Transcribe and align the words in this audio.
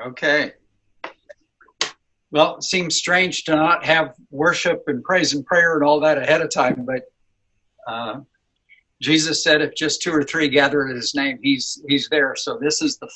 Okay. 0.00 0.52
Well, 2.30 2.56
it 2.56 2.64
seems 2.64 2.96
strange 2.96 3.44
to 3.44 3.54
not 3.54 3.84
have 3.84 4.14
worship 4.30 4.82
and 4.88 5.04
praise 5.04 5.34
and 5.34 5.46
prayer 5.46 5.76
and 5.76 5.84
all 5.84 6.00
that 6.00 6.18
ahead 6.18 6.40
of 6.40 6.52
time, 6.52 6.84
but 6.84 7.02
uh, 7.86 8.20
Jesus 9.00 9.44
said, 9.44 9.62
"If 9.62 9.74
just 9.74 10.02
two 10.02 10.12
or 10.12 10.24
three 10.24 10.48
gather 10.48 10.88
in 10.88 10.96
His 10.96 11.14
name, 11.14 11.38
He's 11.42 11.80
He's 11.88 12.08
there." 12.08 12.34
So 12.34 12.58
this 12.60 12.82
is 12.82 12.98
the 12.98 13.08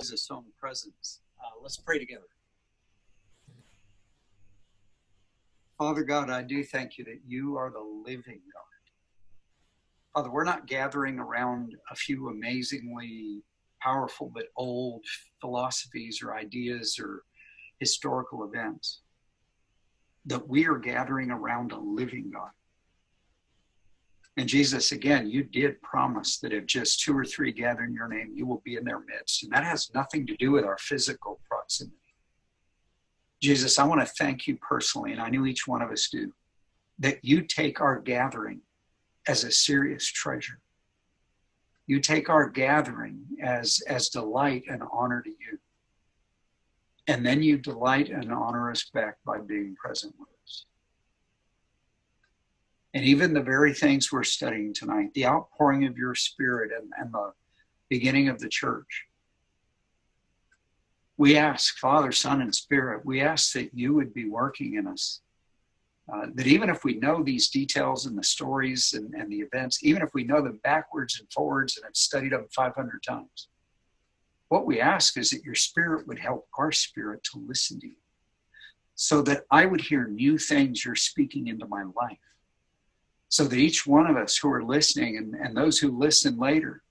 Jesus' 0.00 0.28
own 0.30 0.44
presence. 0.58 1.20
Uh, 1.38 1.60
let's 1.62 1.76
pray 1.76 1.98
together. 1.98 2.22
Father 5.78 6.04
God, 6.04 6.30
I 6.30 6.42
do 6.42 6.64
thank 6.64 6.96
you 6.96 7.04
that 7.04 7.20
you 7.26 7.56
are 7.56 7.70
the 7.70 7.80
living 7.80 8.40
God. 8.54 8.71
Father, 10.14 10.30
we're 10.30 10.44
not 10.44 10.66
gathering 10.66 11.18
around 11.18 11.74
a 11.90 11.94
few 11.94 12.28
amazingly 12.28 13.42
powerful 13.80 14.30
but 14.32 14.44
old 14.56 15.04
philosophies 15.40 16.20
or 16.22 16.34
ideas 16.34 16.98
or 17.02 17.22
historical 17.80 18.44
events. 18.44 19.00
That 20.26 20.46
we 20.46 20.66
are 20.66 20.78
gathering 20.78 21.30
around 21.30 21.72
a 21.72 21.78
living 21.78 22.30
God. 22.32 22.50
And 24.36 24.48
Jesus, 24.48 24.92
again, 24.92 25.28
you 25.28 25.42
did 25.42 25.80
promise 25.82 26.38
that 26.38 26.52
if 26.52 26.66
just 26.66 27.00
two 27.00 27.16
or 27.16 27.24
three 27.24 27.52
gather 27.52 27.82
in 27.82 27.92
your 27.92 28.08
name, 28.08 28.32
you 28.34 28.46
will 28.46 28.62
be 28.64 28.76
in 28.76 28.84
their 28.84 29.00
midst. 29.00 29.42
And 29.42 29.52
that 29.52 29.64
has 29.64 29.90
nothing 29.94 30.26
to 30.26 30.36
do 30.36 30.52
with 30.52 30.64
our 30.64 30.78
physical 30.78 31.40
proximity. 31.50 31.96
Jesus, 33.42 33.78
I 33.78 33.84
want 33.84 34.00
to 34.00 34.06
thank 34.06 34.46
you 34.46 34.56
personally, 34.56 35.12
and 35.12 35.20
I 35.20 35.28
knew 35.28 35.44
each 35.44 35.66
one 35.66 35.82
of 35.82 35.90
us 35.90 36.08
do, 36.10 36.32
that 37.00 37.18
you 37.22 37.42
take 37.42 37.80
our 37.80 37.98
gathering 37.98 38.60
as 39.26 39.44
a 39.44 39.50
serious 39.50 40.06
treasure. 40.06 40.60
You 41.86 42.00
take 42.00 42.28
our 42.28 42.48
gathering 42.48 43.24
as, 43.42 43.80
as 43.86 44.08
delight 44.08 44.64
and 44.68 44.82
honor 44.92 45.22
to 45.22 45.30
you. 45.30 45.58
And 47.08 47.26
then 47.26 47.42
you 47.42 47.58
delight 47.58 48.08
and 48.08 48.32
honor 48.32 48.70
us 48.70 48.88
back 48.94 49.16
by 49.26 49.38
being 49.38 49.74
present 49.74 50.14
with 50.18 50.28
us. 50.44 50.66
And 52.94 53.04
even 53.04 53.32
the 53.32 53.42
very 53.42 53.74
things 53.74 54.12
we're 54.12 54.22
studying 54.22 54.72
tonight, 54.72 55.12
the 55.14 55.26
outpouring 55.26 55.84
of 55.86 55.96
your 55.96 56.14
spirit 56.14 56.70
and, 56.78 56.92
and 56.96 57.12
the 57.12 57.32
beginning 57.88 58.28
of 58.28 58.38
the 58.38 58.48
church. 58.48 59.06
We 61.16 61.36
ask, 61.36 61.78
Father, 61.78 62.12
Son, 62.12 62.40
and 62.40 62.54
Spirit, 62.54 63.04
we 63.04 63.20
ask 63.20 63.52
that 63.52 63.74
you 63.74 63.94
would 63.94 64.14
be 64.14 64.28
working 64.28 64.74
in 64.74 64.86
us 64.86 65.20
uh, 66.12 66.26
that 66.34 66.46
even 66.46 66.68
if 66.68 66.84
we 66.84 66.98
know 66.98 67.22
these 67.22 67.48
details 67.48 68.06
and 68.06 68.18
the 68.18 68.24
stories 68.24 68.92
and, 68.94 69.14
and 69.14 69.30
the 69.30 69.40
events, 69.40 69.82
even 69.82 70.02
if 70.02 70.10
we 70.12 70.24
know 70.24 70.42
them 70.42 70.60
backwards 70.62 71.18
and 71.18 71.30
forwards 71.32 71.76
and 71.76 71.84
have 71.84 71.96
studied 71.96 72.32
them 72.32 72.46
500 72.54 73.02
times, 73.02 73.48
what 74.48 74.66
we 74.66 74.80
ask 74.80 75.16
is 75.16 75.30
that 75.30 75.44
your 75.44 75.54
spirit 75.54 76.06
would 76.06 76.18
help 76.18 76.46
our 76.58 76.70
spirit 76.70 77.22
to 77.24 77.42
listen 77.46 77.80
to 77.80 77.86
you 77.86 77.96
so 78.94 79.22
that 79.22 79.44
I 79.50 79.64
would 79.64 79.80
hear 79.80 80.06
new 80.06 80.36
things 80.36 80.84
you're 80.84 80.94
speaking 80.94 81.46
into 81.46 81.66
my 81.66 81.84
life. 81.96 82.18
So 83.30 83.44
that 83.44 83.56
each 83.56 83.86
one 83.86 84.06
of 84.06 84.18
us 84.18 84.36
who 84.36 84.52
are 84.52 84.62
listening 84.62 85.16
and, 85.16 85.34
and 85.34 85.56
those 85.56 85.78
who 85.78 85.98
listen 85.98 86.36
later, 86.36 86.82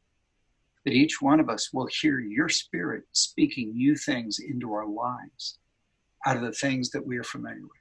that 0.85 0.94
each 0.94 1.22
one 1.22 1.39
of 1.39 1.50
us 1.50 1.72
will 1.72 1.88
hear 2.02 2.19
your 2.19 2.50
spirit 2.50 3.03
speaking 3.11 3.75
new 3.75 3.95
things 3.95 4.39
into 4.39 4.73
our 4.73 4.88
lives 4.88 5.59
out 6.25 6.38
of 6.38 6.41
the 6.41 6.52
things 6.52 6.89
that 6.89 7.06
we 7.06 7.17
are 7.17 7.23
familiar 7.23 7.61
with. 7.61 7.81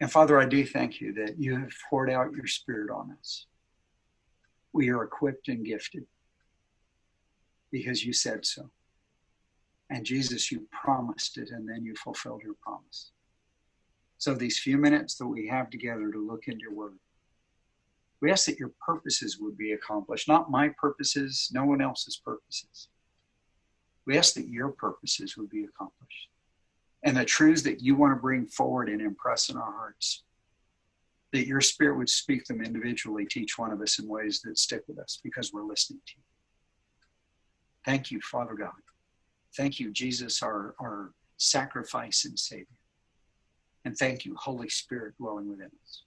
And 0.00 0.10
Father, 0.10 0.40
I 0.40 0.46
do 0.46 0.64
thank 0.64 1.00
you 1.00 1.12
that 1.14 1.38
you 1.38 1.58
have 1.58 1.72
poured 1.88 2.10
out 2.10 2.32
your 2.32 2.46
Spirit 2.46 2.90
on 2.90 3.14
us. 3.18 3.46
We 4.72 4.88
are 4.90 5.04
equipped 5.04 5.48
and 5.48 5.64
gifted 5.64 6.06
because 7.70 8.04
you 8.04 8.12
said 8.12 8.46
so. 8.46 8.70
And 9.90 10.06
Jesus, 10.06 10.50
you 10.50 10.66
promised 10.70 11.36
it 11.36 11.50
and 11.50 11.68
then 11.68 11.84
you 11.84 11.94
fulfilled 11.96 12.42
your 12.42 12.54
promise. 12.62 13.10
So, 14.18 14.34
these 14.34 14.58
few 14.58 14.78
minutes 14.78 15.16
that 15.16 15.26
we 15.26 15.48
have 15.48 15.70
together 15.70 16.10
to 16.10 16.26
look 16.26 16.46
into 16.46 16.60
your 16.60 16.74
word, 16.74 16.98
we 18.20 18.30
ask 18.30 18.46
that 18.46 18.58
your 18.58 18.72
purposes 18.86 19.38
would 19.40 19.56
be 19.56 19.72
accomplished, 19.72 20.28
not 20.28 20.50
my 20.50 20.68
purposes, 20.80 21.50
no 21.52 21.64
one 21.64 21.80
else's 21.80 22.20
purposes. 22.22 22.88
We 24.06 24.16
ask 24.16 24.34
that 24.34 24.48
your 24.48 24.68
purposes 24.68 25.36
would 25.36 25.50
be 25.50 25.64
accomplished 25.64 26.28
and 27.02 27.16
the 27.16 27.24
truths 27.24 27.62
that 27.62 27.82
you 27.82 27.96
want 27.96 28.14
to 28.14 28.20
bring 28.20 28.46
forward 28.46 28.88
and 28.88 29.00
impress 29.00 29.48
in 29.48 29.56
our 29.56 29.72
hearts. 29.72 30.24
That 31.32 31.46
your 31.46 31.60
spirit 31.60 31.96
would 31.96 32.08
speak 32.08 32.44
them 32.44 32.62
individually 32.62 33.26
to 33.30 33.40
each 33.40 33.56
one 33.56 33.72
of 33.72 33.80
us 33.80 33.98
in 33.98 34.08
ways 34.08 34.40
that 34.42 34.58
stick 34.58 34.82
with 34.88 34.98
us 34.98 35.20
because 35.22 35.52
we're 35.52 35.64
listening 35.64 36.00
to 36.06 36.12
you. 36.16 36.22
Thank 37.84 38.10
you, 38.10 38.20
Father 38.20 38.54
God. 38.54 38.72
Thank 39.56 39.80
you, 39.80 39.92
Jesus, 39.92 40.42
our, 40.42 40.74
our 40.80 41.12
sacrifice 41.36 42.24
and 42.24 42.38
Savior. 42.38 42.66
And 43.84 43.96
thank 43.96 44.24
you, 44.24 44.36
Holy 44.36 44.68
Spirit, 44.68 45.14
dwelling 45.18 45.48
within 45.48 45.70
us. 45.82 46.02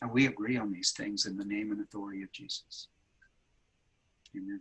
And 0.00 0.10
we 0.10 0.26
agree 0.26 0.56
on 0.56 0.72
these 0.72 0.92
things 0.92 1.26
in 1.26 1.36
the 1.36 1.44
name 1.44 1.72
and 1.72 1.80
authority 1.80 2.22
of 2.22 2.32
Jesus. 2.32 2.88
Amen. 4.36 4.60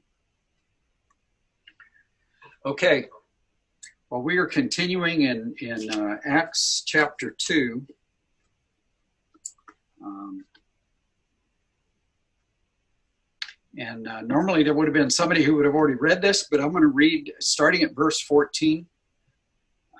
Okay, 2.66 3.06
well, 4.10 4.22
we 4.22 4.38
are 4.38 4.46
continuing 4.46 5.24
in, 5.24 5.54
in 5.60 5.90
uh, 5.90 6.18
Acts 6.26 6.84
chapter 6.86 7.36
2. 7.38 7.86
Um, 10.04 10.46
and 13.78 14.08
uh, 14.08 14.22
normally 14.22 14.64
there 14.64 14.74
would 14.74 14.88
have 14.88 14.94
been 14.94 15.10
somebody 15.10 15.44
who 15.44 15.56
would 15.56 15.66
have 15.66 15.76
already 15.76 15.98
read 15.98 16.22
this, 16.22 16.48
but 16.50 16.62
I'm 16.62 16.72
going 16.72 16.84
to 16.84 16.88
read 16.88 17.34
starting 17.40 17.84
at 17.84 17.96
verse 17.96 18.22
14. 18.22 18.86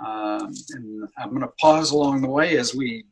Um, 0.06 0.54
and 0.72 1.10
I'm 1.18 1.30
going 1.30 1.42
to 1.42 1.52
pause 1.60 1.92
along 1.92 2.22
the 2.22 2.30
way 2.30 2.58
as 2.58 2.74
we 2.74 3.06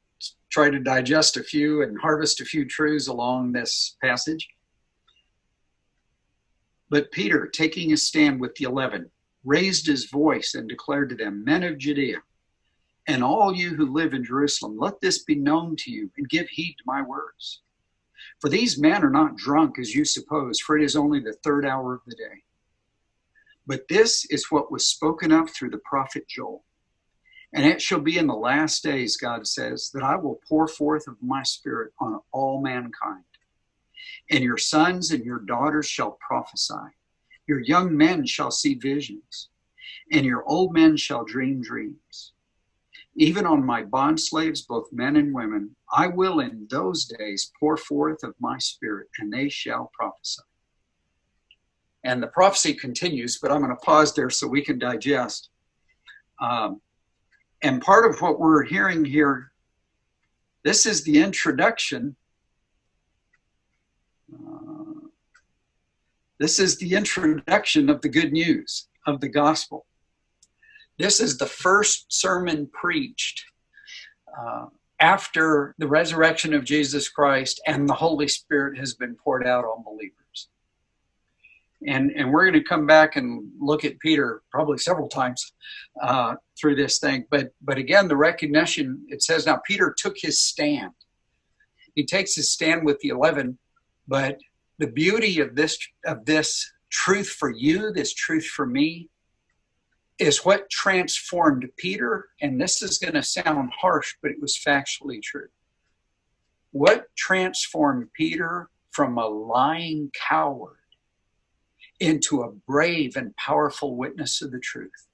try 0.49 0.69
to 0.69 0.79
digest 0.79 1.35
a 1.35 1.43
few 1.43 1.81
and 1.81 1.99
harvest 1.99 2.39
a 2.39 2.45
few 2.45 2.65
truths 2.65 3.07
along 3.07 3.51
this 3.51 3.97
passage. 4.01 4.47
But 6.89 7.11
Peter, 7.11 7.47
taking 7.47 7.91
a 7.91 7.97
stand 7.97 8.39
with 8.39 8.53
the 8.55 8.65
eleven, 8.65 9.09
raised 9.45 9.87
his 9.87 10.05
voice 10.05 10.55
and 10.55 10.67
declared 10.67 11.09
to 11.09 11.15
them, 11.15 11.43
Men 11.43 11.63
of 11.63 11.77
Judea, 11.77 12.21
and 13.07 13.23
all 13.23 13.55
you 13.55 13.75
who 13.75 13.93
live 13.93 14.13
in 14.13 14.25
Jerusalem, 14.25 14.77
let 14.77 14.99
this 14.99 15.23
be 15.23 15.35
known 15.35 15.75
to 15.77 15.91
you, 15.91 16.09
and 16.17 16.27
give 16.27 16.49
heed 16.49 16.75
to 16.79 16.83
my 16.85 17.01
words. 17.01 17.61
For 18.41 18.49
these 18.49 18.79
men 18.79 19.03
are 19.03 19.11
not 19.11 19.37
drunk 19.37 19.77
as 19.79 19.93
you 19.93 20.03
suppose, 20.03 20.59
for 20.59 20.77
it 20.77 20.83
is 20.83 20.95
only 20.95 21.19
the 21.19 21.37
third 21.43 21.65
hour 21.65 21.93
of 21.93 22.01
the 22.07 22.15
day. 22.15 22.43
But 23.67 23.87
this 23.87 24.25
is 24.29 24.51
what 24.51 24.71
was 24.71 24.87
spoken 24.87 25.31
of 25.31 25.49
through 25.49 25.69
the 25.69 25.81
prophet 25.85 26.27
Joel. 26.27 26.63
And 27.53 27.65
it 27.65 27.81
shall 27.81 28.01
be 28.01 28.17
in 28.17 28.27
the 28.27 28.33
last 28.33 28.83
days, 28.83 29.15
God 29.17 29.47
says, 29.47 29.89
that 29.93 30.03
I 30.03 30.15
will 30.17 30.41
pour 30.49 30.67
forth 30.67 31.07
of 31.07 31.15
my 31.21 31.43
spirit 31.43 31.93
on 31.99 32.19
all 32.31 32.61
mankind. 32.61 33.23
And 34.29 34.43
your 34.43 34.57
sons 34.57 35.11
and 35.11 35.23
your 35.23 35.39
daughters 35.39 35.87
shall 35.87 36.17
prophesy 36.27 36.91
your 37.47 37.59
young 37.59 37.95
men 37.95 38.25
shall 38.25 38.51
see 38.51 38.75
visions, 38.75 39.49
and 40.11 40.25
your 40.25 40.43
old 40.45 40.73
men 40.73 40.97
shall 40.97 41.23
dream 41.23 41.61
dreams. 41.61 42.33
Even 43.15 43.45
on 43.45 43.65
my 43.65 43.83
bond 43.83 44.19
slaves, 44.19 44.63
both 44.63 44.91
men 44.91 45.15
and 45.15 45.33
women, 45.33 45.75
I 45.91 46.07
will 46.07 46.39
in 46.41 46.67
those 46.69 47.05
days 47.05 47.51
pour 47.59 47.77
forth 47.77 48.23
of 48.23 48.35
my 48.39 48.57
spirit, 48.57 49.07
and 49.19 49.31
they 49.31 49.47
shall 49.47 49.91
prophesy. 49.93 50.41
And 52.03 52.21
the 52.21 52.27
prophecy 52.27 52.73
continues, 52.73 53.39
but 53.41 53.51
I'm 53.51 53.61
going 53.61 53.69
to 53.69 53.77
pause 53.77 54.13
there 54.13 54.29
so 54.29 54.47
we 54.47 54.63
can 54.63 54.77
digest. 54.77 55.49
Um, 56.41 56.81
and 57.63 57.81
part 57.81 58.09
of 58.09 58.21
what 58.21 58.39
we're 58.39 58.63
hearing 58.63 59.05
here, 59.05 59.51
this 60.63 60.85
is 60.85 61.03
the 61.03 61.21
introduction. 61.21 62.15
Uh, 64.33 64.64
this 66.39 66.59
is 66.59 66.77
the 66.77 66.93
introduction 66.93 67.89
of 67.89 68.01
the 68.01 68.09
good 68.09 68.31
news 68.31 68.87
of 69.07 69.21
the 69.21 69.29
gospel. 69.29 69.85
This 70.97 71.19
is 71.19 71.37
the 71.37 71.45
first 71.45 72.11
sermon 72.11 72.69
preached 72.73 73.43
uh, 74.37 74.65
after 74.99 75.75
the 75.77 75.87
resurrection 75.87 76.53
of 76.53 76.63
Jesus 76.63 77.09
Christ 77.09 77.61
and 77.67 77.87
the 77.87 77.93
Holy 77.93 78.27
Spirit 78.27 78.77
has 78.77 78.93
been 78.93 79.15
poured 79.15 79.45
out 79.45 79.65
on 79.65 79.83
believers. 79.83 80.49
And, 81.87 82.11
and 82.11 82.31
we're 82.31 82.49
going 82.49 82.63
to 82.63 82.67
come 82.67 82.87
back 82.87 83.15
and 83.15 83.51
look 83.59 83.85
at 83.85 83.99
Peter 83.99 84.41
probably 84.49 84.77
several 84.77 85.09
times 85.09 85.53
uh, 86.01 86.35
through 86.59 86.75
this 86.75 86.99
thing. 86.99 87.25
But, 87.29 87.51
but 87.61 87.77
again, 87.77 88.07
the 88.07 88.15
recognition 88.15 89.05
it 89.09 89.21
says 89.21 89.45
now 89.45 89.59
Peter 89.65 89.93
took 89.95 90.15
his 90.17 90.41
stand. 90.41 90.93
He 91.93 92.05
takes 92.05 92.35
his 92.35 92.51
stand 92.51 92.85
with 92.85 92.99
the 92.99 93.09
11, 93.09 93.57
but 94.07 94.39
the 94.77 94.87
beauty 94.87 95.39
of 95.39 95.55
this 95.55 95.77
of 96.05 96.25
this 96.25 96.71
truth 96.91 97.29
for 97.29 97.51
you, 97.51 97.91
this 97.91 98.13
truth 98.13 98.45
for 98.45 98.65
me, 98.65 99.09
is 100.19 100.45
what 100.45 100.69
transformed 100.69 101.65
Peter. 101.77 102.27
And 102.41 102.59
this 102.59 102.81
is 102.81 102.97
going 102.97 103.15
to 103.15 103.23
sound 103.23 103.71
harsh, 103.77 104.15
but 104.21 104.31
it 104.31 104.41
was 104.41 104.57
factually 104.57 105.21
true. 105.21 105.47
What 106.71 107.07
transformed 107.15 108.07
Peter 108.13 108.69
from 108.91 109.17
a 109.17 109.27
lying 109.27 110.11
coward 110.13 110.77
into 111.99 112.41
a 112.41 112.51
brave 112.51 113.15
and 113.15 113.35
powerful 113.37 113.95
witness 113.95 114.41
of 114.41 114.51
the 114.51 114.59
truth 114.59 115.07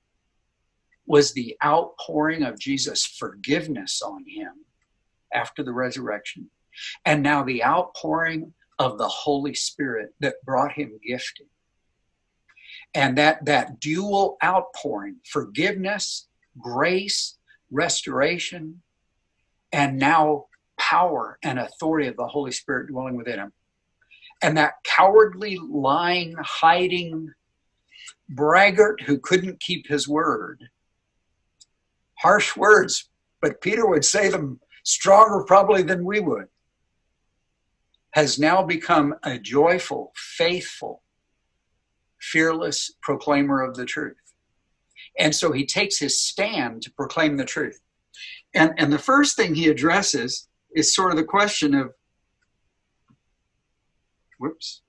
was 1.06 1.34
the 1.34 1.56
outpouring 1.64 2.44
of 2.44 2.60
Jesus' 2.60 3.06
forgiveness 3.06 4.02
on 4.02 4.24
him 4.28 4.66
after 5.34 5.64
the 5.64 5.74
resurrection, 5.74 6.50
and 7.06 7.22
now 7.22 7.44
the 7.44 7.64
outpouring 7.64 8.54
of 8.82 8.98
the 8.98 9.08
Holy 9.08 9.54
Spirit 9.54 10.16
that 10.22 10.44
brought 10.44 10.72
him 10.72 11.00
gifting. 11.08 11.46
And 12.96 13.16
that, 13.20 13.46
that 13.46 13.80
dual 13.80 14.38
outpouring, 14.44 15.18
forgiveness, 15.24 16.28
grace, 16.58 17.38
restoration, 17.70 18.82
and 19.72 20.00
now 20.00 20.46
power 20.80 21.38
and 21.44 21.60
authority 21.60 22.08
of 22.08 22.18
the 22.18 22.26
Holy 22.26 22.52
Spirit 22.52 22.90
dwelling 22.90 23.16
within 23.16 23.38
him. 23.38 23.54
And 24.42 24.58
that 24.58 24.74
cowardly, 24.84 25.60
lying, 25.64 26.34
hiding 26.42 27.32
braggart 28.30 29.04
who 29.04 29.20
couldn't 29.20 29.60
keep 29.60 29.88
his 29.88 30.08
word. 30.08 30.64
Harsh 32.16 32.58
words, 32.58 33.10
but 33.42 33.62
Peter 33.62 33.86
would 33.88 34.06
say 34.06 34.30
them 34.30 34.60
stronger 34.84 35.44
probably 35.44 35.84
than 35.84 36.04
we 36.04 36.20
would. 36.20 36.48
Has 38.12 38.38
now 38.38 38.62
become 38.64 39.16
a 39.24 39.38
joyful, 39.38 40.12
faithful, 40.16 41.04
fearless 42.20 42.92
proclaimer 43.02 43.62
of 43.62 43.76
the 43.76 43.86
truth. 43.86 44.18
And 45.18 45.36
so 45.36 45.52
he 45.52 45.66
takes 45.66 45.98
his 45.98 46.22
stand 46.22 46.82
to 46.84 46.92
proclaim 46.92 47.38
the 47.38 47.46
truth. 47.46 47.80
And, 48.54 48.74
and 48.78 48.92
the 48.92 49.00
first 49.00 49.36
thing 49.36 49.56
he 49.56 49.70
addresses 49.70 50.48
is 50.76 50.94
sort 50.94 51.12
of 51.12 51.18
the 51.18 51.24
question 51.24 51.74
of 51.74 51.94
whoops. 54.40 54.82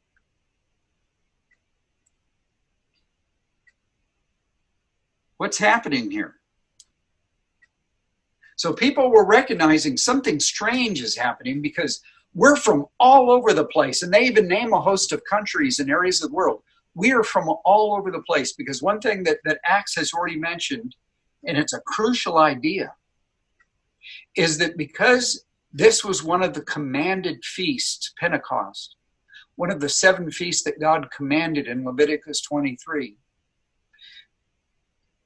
What's 5.36 5.58
happening 5.58 6.10
here? 6.10 6.36
So 8.56 8.72
people 8.72 9.10
were 9.10 9.26
recognizing 9.26 9.96
something 9.96 10.38
strange 10.38 11.02
is 11.02 11.16
happening 11.16 11.62
because 11.62 12.00
we're 12.34 12.56
from 12.56 12.86
all 12.98 13.30
over 13.30 13.52
the 13.52 13.66
place, 13.66 14.02
and 14.02 14.12
they 14.12 14.24
even 14.24 14.48
name 14.48 14.72
a 14.72 14.80
host 14.80 15.12
of 15.12 15.22
countries 15.24 15.78
and 15.78 15.90
areas 15.90 16.22
of 16.22 16.30
the 16.30 16.36
world. 16.36 16.62
We 16.94 17.12
are 17.12 17.24
from 17.24 17.48
all 17.64 17.94
over 17.94 18.10
the 18.10 18.22
place 18.22 18.52
because 18.52 18.82
one 18.82 19.00
thing 19.00 19.22
that, 19.24 19.38
that 19.44 19.60
Acts 19.64 19.96
has 19.96 20.12
already 20.12 20.38
mentioned, 20.38 20.94
and 21.46 21.56
it's 21.58 21.72
a 21.72 21.80
crucial 21.80 22.38
idea, 22.38 22.94
is 24.36 24.58
that 24.58 24.76
because 24.76 25.44
this 25.72 26.04
was 26.04 26.22
one 26.22 26.42
of 26.42 26.54
the 26.54 26.62
commanded 26.62 27.44
feasts, 27.44 28.12
Pentecost, 28.18 28.96
one 29.56 29.70
of 29.70 29.80
the 29.80 29.88
seven 29.88 30.30
feasts 30.30 30.64
that 30.64 30.80
God 30.80 31.10
commanded 31.10 31.66
in 31.66 31.84
Leviticus 31.84 32.40
23. 32.42 33.16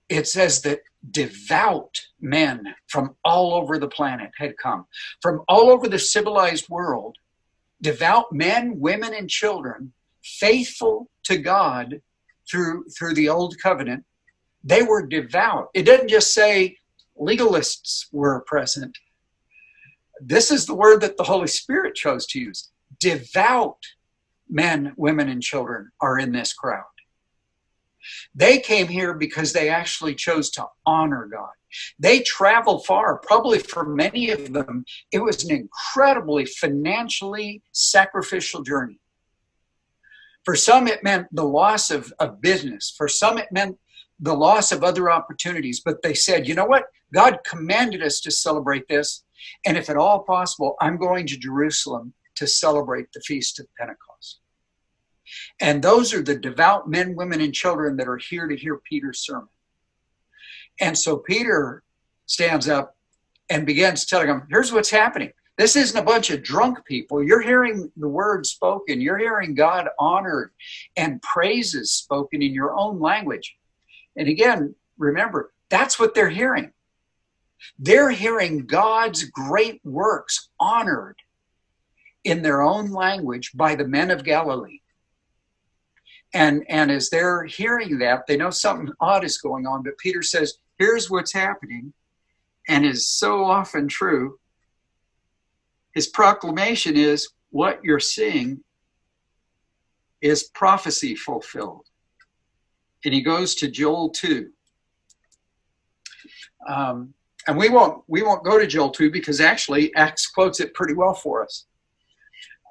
It 0.09 0.29
says 0.29 0.63
that 0.63 0.81
devout 1.11 2.01
men 2.21 2.75
from 2.89 3.17
all 3.25 3.55
over 3.55 3.79
the 3.79 3.89
planet 3.89 4.31
had 4.37 4.57
come, 4.57 4.87
from 5.21 5.43
all 5.49 5.71
over 5.71 5.89
the 5.89 5.99
civilized 5.99 6.69
world. 6.69 7.17
Devout 7.83 8.33
men, 8.33 8.79
women, 8.79 9.15
and 9.15 9.29
children, 9.29 9.93
faithful 10.23 11.11
to 11.25 11.39
God 11.39 12.01
through, 12.49 12.85
through 12.97 13.15
the 13.15 13.29
old 13.29 13.57
covenant, 13.63 14.05
they 14.65 14.83
were 14.83 15.07
devout. 15.07 15.69
It 15.75 15.83
doesn't 15.83 16.09
just 16.09 16.33
say 16.33 16.79
legalists 17.19 18.07
were 18.13 18.41
present, 18.47 18.97
this 20.21 20.51
is 20.51 20.67
the 20.67 20.75
word 20.75 21.01
that 21.03 21.17
the 21.17 21.25
Holy 21.25 21.47
Spirit 21.47 21.95
chose 21.95 22.27
to 22.29 22.41
use. 22.41 22.71
Devout 22.99 23.79
men, 24.49 24.93
women, 24.97 25.29
and 25.29 25.43
children 25.43 25.91
are 26.01 26.19
in 26.19 26.33
this 26.33 26.53
crowd. 26.53 26.85
They 28.35 28.59
came 28.59 28.89
here 28.89 29.15
because 29.15 29.53
they 29.53 29.69
actually 29.69 30.15
chose 30.15 30.51
to 30.51 30.67
honor 30.85 31.29
God. 31.31 31.51
They 31.99 32.21
traveled 32.21 32.87
far, 32.87 33.19
probably 33.19 33.59
for 33.59 33.85
many 33.85 34.31
of 34.31 34.53
them, 34.53 34.85
it 35.13 35.19
was 35.19 35.45
an 35.45 35.55
incredibly 35.55 36.45
financially 36.47 37.63
sacrificial 37.73 38.63
journey. 38.63 39.01
For 40.45 40.55
some, 40.55 40.87
it 40.87 41.03
meant 41.03 41.27
the 41.33 41.45
loss 41.45 41.91
of, 41.91 42.13
of 42.21 42.41
business. 42.41 42.95
For 42.97 43.09
some, 43.09 43.37
it 43.37 43.51
meant 43.51 43.77
the 44.21 44.35
loss 44.35 44.73
of 44.73 44.85
other 44.85 45.11
opportunities. 45.11 45.83
But 45.85 46.03
they 46.03 46.15
said, 46.15 46.47
you 46.47 46.55
know 46.55 46.67
what? 46.67 46.85
God 47.13 47.39
commanded 47.45 48.03
us 48.03 48.21
to 48.21 48.31
celebrate 48.31 48.87
this. 48.89 49.25
And 49.65 49.77
if 49.77 49.91
at 49.91 49.97
all 49.97 50.21
possible, 50.21 50.77
I'm 50.81 50.99
going 50.99 51.27
to 51.27 51.37
Jerusalem 51.37 52.15
to 52.37 52.47
celebrate 52.47 53.07
the 53.13 53.21
Feast 53.21 53.59
of 53.59 53.67
Pentecost. 53.79 54.16
And 55.61 55.83
those 55.83 56.15
are 56.15 56.23
the 56.23 56.37
devout 56.37 56.89
men, 56.89 57.15
women, 57.15 57.41
and 57.41 57.55
children 57.55 57.97
that 57.97 58.09
are 58.09 58.19
here 58.19 58.47
to 58.49 58.57
hear 58.57 58.81
Peter's 58.89 59.21
sermon. 59.21 59.49
And 60.81 60.97
so 60.97 61.19
Peter 61.19 61.83
stands 62.27 62.69
up 62.69 62.97
and 63.49 63.67
begins 63.67 64.05
telling 64.05 64.27
them, 64.27 64.47
here's 64.51 64.73
what's 64.73 64.91
happening. 64.91 65.33
This 65.57 65.75
isn't 65.75 65.99
a 65.99 66.05
bunch 66.05 66.31
of 66.31 66.43
drunk 66.43 66.85
people. 66.85 67.23
You're 67.23 67.41
hearing 67.41 67.91
the 67.97 68.09
word 68.09 68.45
spoken. 68.45 69.01
You're 69.01 69.19
hearing 69.19 69.55
God 69.55 69.89
honored 69.99 70.51
and 70.97 71.23
praises 71.23 71.93
spoken 71.93 72.43
in 72.43 72.53
your 72.53 72.75
own 72.75 73.01
language. 73.01 73.57
And 74.17 74.29
again, 74.29 74.75
remember, 74.99 75.53
that's 75.71 75.99
what 75.99 76.15
they're 76.15 76.29
hearing. 76.29 76.73
They're 77.79 78.11
hearing 78.11 78.67
God's 78.67 79.25
great 79.25 79.81
works 79.83 80.51
honored 80.61 81.17
in 82.25 82.43
their 82.43 82.61
own 82.61 82.91
language 82.91 83.53
by 83.55 83.77
the 83.77 83.87
men 83.87 84.11
of 84.11 84.25
Galilee. 84.25 84.81
And, 86.37 86.67
and 86.69 86.91
as 86.91 87.09
they're 87.09 87.45
hearing 87.45 87.99
that, 88.01 88.27
they 88.27 88.37
know 88.37 88.51
something 88.51 88.93
odd 89.01 89.25
is 89.25 89.39
going 89.39 89.67
on. 89.67 89.83
But 89.83 89.97
Peter 89.97 90.23
says, 90.23 90.59
Here's 90.79 91.11
what's 91.11 91.33
happening, 91.33 91.95
and 92.69 92.85
is 92.85 93.09
so 93.09 93.43
often 93.43 93.89
true. 93.89 94.39
His 95.95 96.09
proclamation 96.09 96.95
is 96.95 97.27
what 97.49 97.83
you're 97.83 98.01
seeing 98.01 98.63
is 100.21 100.51
prophecy 100.51 101.15
fulfilled. 101.15 101.87
And 103.07 103.15
he 103.15 103.23
goes 103.23 103.55
to 103.55 103.71
Joel 103.71 104.11
2. 104.11 104.51
Um, 106.69 107.15
and 107.47 107.57
we 107.57 107.71
won't 107.71 108.03
we 108.09 108.23
won't 108.23 108.45
go 108.45 108.59
to 108.59 108.67
Joel 108.67 108.91
2 108.91 109.11
because 109.11 109.41
actually 109.41 109.95
Acts 109.95 110.27
quotes 110.27 110.61
it 110.61 110.75
pretty 110.75 110.93
well 110.93 111.15
for 111.15 111.43
us. 111.43 111.65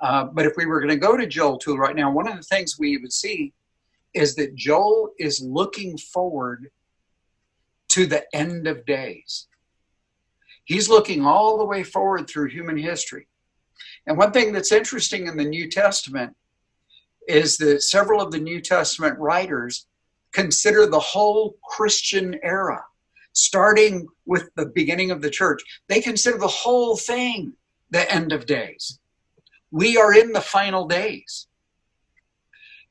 Uh, 0.06 0.24
but 0.24 0.46
if 0.46 0.54
we 0.56 0.68
were 0.68 0.80
going 0.80 0.94
to 0.94 0.96
go 0.96 1.18
to 1.18 1.25
Joel 1.25 1.57
2 1.57 1.78
right 1.78 1.96
now, 1.96 2.12
one 2.12 2.28
of 2.28 2.38
the 2.38 2.44
things 2.44 2.78
we 2.78 2.95
would 2.97 3.12
see 3.12 3.54
is 4.14 4.35
that 4.35 4.54
Joel 4.54 5.09
is 5.18 5.42
looking 5.42 5.97
forward 5.97 6.69
to 7.88 8.06
the 8.06 8.24
end 8.31 8.68
of 8.68 8.85
days. 8.85 9.47
He's 10.66 10.90
looking 10.90 11.26
all 11.26 11.57
the 11.57 11.66
way 11.66 11.81
forward 11.81 12.30
through 12.30 12.50
human 12.50 12.78
history. 12.78 13.28
And 14.06 14.16
one 14.16 14.31
thing 14.31 14.54
that's 14.54 14.71
interesting 14.71 15.26
in 15.26 15.38
the 15.38 15.44
New 15.44 15.71
Testament 15.71 16.35
is 17.28 17.57
that 17.57 17.81
several 17.81 18.21
of 18.21 18.30
the 18.30 18.40
New 18.40 18.62
Testament 18.62 19.18
writers 19.18 19.88
consider 20.33 20.85
the 20.85 21.00
whole 21.00 21.56
Christian 21.68 22.40
era 22.44 22.83
starting 23.33 24.07
with 24.28 24.52
the 24.56 24.68
beginning 24.68 25.09
of 25.09 25.24
the 25.24 25.31
church. 25.31 25.64
They 25.90 26.00
consider 26.00 26.38
the 26.38 26.47
whole 26.47 26.95
thing 26.95 27.54
the 27.90 28.09
end 28.14 28.31
of 28.31 28.45
days. 28.45 29.00
We 29.72 29.98
are 29.98 30.14
in 30.14 30.31
the 30.31 30.42
final 30.42 30.88
days. 30.88 31.48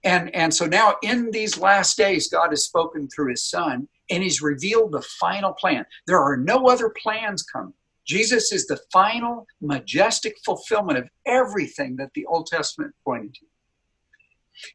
And, 0.02 0.34
and 0.34 0.52
so 0.52 0.66
now, 0.66 0.96
in 1.02 1.30
these 1.30 1.58
last 1.58 1.96
days, 1.96 2.28
God 2.28 2.50
has 2.50 2.64
spoken 2.64 3.08
through 3.08 3.30
his 3.30 3.48
son 3.48 3.88
and 4.10 4.22
he's 4.22 4.42
revealed 4.42 4.92
the 4.92 5.02
final 5.02 5.52
plan. 5.52 5.86
There 6.06 6.20
are 6.20 6.36
no 6.36 6.66
other 6.66 6.92
plans 7.02 7.42
coming. 7.42 7.72
Jesus 8.04 8.52
is 8.52 8.66
the 8.66 8.78
final, 8.92 9.46
majestic 9.62 10.36
fulfillment 10.44 10.98
of 10.98 11.08
everything 11.24 11.96
that 11.96 12.10
the 12.14 12.26
Old 12.26 12.46
Testament 12.46 12.94
pointed 13.02 13.34
to. 13.36 13.46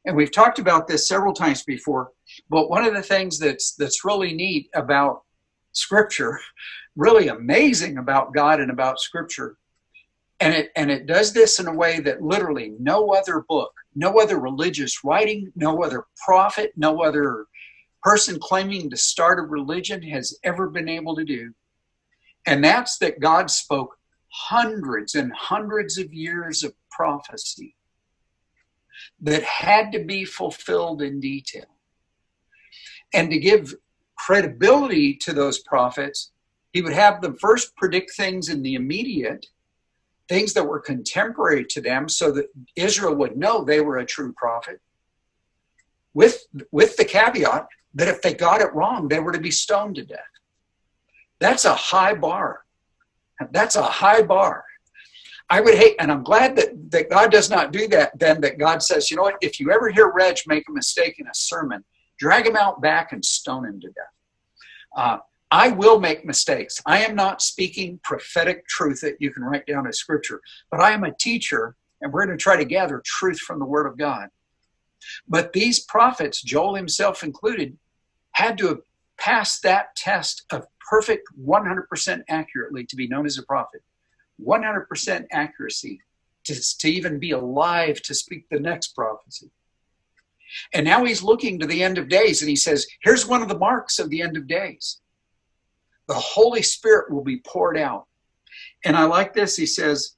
And 0.06 0.16
we've 0.16 0.32
talked 0.32 0.58
about 0.58 0.88
this 0.88 1.08
several 1.08 1.34
times 1.34 1.64
before, 1.64 2.12
but 2.50 2.72
one 2.72 2.86
of 2.86 2.96
the 2.96 3.04
things 3.04 3.38
that's 3.38 3.76
that's 3.76 4.04
really 4.04 4.34
neat 4.34 4.68
about 4.74 5.22
scripture 5.74 6.40
really 6.96 7.28
amazing 7.30 7.98
about 7.98 8.34
god 8.34 8.60
and 8.60 8.72
about 8.72 9.00
scripture 9.00 9.58
and 10.40 10.54
it 10.54 10.72
and 10.76 10.90
it 10.90 11.06
does 11.06 11.34
this 11.34 11.60
in 11.60 11.68
a 11.68 11.74
way 11.74 12.00
that 12.00 12.22
literally 12.22 12.74
no 12.80 13.10
other 13.14 13.44
book 13.48 13.74
no 13.96 14.20
other 14.20 14.40
religious 14.40 15.04
writing 15.04 15.52
no 15.56 15.84
other 15.84 16.06
prophet 16.26 16.72
no 16.76 17.02
other 17.02 17.46
person 18.02 18.40
claiming 18.40 18.90
to 18.90 18.98
start 18.98 19.40
a 19.40 19.44
religion 19.44 20.02
has 20.02 20.38
ever 20.44 20.70
been 20.70 20.90
able 20.90 21.16
to 21.16 21.24
do. 21.24 21.54
And 22.46 22.64
that's 22.64 22.98
that 23.00 23.20
god 23.20 23.50
spoke 23.52 23.98
hundreds 24.32 25.16
and 25.16 25.34
hundreds 25.34 25.98
of 25.98 26.14
years 26.14 26.64
of 26.64 26.74
prophecy 26.92 27.76
that 29.22 29.44
had 29.44 29.92
to 29.92 30.04
be 30.04 30.24
fulfilled 30.24 31.02
in 31.02 31.20
detail. 31.20 31.66
And 33.14 33.30
to 33.32 33.40
give 33.40 33.74
credibility 34.18 35.16
to 35.16 35.34
those 35.34 35.60
prophets, 35.60 36.32
he 36.74 36.82
would 36.82 36.94
have 36.94 37.22
them 37.22 37.36
first 37.38 37.76
predict 37.76 38.12
things 38.16 38.50
in 38.50 38.62
the 38.62 38.76
immediate, 38.76 39.48
things 40.30 40.54
that 40.54 40.64
were 40.64 40.80
contemporary 40.80 41.66
to 41.66 41.82
them, 41.82 42.08
so 42.08 42.32
that 42.32 42.46
Israel 42.76 43.16
would 43.16 43.36
know 43.36 43.64
they 43.64 43.82
were 43.82 43.98
a 43.98 44.06
true 44.06 44.32
prophet. 44.34 44.80
with, 46.14 46.46
with 46.72 46.96
the 46.98 47.06
caveat 47.06 47.68
that 47.94 48.08
if 48.08 48.22
they 48.22 48.34
got 48.34 48.62
it 48.62 48.74
wrong, 48.74 49.08
they 49.08 49.20
were 49.20 49.32
to 49.32 49.40
be 49.40 49.52
stoned 49.52 49.96
to 49.96 50.06
death. 50.06 50.20
That's 51.40 51.66
a 51.66 51.74
high 51.74 52.14
bar. 52.14 52.66
That's 53.52 53.76
a 53.76 53.84
high 53.84 54.22
bar. 54.22 54.66
I 55.50 55.62
would 55.62 55.76
hate, 55.76 55.96
and 56.00 56.12
I'm 56.12 56.24
glad 56.24 56.56
that, 56.58 56.92
that 56.92 57.10
God 57.10 57.32
does 57.32 57.50
not 57.50 57.72
do 57.72 57.88
that, 57.88 58.18
then 58.20 58.42
that 58.42 58.60
God 58.60 58.84
says, 58.84 59.10
you 59.10 59.18
know 59.18 59.24
what, 59.24 59.38
if 59.42 59.60
you 59.60 59.72
ever 59.72 59.90
hear 59.90 60.12
Reg 60.12 60.38
make 60.46 60.68
a 60.70 60.72
mistake 60.72 61.16
in 61.18 61.28
a 61.28 61.34
sermon, 61.34 61.84
drag 62.20 62.46
him 62.46 62.56
out 62.56 62.82
back 62.82 63.14
and 63.14 63.24
stone 63.24 63.66
him 63.66 63.80
to 63.80 63.88
death. 63.88 64.16
Uh, 64.96 65.18
I 65.52 65.70
will 65.70 66.00
make 66.00 66.26
mistakes. 66.26 66.82
I 66.86 67.00
am 67.00 67.16
not 67.16 67.42
speaking 67.42 68.00
prophetic 68.04 68.68
truth 68.68 69.02
that 69.02 69.20
you 69.20 69.32
can 69.32 69.44
write 69.44 69.66
down 69.66 69.88
as 69.88 69.98
scripture, 69.98 70.42
but 70.70 70.80
I 70.80 70.92
am 70.92 71.04
a 71.04 71.16
teacher, 71.16 71.76
and 72.02 72.14
we're 72.14 72.26
going 72.26 72.38
to 72.38 72.42
try 72.42 72.56
to 72.56 72.66
gather 72.66 73.02
truth 73.04 73.40
from 73.40 73.60
the 73.60 73.66
Word 73.66 73.88
of 73.88 73.98
God. 73.98 74.30
But 75.28 75.54
these 75.54 75.80
prophets, 75.80 76.42
Joel 76.42 76.76
himself 76.76 77.24
included, 77.24 77.78
had 78.32 78.58
to 78.60 78.68
have 78.68 78.82
passed 79.18 79.64
that 79.64 79.96
test 79.96 80.44
of 80.52 80.68
perfect 80.90 81.28
100% 81.44 82.22
accurately 82.30 82.86
to 82.86 82.96
be 82.96 83.08
known 83.08 83.26
as 83.26 83.38
a 83.38 83.44
prophet. 83.44 83.82
100% 84.44 85.26
accuracy 85.32 86.00
to, 86.46 86.78
to 86.78 86.90
even 86.90 87.20
be 87.20 87.32
alive 87.32 88.02
to 88.04 88.14
speak 88.14 88.48
the 88.50 88.60
next 88.60 88.96
prophecy. 88.96 89.50
And 90.74 90.86
now 90.86 91.06
he's 91.06 91.22
looking 91.22 91.60
to 91.60 91.68
the 91.68 91.84
end 91.84 91.98
of 91.98 92.10
days 92.10 92.42
and 92.42 92.50
he 92.50 92.56
says, 92.56 92.88
here's 93.02 93.28
one 93.28 93.42
of 93.42 93.50
the 93.50 93.58
marks 93.58 94.00
of 94.00 94.10
the 94.10 94.22
end 94.22 94.38
of 94.38 94.48
days. 94.48 95.00
The 96.10 96.16
Holy 96.16 96.64
Spirit 96.64 97.14
will 97.14 97.24
be 97.24 97.42
poured 97.48 97.78
out. 97.78 98.08
And 98.84 98.98
I 98.98 99.06
like 99.06 99.34
this. 99.34 99.56
He 99.56 99.68
says, 99.68 100.18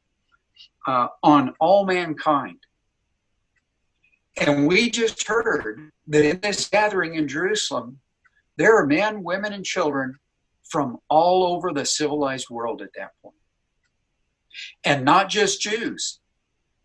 uh, 0.88 1.10
on 1.22 1.54
all 1.60 1.86
mankind. 1.86 2.58
And 4.40 4.68
we 4.68 4.90
just 4.90 5.28
heard 5.28 5.92
that 6.08 6.26
in 6.26 6.40
this 6.40 6.70
gathering 6.70 7.16
in 7.16 7.28
Jerusalem, 7.28 8.00
there 8.58 8.76
are 8.78 8.88
men, 8.88 9.22
women, 9.22 9.52
and 9.52 9.66
children 9.66 10.18
from 10.70 10.98
all 11.10 11.44
over 11.54 11.74
the 11.74 11.86
civilized 11.86 12.50
world 12.50 12.82
at 12.82 12.94
that 12.96 13.12
point. 13.22 13.36
And 14.86 15.04
not 15.04 15.30
just 15.30 15.62
Jews. 15.62 16.20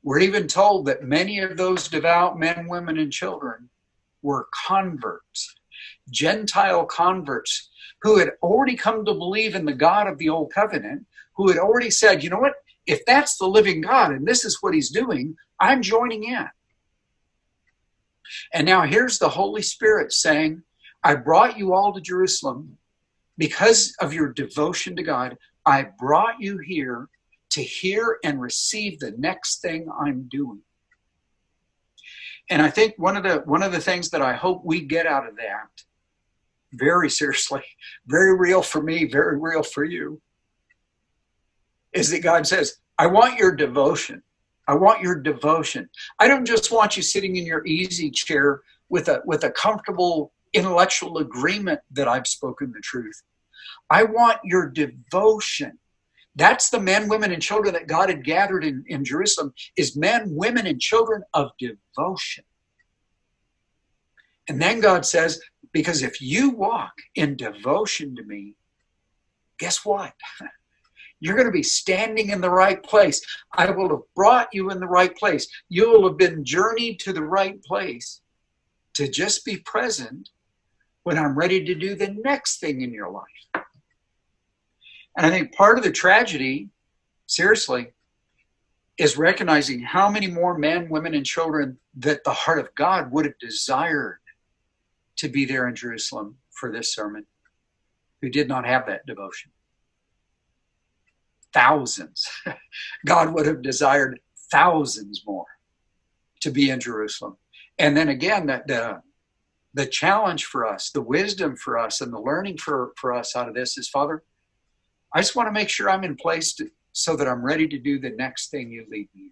We're 0.03 0.19
even 0.21 0.49
told 0.49 0.87
that 0.87 1.05
many 1.05 1.39
of 1.39 1.57
those 1.57 1.89
devout 1.89 2.39
men, 2.39 2.67
women, 2.69 2.99
and 2.99 3.13
children 3.13 3.71
were 4.23 4.49
converts, 4.67 5.55
Gentile 6.11 6.85
converts, 6.85 7.71
who 8.07 8.19
had 8.19 8.31
already 8.41 8.77
come 8.77 9.05
to 9.05 9.13
believe 9.13 9.57
in 9.57 9.65
the 9.65 9.75
God 9.75 10.07
of 10.07 10.17
the 10.17 10.29
Old 10.29 10.53
Covenant, 10.53 11.05
who 11.35 11.49
had 11.49 11.59
already 11.59 11.91
said, 11.91 12.23
you 12.23 12.31
know 12.31 12.39
what, 12.39 12.55
if 12.87 13.05
that's 13.05 13.37
the 13.37 13.49
living 13.49 13.81
God 13.81 14.13
and 14.13 14.25
this 14.25 14.45
is 14.45 14.59
what 14.61 14.75
he's 14.75 14.91
doing, 14.91 15.35
I'm 15.59 15.83
joining 15.83 16.23
in. 16.23 16.47
And 18.55 18.65
now 18.65 18.83
here's 18.83 19.19
the 19.19 19.29
Holy 19.29 19.61
Spirit 19.61 20.13
saying, 20.13 20.63
I 21.03 21.17
brought 21.17 21.59
you 21.59 21.75
all 21.75 21.93
to 21.93 22.01
Jerusalem 22.01 22.79
because 23.39 23.93
of 24.01 24.15
your 24.15 24.33
devotion 24.33 24.95
to 24.95 25.03
God. 25.03 25.37
I 25.67 25.89
brought 25.99 26.39
you 26.39 26.59
here 26.59 27.09
to 27.51 27.61
hear 27.61 28.19
and 28.23 28.41
receive 28.41 29.01
the 29.01 29.17
next 29.19 29.63
thing 29.63 29.89
I'm 30.01 30.29
doing. 30.31 30.61
And 32.51 32.63
I 32.63 32.71
think 32.71 32.95
one 32.99 33.17
of 33.17 33.25
the 33.25 33.39
one 33.47 33.65
of 33.65 33.73
the 33.73 33.81
things 33.81 34.11
that 34.11 34.23
I 34.23 34.35
hope 34.35 34.65
we 34.65 34.83
get 34.83 35.09
out 35.09 35.29
of 35.29 35.35
that 35.39 35.67
very 36.76 37.11
seriously, 37.11 37.62
very 38.06 38.37
real 38.37 38.62
for 38.62 38.83
me, 38.83 39.06
very 39.06 39.38
real 39.38 39.62
for 39.62 39.85
you, 39.85 40.21
is 41.92 42.11
that 42.11 42.23
God 42.23 42.47
says, 42.47 42.76
I 42.99 43.06
want 43.06 43.38
your 43.38 43.54
devotion. 43.54 44.23
I 44.68 44.75
want 44.75 45.00
your 45.00 45.14
devotion. 45.21 45.88
I 46.18 46.28
don't 46.28 46.45
just 46.45 46.73
want 46.73 46.97
you 46.97 47.02
sitting 47.02 47.37
in 47.37 47.47
your 47.47 47.64
easy 47.66 48.11
chair 48.11 48.62
with 48.88 49.09
a 49.09 49.23
with 49.25 49.45
a 49.45 49.50
comfortable 49.50 50.33
intellectual 50.54 51.18
agreement 51.18 51.80
that 51.92 52.09
I've 52.09 52.26
spoken 52.26 52.73
the 52.73 52.80
truth. 52.80 53.23
I 53.90 54.02
want 54.02 54.38
your 54.45 54.68
devotion. 54.68 55.78
That's 56.35 56.68
the 56.68 56.80
men, 56.80 57.09
women, 57.09 57.33
and 57.33 57.42
children 57.42 57.75
that 57.75 57.87
God 57.87 58.09
had 58.09 58.25
gathered 58.25 58.64
in, 58.64 58.85
in 58.88 59.04
Jerusalem 59.04 59.54
is 59.76 59.97
men, 59.97 60.35
women, 60.35 60.66
and 60.66 60.80
children 60.80 61.23
of 61.33 61.50
devotion. 61.59 62.45
And 64.49 64.61
then 64.61 64.81
God 64.81 65.05
says, 65.05 65.41
because 65.73 66.03
if 66.03 66.21
you 66.21 66.50
walk 66.50 66.93
in 67.15 67.37
devotion 67.37 68.15
to 68.17 68.23
me, 68.25 68.55
guess 69.59 69.85
what? 69.85 70.12
You're 71.21 71.35
going 71.35 71.47
to 71.47 71.53
be 71.53 71.62
standing 71.62 72.31
in 72.31 72.41
the 72.41 72.50
right 72.50 72.83
place. 72.83 73.21
I 73.53 73.71
will 73.71 73.88
have 73.88 74.15
brought 74.15 74.49
you 74.53 74.71
in 74.71 74.81
the 74.81 74.87
right 74.87 75.17
place. 75.17 75.49
You 75.69 75.91
will 75.91 76.07
have 76.09 76.19
been 76.19 76.45
journeyed 76.45 77.00
to 77.00 77.12
the 77.12 77.23
right 77.23 77.62
place 77.62 78.21
to 78.95 79.09
just 79.09 79.45
be 79.45 79.57
present 79.59 80.29
when 81.05 81.19
I'm 81.19 81.37
ready 81.37 81.65
to 81.65 81.75
do 81.75 81.95
the 81.95 82.15
next 82.23 82.59
thing 82.59 82.83
in 82.83 82.93
your 82.93 83.11
life. 83.11 83.65
And 85.17 85.25
I 85.26 85.31
think 85.31 85.55
part 85.55 85.79
of 85.79 85.85
the 85.85 85.93
tragedy, 85.93 86.69
seriously, 87.26 87.93
is 88.99 89.17
recognizing 89.17 89.81
how 89.81 90.11
many 90.11 90.26
more 90.26 90.57
men, 90.57 90.88
women, 90.88 91.15
and 91.15 91.25
children 91.25 91.79
that 91.97 92.25
the 92.25 92.33
heart 92.33 92.59
of 92.59 92.75
God 92.75 93.11
would 93.12 93.25
have 93.25 93.38
desired 93.38 94.19
to 95.16 95.28
be 95.28 95.44
there 95.44 95.68
in 95.68 95.75
Jerusalem 95.75 96.37
for 96.50 96.73
this 96.73 96.94
sermon 96.94 97.26
who 98.23 98.28
did 98.28 98.49
not 98.49 98.66
have 98.66 98.87
that 98.87 99.06
devotion 99.06 99.50
thousands. 101.56 102.28
God 103.06 103.32
would 103.32 103.46
have 103.46 103.62
desired 103.62 104.20
thousands 104.52 105.23
more 105.26 105.46
to 106.42 106.50
be 106.50 106.68
in 106.68 106.80
Jerusalem. 106.80 107.38
And 107.78 107.96
then 107.96 108.11
again, 108.11 108.46
that 108.46 108.66
the, 108.66 109.00
the 109.73 109.87
challenge 109.87 110.44
for 110.44 110.66
us, 110.66 110.90
the 110.90 111.00
wisdom 111.00 111.56
for 111.56 111.78
us, 111.78 112.02
and 112.02 112.12
the 112.12 112.20
learning 112.20 112.58
for, 112.58 112.92
for 112.99 113.14
us 113.14 113.35
out 113.35 113.49
of 113.49 113.54
this 113.54 113.78
is 113.78 113.88
Father, 113.88 114.23
I 115.14 115.20
just 115.20 115.35
want 115.35 115.49
to 115.49 115.52
make 115.52 115.70
sure 115.70 115.88
I'm 115.88 116.04
in 116.04 116.16
place 116.16 116.52
to, 116.56 116.68
so 116.92 117.16
that 117.16 117.26
I'm 117.26 117.42
ready 117.42 117.66
to 117.68 117.78
do 117.78 117.99
the 117.99 118.11
next 118.11 118.50
thing 118.50 118.70
you 118.70 118.85
lead 118.90 119.08
me. 119.14 119.30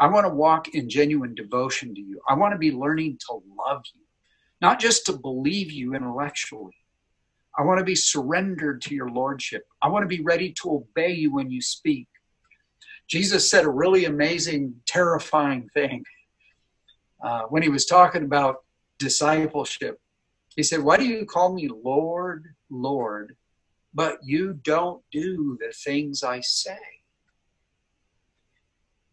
I 0.00 0.08
want 0.08 0.26
to 0.26 0.34
walk 0.34 0.74
in 0.74 0.88
genuine 0.88 1.36
devotion 1.36 1.94
to 1.94 2.00
you. 2.00 2.20
I 2.28 2.34
want 2.34 2.52
to 2.52 2.58
be 2.58 2.72
learning 2.72 3.18
to 3.28 3.34
love 3.64 3.82
you, 3.94 4.01
not 4.62 4.78
just 4.78 5.04
to 5.06 5.12
believe 5.12 5.72
you 5.72 5.94
intellectually, 5.94 6.76
I 7.58 7.62
want 7.62 7.78
to 7.78 7.84
be 7.84 7.96
surrendered 7.96 8.80
to 8.82 8.94
your 8.94 9.10
lordship. 9.10 9.64
I 9.82 9.88
want 9.88 10.04
to 10.04 10.16
be 10.16 10.22
ready 10.22 10.54
to 10.62 10.76
obey 10.76 11.12
you 11.12 11.34
when 11.34 11.50
you 11.50 11.60
speak. 11.60 12.08
Jesus 13.08 13.50
said 13.50 13.64
a 13.64 13.70
really 13.70 14.04
amazing, 14.04 14.74
terrifying 14.86 15.68
thing 15.74 16.04
uh, 17.22 17.42
when 17.50 17.62
he 17.62 17.68
was 17.68 17.84
talking 17.84 18.22
about 18.22 18.58
discipleship. 18.98 20.00
He 20.54 20.62
said, 20.62 20.80
Why 20.80 20.96
do 20.96 21.04
you 21.04 21.26
call 21.26 21.52
me 21.52 21.68
Lord, 21.68 22.54
Lord, 22.70 23.36
but 23.92 24.18
you 24.22 24.54
don't 24.62 25.02
do 25.10 25.58
the 25.60 25.72
things 25.72 26.22
I 26.22 26.40
say? 26.40 26.78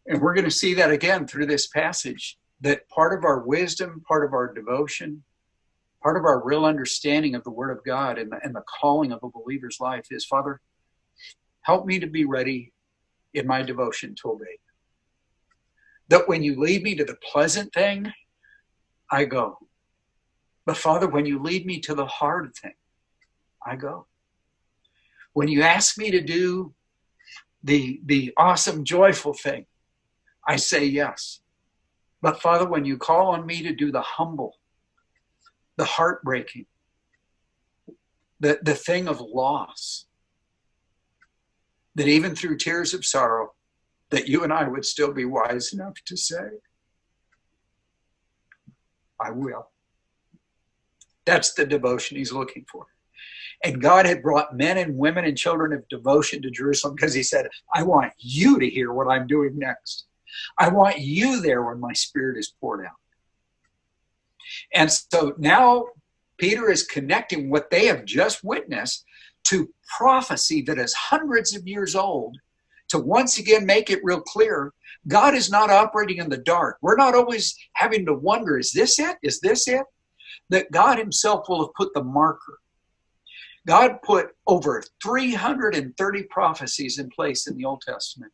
And 0.06 0.22
we're 0.22 0.36
going 0.36 0.46
to 0.46 0.52
see 0.52 0.76
that 0.76 0.92
again 0.92 1.28
through 1.28 1.48
this 1.48 1.68
passage 1.68 2.38
that 2.62 2.88
part 2.90 3.18
of 3.18 3.26
our 3.26 3.40
wisdom, 3.40 4.04
part 4.08 4.24
of 4.26 4.34
our 4.34 4.54
devotion, 4.54 5.24
part 6.02 6.18
of 6.18 6.24
our 6.24 6.44
real 6.44 6.66
understanding 6.66 7.36
of 7.36 7.44
the 7.44 7.52
Word 7.52 7.72
of 7.72 7.84
God 7.84 8.18
and 8.18 8.32
the, 8.32 8.40
and 8.44 8.56
the 8.56 8.64
calling 8.80 9.12
of 9.12 9.20
a 9.24 9.30
believer's 9.30 9.80
life 9.80 10.08
is 10.12 10.26
Father, 10.26 10.62
help 11.62 11.86
me 11.86 12.00
to 12.00 12.08
be 12.08 12.26
ready 12.26 12.74
in 13.34 13.46
my 13.46 13.62
devotion 13.62 14.16
to 14.22 14.32
obey. 14.32 14.60
That 16.08 16.28
when 16.28 16.42
you 16.42 16.60
lead 16.60 16.84
me 16.84 16.96
to 16.96 17.06
the 17.06 17.18
pleasant 17.32 17.74
thing, 17.74 18.12
I 19.12 19.26
go. 19.26 19.58
But 20.66 20.78
Father, 20.78 21.08
when 21.08 21.26
you 21.26 21.42
lead 21.42 21.66
me 21.66 21.80
to 21.82 21.94
the 21.94 22.06
hard 22.06 22.54
thing, 22.56 22.74
I 23.66 23.76
go. 23.76 24.08
When 25.34 25.48
you 25.48 25.62
ask 25.62 25.98
me 25.98 26.12
to 26.12 26.22
do 26.22 26.74
the, 27.64 28.00
the 28.06 28.34
awesome, 28.38 28.84
joyful 28.84 29.34
thing, 29.34 29.66
I 30.48 30.56
say 30.56 30.86
yes. 30.86 31.42
But 32.22 32.42
Father, 32.42 32.68
when 32.68 32.86
you 32.86 32.98
call 32.98 33.30
on 33.30 33.46
me 33.46 33.62
to 33.64 33.74
do 33.74 33.92
the 33.92 34.02
humble, 34.02 34.59
the 35.80 35.86
heartbreaking, 35.86 36.66
the, 38.42 38.60
the 38.62 38.76
thing 38.76 39.08
of 39.08 39.22
loss. 39.22 40.06
That 41.96 42.08
even 42.08 42.36
through 42.36 42.58
tears 42.58 42.94
of 42.94 43.06
sorrow, 43.06 43.54
that 44.10 44.28
you 44.28 44.44
and 44.44 44.54
I 44.54 44.68
would 44.68 44.86
still 44.86 45.14
be 45.14 45.26
wise 45.26 45.74
enough 45.74 45.96
to 46.06 46.18
say, 46.18 46.50
I 49.20 49.32
will. 49.32 49.70
That's 51.26 51.54
the 51.54 51.66
devotion 51.66 52.18
he's 52.18 52.34
looking 52.34 52.66
for. 52.72 52.86
And 53.64 53.82
God 53.82 54.06
had 54.06 54.22
brought 54.22 54.56
men 54.56 54.78
and 54.78 54.98
women 54.98 55.26
and 55.26 55.38
children 55.38 55.74
of 55.74 55.88
devotion 55.88 56.42
to 56.42 56.52
Jerusalem 56.52 56.96
because 56.96 57.14
he 57.14 57.24
said, 57.24 57.48
I 57.74 57.84
want 57.84 58.12
you 58.18 58.60
to 58.60 58.70
hear 58.70 58.92
what 58.92 59.08
I'm 59.08 59.28
doing 59.28 59.58
next. 59.58 60.08
I 60.58 60.70
want 60.70 61.00
you 61.00 61.42
there 61.42 61.64
when 61.64 61.80
my 61.80 61.94
spirit 61.94 62.38
is 62.38 62.54
poured 62.60 62.86
out. 62.86 62.92
And 64.74 64.92
so 64.92 65.34
now 65.38 65.86
Peter 66.38 66.70
is 66.72 66.84
connecting 66.84 67.50
what 67.50 67.70
they 67.70 67.86
have 67.86 68.06
just 68.06 68.44
witnessed 68.44 69.06
to 69.46 69.74
prophecy 69.98 70.62
that 70.64 70.78
is 70.78 70.94
hundreds 70.94 71.56
of 71.56 71.68
years 71.68 71.96
old 71.96 72.38
to 72.90 73.00
once 73.00 73.38
again 73.38 73.66
make 73.66 73.90
it 73.90 74.00
real 74.04 74.22
clear 74.22 74.74
God 75.08 75.34
is 75.34 75.50
not 75.50 75.70
operating 75.70 76.18
in 76.18 76.30
the 76.30 76.38
dark. 76.38 76.78
We're 76.82 76.98
not 76.98 77.16
always 77.16 77.56
having 77.74 78.06
to 78.06 78.14
wonder, 78.14 78.58
is 78.58 78.74
this 78.74 79.00
it? 79.00 79.18
Is 79.24 79.40
this 79.40 79.68
it? 79.68 79.84
That 80.50 80.72
God 80.72 80.98
Himself 80.98 81.48
will 81.48 81.66
have 81.66 81.74
put 81.76 81.94
the 81.94 82.04
marker. 82.04 82.60
God 83.66 84.02
put 84.04 84.32
over 84.48 84.84
330 85.04 86.24
prophecies 86.24 87.00
in 87.00 87.10
place 87.10 87.48
in 87.48 87.56
the 87.56 87.66
Old 87.66 87.82
Testament 87.82 88.32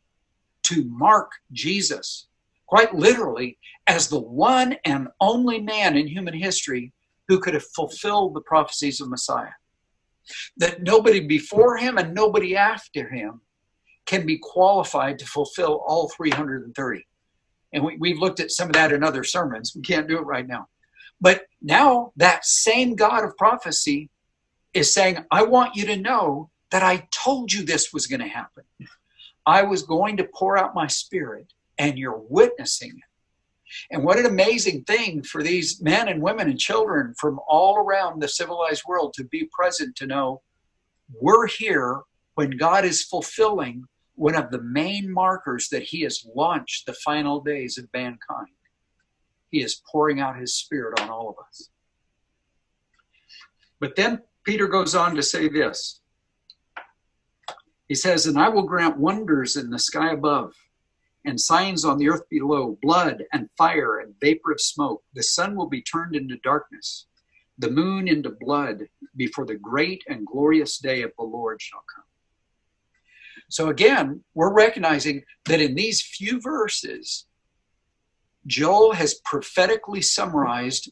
to 0.64 0.84
mark 0.88 1.30
Jesus, 1.52 2.26
quite 2.66 2.94
literally, 2.94 3.58
as 3.86 4.08
the 4.08 4.20
one 4.20 4.76
and 4.84 5.08
only 5.20 5.60
man 5.60 5.96
in 5.96 6.06
human 6.06 6.34
history 6.34 6.92
who 7.28 7.40
could 7.40 7.54
have 7.54 7.66
fulfilled 7.74 8.34
the 8.34 8.40
prophecies 8.40 9.00
of 9.00 9.08
Messiah. 9.08 9.52
That 10.56 10.82
nobody 10.82 11.20
before 11.20 11.76
him 11.76 11.98
and 11.98 12.14
nobody 12.14 12.56
after 12.56 13.08
him 13.08 13.40
can 14.06 14.24
be 14.26 14.38
qualified 14.38 15.18
to 15.18 15.26
fulfill 15.26 15.82
all 15.86 16.08
330. 16.08 17.06
And 17.72 17.84
we, 17.98 18.10
have 18.10 18.18
looked 18.18 18.40
at 18.40 18.52
some 18.52 18.68
of 18.68 18.74
that 18.74 18.92
in 18.92 19.02
other 19.02 19.24
sermons. 19.24 19.72
We 19.74 19.82
can't 19.82 20.08
do 20.08 20.18
it 20.18 20.22
right 20.22 20.46
now. 20.46 20.68
But 21.20 21.42
now 21.60 22.12
that 22.16 22.44
same 22.44 22.94
God 22.94 23.24
of 23.24 23.36
prophecy 23.36 24.10
is 24.72 24.92
saying, 24.92 25.24
I 25.30 25.42
want 25.42 25.74
you 25.74 25.86
to 25.86 25.96
know 25.96 26.50
that 26.70 26.82
I 26.82 27.08
told 27.10 27.52
you 27.52 27.64
this 27.64 27.92
was 27.92 28.06
going 28.06 28.20
to 28.20 28.28
happen. 28.28 28.64
I 29.44 29.62
was 29.62 29.82
going 29.82 30.16
to 30.18 30.28
pour 30.34 30.58
out 30.58 30.74
my 30.74 30.86
spirit, 30.86 31.52
and 31.78 31.98
you're 31.98 32.22
witnessing 32.28 32.90
it. 32.90 33.04
And 33.90 34.04
what 34.04 34.18
an 34.18 34.26
amazing 34.26 34.84
thing 34.84 35.22
for 35.22 35.42
these 35.42 35.82
men 35.82 36.08
and 36.08 36.22
women 36.22 36.48
and 36.48 36.58
children 36.58 37.14
from 37.18 37.40
all 37.48 37.78
around 37.78 38.20
the 38.20 38.28
civilized 38.28 38.84
world 38.86 39.12
to 39.14 39.24
be 39.24 39.48
present 39.52 39.96
to 39.96 40.06
know 40.06 40.42
we're 41.20 41.46
here 41.46 42.00
when 42.34 42.50
God 42.50 42.84
is 42.84 43.04
fulfilling 43.04 43.84
one 44.14 44.34
of 44.34 44.50
the 44.50 44.62
main 44.62 45.12
markers 45.12 45.68
that 45.70 45.82
He 45.82 46.02
has 46.02 46.26
launched 46.34 46.86
the 46.86 46.94
final 46.94 47.40
days 47.40 47.78
of 47.78 47.86
mankind. 47.92 48.48
He 49.50 49.62
is 49.62 49.82
pouring 49.90 50.20
out 50.20 50.38
His 50.38 50.54
Spirit 50.54 51.00
on 51.00 51.10
all 51.10 51.28
of 51.28 51.36
us. 51.46 51.68
But 53.78 53.94
then 53.96 54.22
Peter 54.44 54.68
goes 54.68 54.94
on 54.94 55.14
to 55.16 55.22
say 55.22 55.48
this. 55.48 56.00
He 57.88 57.94
says, 57.94 58.26
And 58.26 58.38
I 58.38 58.48
will 58.48 58.62
grant 58.62 58.96
wonders 58.96 59.56
in 59.56 59.70
the 59.70 59.78
sky 59.78 60.12
above 60.12 60.54
and 61.26 61.40
signs 61.40 61.84
on 61.84 61.98
the 61.98 62.08
earth 62.08 62.22
below 62.30 62.78
blood 62.80 63.24
and 63.32 63.50
fire 63.58 63.98
and 63.98 64.14
vapor 64.20 64.52
of 64.52 64.60
smoke. 64.60 65.02
The 65.14 65.22
sun 65.22 65.56
will 65.56 65.68
be 65.68 65.82
turned 65.82 66.16
into 66.16 66.36
darkness, 66.38 67.06
the 67.58 67.70
moon 67.70 68.08
into 68.08 68.30
blood 68.40 68.84
before 69.16 69.44
the 69.44 69.56
great 69.56 70.02
and 70.08 70.26
glorious 70.26 70.78
day 70.78 71.02
of 71.02 71.12
the 71.18 71.24
Lord 71.24 71.60
shall 71.60 71.82
come. 71.94 72.04
So 73.48 73.68
again, 73.68 74.22
we're 74.34 74.52
recognizing 74.52 75.24
that 75.46 75.60
in 75.60 75.74
these 75.74 76.02
few 76.02 76.40
verses, 76.40 77.26
Joel 78.46 78.92
has 78.92 79.20
prophetically 79.24 80.00
summarized 80.00 80.90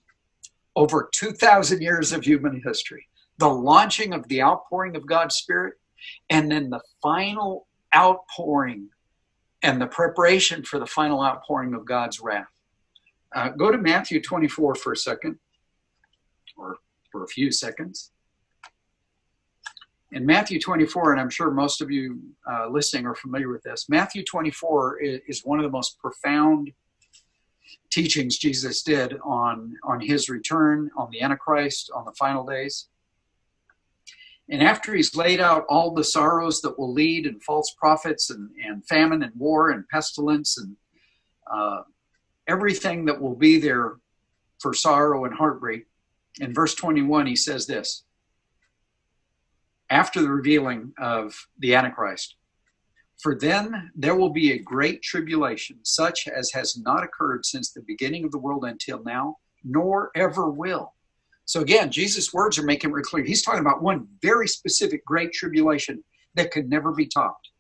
over 0.77 1.09
2,000 1.15 1.81
years 1.81 2.13
of 2.13 2.25
human 2.25 2.61
history 2.65 3.09
the 3.39 3.49
launching 3.49 4.13
of 4.13 4.27
the 4.29 4.43
outpouring 4.43 4.97
of 4.97 5.07
God's 5.07 5.37
Spirit, 5.37 5.75
and 6.31 6.51
then 6.51 6.71
the 6.71 6.81
final 7.03 7.67
outpouring 7.95 8.89
and 9.65 9.81
the 9.81 9.87
preparation 9.87 10.63
for 10.63 10.79
the 10.79 10.87
final 10.87 11.25
outpouring 11.25 11.75
of 11.75 11.85
God's 11.85 12.21
wrath. 12.21 12.47
Uh, 13.35 13.49
go 13.49 13.73
to 13.73 13.79
Matthew 13.79 14.21
24 14.21 14.77
for 14.77 14.93
a 14.93 14.97
second, 14.97 15.39
or 16.57 16.77
for 17.11 17.25
a 17.25 17.27
few 17.27 17.51
seconds 17.51 18.13
in 20.15 20.25
Matthew 20.25 20.61
24, 20.61 21.13
and 21.13 21.21
I'm 21.21 21.29
sure 21.29 21.51
most 21.51 21.83
of 21.83 21.91
you 21.91 22.21
uh, 22.51 22.69
listening 22.69 23.05
are 23.05 23.17
familiar 23.17 23.49
with 23.49 23.65
this, 23.65 23.89
Matthew 23.89 24.23
24 24.25 25.01
is, 25.01 25.21
is, 25.27 25.41
one 25.45 25.59
of 25.59 25.65
the 25.65 25.71
most 25.71 25.99
profound 25.99 26.71
teachings 27.91 28.39
Jesus 28.39 28.83
did 28.83 29.17
on, 29.25 29.75
on 29.83 30.01
his 30.01 30.29
return, 30.29 30.89
on 30.97 31.09
the 31.11 31.21
Antichrist, 31.21 31.91
on 31.95 32.05
the 32.05 32.13
final 32.13 32.47
days. 32.47 32.89
And 34.51 34.63
after 34.63 34.95
he's 34.95 35.17
laid 35.17 35.41
out 35.41 35.65
all 35.69 35.95
the 35.95 36.05
sorrows 36.05 36.61
that 36.61 36.79
will 36.79 36.93
lead, 36.93 37.27
and 37.27 37.43
false 37.43 37.75
prophets, 37.79 38.31
and, 38.31 38.51
and 38.63 38.87
famine, 38.87 39.23
and 39.23 39.33
war, 39.37 39.71
and 39.71 39.89
pestilence, 39.89 40.59
and 40.59 40.77
uh, 41.51 41.83
everything 42.47 43.07
that 43.07 43.21
will 43.21 43.35
be 43.35 43.59
there 43.59 43.97
for 44.61 44.75
sorrow 44.75 45.25
and 45.25 45.35
heartbreak, 45.35 45.87
in 46.41 46.53
verse 46.53 46.75
21, 46.75 47.27
he 47.27 47.37
says 47.37 47.67
this 47.67 48.05
after 49.91 50.21
the 50.21 50.31
revealing 50.31 50.93
of 50.99 51.47
the 51.59 51.75
Antichrist. 51.75 52.37
For 53.21 53.39
then 53.39 53.91
there 53.95 54.17
will 54.17 54.31
be 54.31 54.53
a 54.53 54.59
great 54.59 55.03
tribulation, 55.03 55.79
such 55.83 56.27
as 56.27 56.51
has 56.53 56.77
not 56.77 57.05
occurred 57.05 57.47
since 57.47 57.71
the 57.71 57.83
beginning 57.83 58.25
of 58.25 58.33
the 58.33 58.39
world 58.39 58.65
until 58.65 59.03
now, 59.05 59.37
nor 59.63 60.11
ever 60.17 60.51
will. 60.51 60.94
So 61.47 61.61
again, 61.61 61.91
Jesus' 61.91 62.33
words 62.33 62.59
are 62.59 62.65
making 62.65 62.97
it 62.97 63.03
clear. 63.05 63.25
He's 63.25 63.43
talking 63.43 63.61
about 63.61 63.83
one 63.83 64.09
very 64.23 64.49
specific 64.49 65.05
great 65.05 65.33
tribulation 65.33 66.03
that 66.35 66.51
could 66.51 66.69
never 66.69 66.93
be 66.93 67.07
topped. 67.07 67.51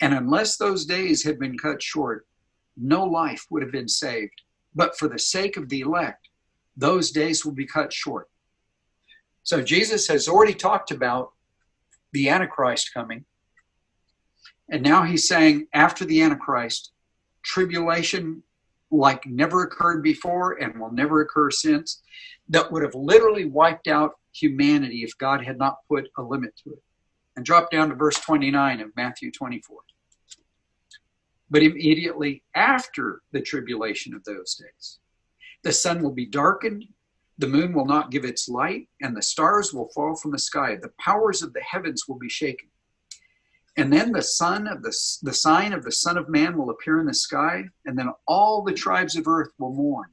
And 0.00 0.14
unless 0.14 0.56
those 0.56 0.84
days 0.84 1.24
had 1.24 1.38
been 1.38 1.56
cut 1.56 1.82
short, 1.82 2.26
no 2.76 3.04
life 3.04 3.46
would 3.50 3.62
have 3.62 3.72
been 3.72 3.88
saved. 3.88 4.42
But 4.74 4.98
for 4.98 5.08
the 5.08 5.18
sake 5.18 5.56
of 5.56 5.68
the 5.68 5.80
elect, 5.80 6.28
those 6.76 7.10
days 7.10 7.44
will 7.44 7.52
be 7.52 7.66
cut 7.66 7.92
short. 7.92 8.28
So 9.42 9.62
Jesus 9.62 10.08
has 10.08 10.28
already 10.28 10.54
talked 10.54 10.90
about 10.90 11.32
the 12.12 12.28
Antichrist 12.28 12.92
coming. 12.94 13.24
And 14.70 14.82
now 14.82 15.02
he's 15.02 15.28
saying, 15.28 15.66
after 15.74 16.04
the 16.04 16.22
Antichrist, 16.22 16.92
tribulation 17.42 18.42
like 18.92 19.26
never 19.26 19.62
occurred 19.62 20.02
before 20.02 20.62
and 20.62 20.78
will 20.78 20.92
never 20.92 21.22
occur 21.22 21.50
since, 21.50 22.02
that 22.50 22.70
would 22.70 22.82
have 22.82 22.94
literally 22.94 23.46
wiped 23.46 23.88
out 23.88 24.12
humanity 24.32 25.02
if 25.02 25.16
God 25.18 25.42
had 25.44 25.58
not 25.58 25.78
put 25.88 26.08
a 26.18 26.22
limit 26.22 26.52
to 26.64 26.74
it. 26.74 26.82
And 27.34 27.44
drop 27.44 27.70
down 27.70 27.88
to 27.88 27.94
verse 27.94 28.18
29 28.20 28.80
of 28.80 28.94
Matthew 28.94 29.30
24. 29.32 29.78
But 31.48 31.62
immediately 31.62 32.42
after 32.54 33.22
the 33.32 33.40
tribulation 33.40 34.14
of 34.14 34.22
those 34.24 34.54
days, 34.54 34.98
the 35.62 35.72
sun 35.72 36.02
will 36.02 36.12
be 36.12 36.26
darkened, 36.26 36.84
the 37.38 37.46
moon 37.46 37.72
will 37.72 37.86
not 37.86 38.10
give 38.10 38.24
its 38.24 38.48
light, 38.48 38.88
and 39.00 39.16
the 39.16 39.22
stars 39.22 39.72
will 39.72 39.88
fall 39.94 40.14
from 40.16 40.32
the 40.32 40.38
sky. 40.38 40.76
The 40.76 40.92
powers 41.00 41.42
of 41.42 41.54
the 41.54 41.62
heavens 41.62 42.04
will 42.06 42.18
be 42.18 42.28
shaken. 42.28 42.68
And 43.76 43.92
then 43.92 44.12
the 44.12 44.22
son 44.22 44.66
of 44.66 44.82
the, 44.82 44.94
the 45.22 45.32
sign 45.32 45.72
of 45.72 45.82
the 45.82 45.92
Son 45.92 46.18
of 46.18 46.28
Man 46.28 46.58
will 46.58 46.70
appear 46.70 47.00
in 47.00 47.06
the 47.06 47.14
sky, 47.14 47.64
and 47.86 47.98
then 47.98 48.10
all 48.26 48.62
the 48.62 48.74
tribes 48.74 49.16
of 49.16 49.26
earth 49.26 49.50
will 49.58 49.72
mourn. 49.74 50.10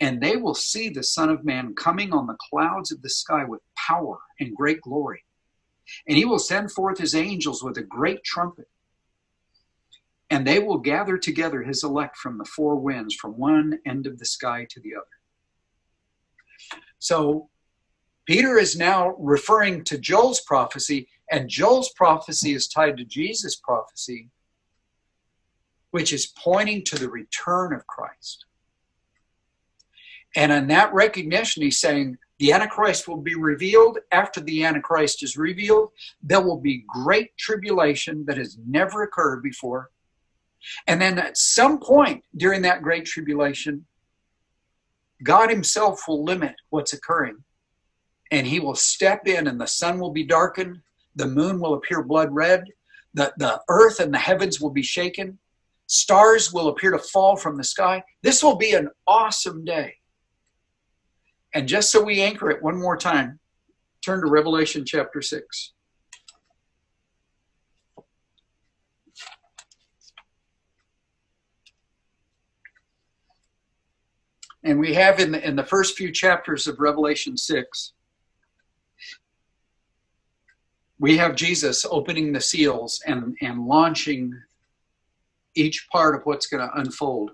And 0.00 0.20
they 0.20 0.36
will 0.36 0.54
see 0.54 0.90
the 0.90 1.02
Son 1.02 1.30
of 1.30 1.44
Man 1.44 1.74
coming 1.74 2.12
on 2.12 2.26
the 2.26 2.36
clouds 2.50 2.92
of 2.92 3.02
the 3.02 3.08
sky 3.08 3.44
with 3.44 3.60
power 3.74 4.18
and 4.38 4.54
great 4.54 4.82
glory. 4.82 5.24
And 6.06 6.16
he 6.16 6.24
will 6.24 6.38
send 6.38 6.70
forth 6.70 6.98
his 6.98 7.14
angels 7.14 7.62
with 7.62 7.78
a 7.78 7.82
great 7.82 8.22
trumpet. 8.22 8.68
And 10.30 10.46
they 10.46 10.58
will 10.58 10.78
gather 10.78 11.16
together 11.16 11.62
his 11.62 11.82
elect 11.82 12.18
from 12.18 12.36
the 12.36 12.44
four 12.44 12.76
winds, 12.76 13.14
from 13.14 13.32
one 13.32 13.78
end 13.86 14.06
of 14.06 14.18
the 14.18 14.26
sky 14.26 14.66
to 14.70 14.80
the 14.80 14.94
other. 14.94 15.06
So 16.98 17.48
Peter 18.26 18.58
is 18.58 18.76
now 18.76 19.16
referring 19.18 19.84
to 19.84 19.96
Joel's 19.96 20.42
prophecy, 20.42 21.08
and 21.30 21.48
Joel's 21.48 21.90
prophecy 21.90 22.54
is 22.54 22.68
tied 22.68 22.96
to 22.96 23.04
Jesus' 23.04 23.56
prophecy, 23.56 24.30
which 25.90 26.12
is 26.12 26.26
pointing 26.26 26.84
to 26.84 26.96
the 26.96 27.08
return 27.08 27.72
of 27.72 27.86
Christ. 27.86 28.44
And 30.36 30.52
in 30.52 30.68
that 30.68 30.92
recognition, 30.92 31.62
he's 31.62 31.80
saying 31.80 32.18
the 32.38 32.52
Antichrist 32.52 33.08
will 33.08 33.20
be 33.20 33.34
revealed. 33.34 33.98
After 34.12 34.40
the 34.40 34.64
Antichrist 34.64 35.22
is 35.22 35.36
revealed, 35.36 35.90
there 36.22 36.40
will 36.40 36.60
be 36.60 36.84
great 36.86 37.36
tribulation 37.36 38.24
that 38.26 38.36
has 38.36 38.56
never 38.66 39.02
occurred 39.02 39.42
before. 39.42 39.90
And 40.86 41.00
then 41.00 41.18
at 41.18 41.36
some 41.36 41.78
point 41.78 42.24
during 42.36 42.62
that 42.62 42.82
great 42.82 43.06
tribulation, 43.06 43.86
God 45.22 45.50
Himself 45.50 46.02
will 46.06 46.24
limit 46.24 46.54
what's 46.70 46.92
occurring. 46.92 47.42
And 48.30 48.46
He 48.46 48.60
will 48.60 48.74
step 48.74 49.26
in, 49.26 49.48
and 49.48 49.60
the 49.60 49.66
sun 49.66 49.98
will 49.98 50.12
be 50.12 50.24
darkened, 50.24 50.80
the 51.18 51.26
moon 51.26 51.58
will 51.60 51.74
appear 51.74 52.02
blood 52.02 52.28
red, 52.32 52.64
the, 53.12 53.32
the 53.38 53.60
earth 53.68 53.98
and 53.98 54.14
the 54.14 54.18
heavens 54.18 54.60
will 54.60 54.70
be 54.70 54.82
shaken, 54.82 55.36
stars 55.88 56.52
will 56.52 56.68
appear 56.68 56.92
to 56.92 56.98
fall 56.98 57.36
from 57.36 57.56
the 57.56 57.64
sky. 57.64 58.02
This 58.22 58.42
will 58.42 58.56
be 58.56 58.72
an 58.72 58.88
awesome 59.06 59.64
day. 59.64 59.96
And 61.54 61.66
just 61.66 61.90
so 61.90 62.02
we 62.02 62.22
anchor 62.22 62.50
it 62.50 62.62
one 62.62 62.78
more 62.78 62.96
time, 62.96 63.40
turn 64.04 64.20
to 64.20 64.30
Revelation 64.30 64.84
chapter 64.86 65.20
6. 65.20 65.72
And 74.62 74.78
we 74.78 74.94
have 74.94 75.18
in 75.18 75.32
the, 75.32 75.44
in 75.44 75.56
the 75.56 75.64
first 75.64 75.96
few 75.96 76.12
chapters 76.12 76.68
of 76.68 76.78
Revelation 76.78 77.36
6 77.36 77.92
we 80.98 81.16
have 81.16 81.36
Jesus 81.36 81.86
opening 81.88 82.32
the 82.32 82.40
seals 82.40 83.00
and, 83.06 83.36
and 83.40 83.66
launching 83.66 84.32
each 85.54 85.88
part 85.90 86.14
of 86.14 86.22
what's 86.24 86.46
going 86.46 86.66
to 86.66 86.78
unfold. 86.78 87.30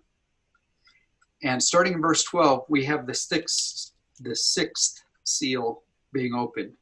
And 1.43 1.63
starting 1.63 1.95
in 1.95 2.03
verse 2.03 2.25
12, 2.25 2.65
we 2.69 2.85
have 2.85 3.07
the 3.07 3.15
sixth, 3.15 3.93
the 4.21 4.37
sixth 4.37 5.03
seal 5.25 5.83
being 6.13 6.35
opened. 6.35 6.73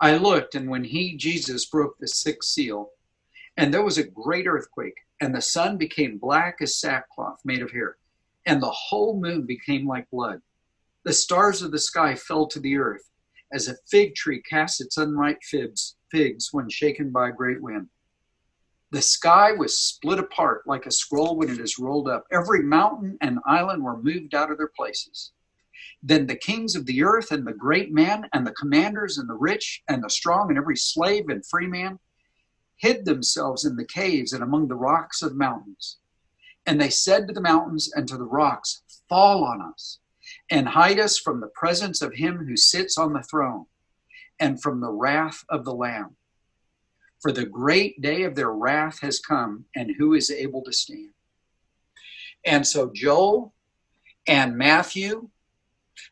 I 0.00 0.16
looked, 0.16 0.54
and 0.54 0.68
when 0.68 0.84
he, 0.84 1.16
Jesus, 1.16 1.66
broke 1.66 1.98
the 1.98 2.08
sixth 2.08 2.48
seal, 2.50 2.90
and 3.56 3.72
there 3.72 3.84
was 3.84 3.98
a 3.98 4.04
great 4.04 4.46
earthquake, 4.46 4.96
and 5.20 5.34
the 5.34 5.42
sun 5.42 5.76
became 5.76 6.16
black 6.16 6.56
as 6.62 6.80
sackcloth 6.80 7.40
made 7.44 7.60
of 7.60 7.70
hair, 7.70 7.96
and 8.46 8.62
the 8.62 8.70
whole 8.70 9.20
moon 9.20 9.44
became 9.44 9.86
like 9.86 10.08
blood. 10.10 10.40
The 11.04 11.12
stars 11.12 11.60
of 11.60 11.70
the 11.70 11.78
sky 11.78 12.14
fell 12.14 12.46
to 12.46 12.60
the 12.60 12.76
earth, 12.78 13.09
as 13.52 13.68
a 13.68 13.76
fig 13.90 14.14
tree 14.14 14.42
casts 14.42 14.80
its 14.80 14.96
unripe 14.96 15.42
figs, 15.42 15.96
figs 16.10 16.48
when 16.52 16.68
shaken 16.68 17.10
by 17.10 17.28
a 17.28 17.32
great 17.32 17.62
wind. 17.62 17.88
The 18.92 19.02
sky 19.02 19.52
was 19.52 19.78
split 19.78 20.18
apart 20.18 20.66
like 20.66 20.86
a 20.86 20.90
scroll 20.90 21.36
when 21.36 21.48
it 21.48 21.60
is 21.60 21.78
rolled 21.78 22.08
up. 22.08 22.24
Every 22.32 22.62
mountain 22.62 23.16
and 23.20 23.38
island 23.46 23.84
were 23.84 24.02
moved 24.02 24.34
out 24.34 24.50
of 24.50 24.58
their 24.58 24.72
places. 24.76 25.32
Then 26.02 26.26
the 26.26 26.36
kings 26.36 26.74
of 26.74 26.86
the 26.86 27.04
earth 27.04 27.30
and 27.30 27.46
the 27.46 27.52
great 27.52 27.92
men 27.92 28.28
and 28.32 28.46
the 28.46 28.54
commanders 28.54 29.18
and 29.18 29.28
the 29.28 29.34
rich 29.34 29.82
and 29.88 30.02
the 30.02 30.10
strong 30.10 30.48
and 30.48 30.58
every 30.58 30.76
slave 30.76 31.28
and 31.28 31.46
free 31.46 31.68
man 31.68 31.98
hid 32.78 33.04
themselves 33.04 33.64
in 33.64 33.76
the 33.76 33.84
caves 33.84 34.32
and 34.32 34.42
among 34.42 34.66
the 34.66 34.74
rocks 34.74 35.22
of 35.22 35.36
mountains. 35.36 35.98
And 36.66 36.80
they 36.80 36.90
said 36.90 37.28
to 37.28 37.32
the 37.32 37.40
mountains 37.40 37.92
and 37.94 38.08
to 38.08 38.16
the 38.16 38.24
rocks, 38.24 38.82
Fall 39.08 39.44
on 39.44 39.60
us 39.60 39.99
and 40.50 40.68
hide 40.68 40.98
us 40.98 41.18
from 41.18 41.40
the 41.40 41.50
presence 41.54 42.02
of 42.02 42.14
him 42.14 42.44
who 42.46 42.56
sits 42.56 42.98
on 42.98 43.12
the 43.12 43.22
throne 43.22 43.66
and 44.40 44.60
from 44.60 44.80
the 44.80 44.90
wrath 44.90 45.44
of 45.48 45.64
the 45.64 45.74
Lamb. 45.74 46.16
For 47.20 47.30
the 47.30 47.46
great 47.46 48.00
day 48.00 48.22
of 48.24 48.34
their 48.34 48.52
wrath 48.52 49.00
has 49.00 49.20
come, 49.20 49.66
and 49.76 49.94
who 49.98 50.14
is 50.14 50.30
able 50.30 50.62
to 50.64 50.72
stand? 50.72 51.10
And 52.44 52.66
so 52.66 52.90
Joel 52.94 53.52
and 54.26 54.56
Matthew 54.56 55.28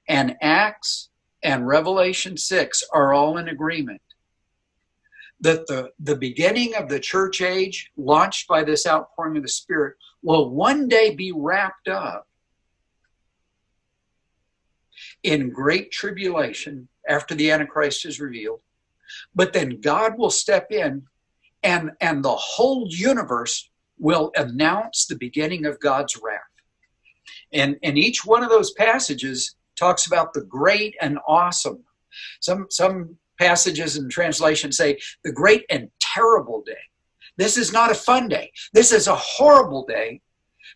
and 0.07 0.37
Acts 0.42 1.09
and 1.42 1.66
Revelation 1.66 2.37
6 2.37 2.85
are 2.92 3.14
all 3.14 3.38
in 3.38 3.48
agreement 3.48 4.03
that 5.40 5.66
the, 5.66 5.90
the 6.01 6.16
beginning 6.16 6.74
of 6.74 6.88
the 6.88 7.01
church 7.01 7.40
age, 7.40 7.90
launched 7.96 8.48
by 8.48 8.64
this 8.64 8.87
outpouring 8.87 9.37
of 9.37 9.42
the 9.42 9.48
Spirit, 9.48 9.96
will 10.22 10.51
one 10.51 10.88
day 10.88 11.14
be 11.14 11.33
wrapped 11.33 11.88
up 11.88 12.27
in 15.22 15.50
great 15.50 15.90
tribulation 15.90 16.88
after 17.09 17.35
the 17.35 17.50
Antichrist 17.50 18.04
is 18.04 18.20
revealed. 18.20 18.61
But 19.35 19.52
then 19.52 19.81
God 19.81 20.18
will 20.18 20.31
step 20.31 20.70
in 20.70 21.04
and, 21.62 21.92
and 22.00 22.24
the 22.24 22.37
whole 22.37 22.87
universe 22.88 23.70
will 23.98 24.31
announce 24.37 25.07
the 25.07 25.16
beginning 25.16 25.66
of 25.66 25.81
God's 25.81 26.16
wrath. 26.22 26.40
And, 27.52 27.76
and 27.83 27.98
each 27.98 28.24
one 28.24 28.44
of 28.44 28.50
those 28.50 28.72
passages 28.72 29.57
talks 29.76 30.07
about 30.07 30.35
the 30.35 30.42
great 30.42 30.94
and 31.00 31.18
awesome. 31.26 31.85
Some, 32.40 32.66
some 32.70 33.16
passages 33.38 33.96
in 33.96 34.09
translation 34.09 34.72
say 34.72 34.98
the 35.24 35.33
great 35.33 35.64
and 35.70 35.90
terrible 36.00 36.62
day. 36.62 36.72
This 37.37 37.57
is 37.57 37.72
not 37.72 37.90
a 37.90 37.94
fun 37.94 38.28
day. 38.28 38.52
This 38.72 38.92
is 38.92 39.07
a 39.07 39.14
horrible 39.14 39.87
day 39.87 40.20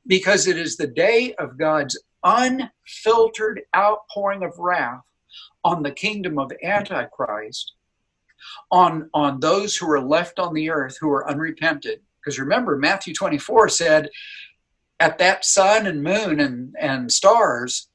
because 0.06 0.46
it 0.46 0.56
is 0.56 0.76
the 0.76 0.86
day 0.86 1.34
of 1.34 1.58
God's 1.58 2.00
unfiltered 2.24 3.62
outpouring 3.76 4.42
of 4.42 4.58
wrath 4.58 5.02
on 5.64 5.82
the 5.82 5.90
kingdom 5.90 6.38
of 6.38 6.52
Antichrist, 6.62 7.72
on, 8.70 9.08
on 9.14 9.40
those 9.40 9.76
who 9.76 9.90
are 9.90 10.00
left 10.00 10.38
on 10.38 10.54
the 10.54 10.70
earth 10.70 10.98
who 11.00 11.10
are 11.10 11.28
unrepented. 11.28 12.00
Because 12.20 12.38
remember, 12.38 12.76
Matthew 12.76 13.14
24 13.14 13.68
said, 13.68 14.08
at 15.00 15.18
that 15.18 15.44
sun 15.44 15.86
and 15.86 16.02
moon 16.02 16.38
and, 16.38 16.74
and 16.78 17.10
stars, 17.10 17.88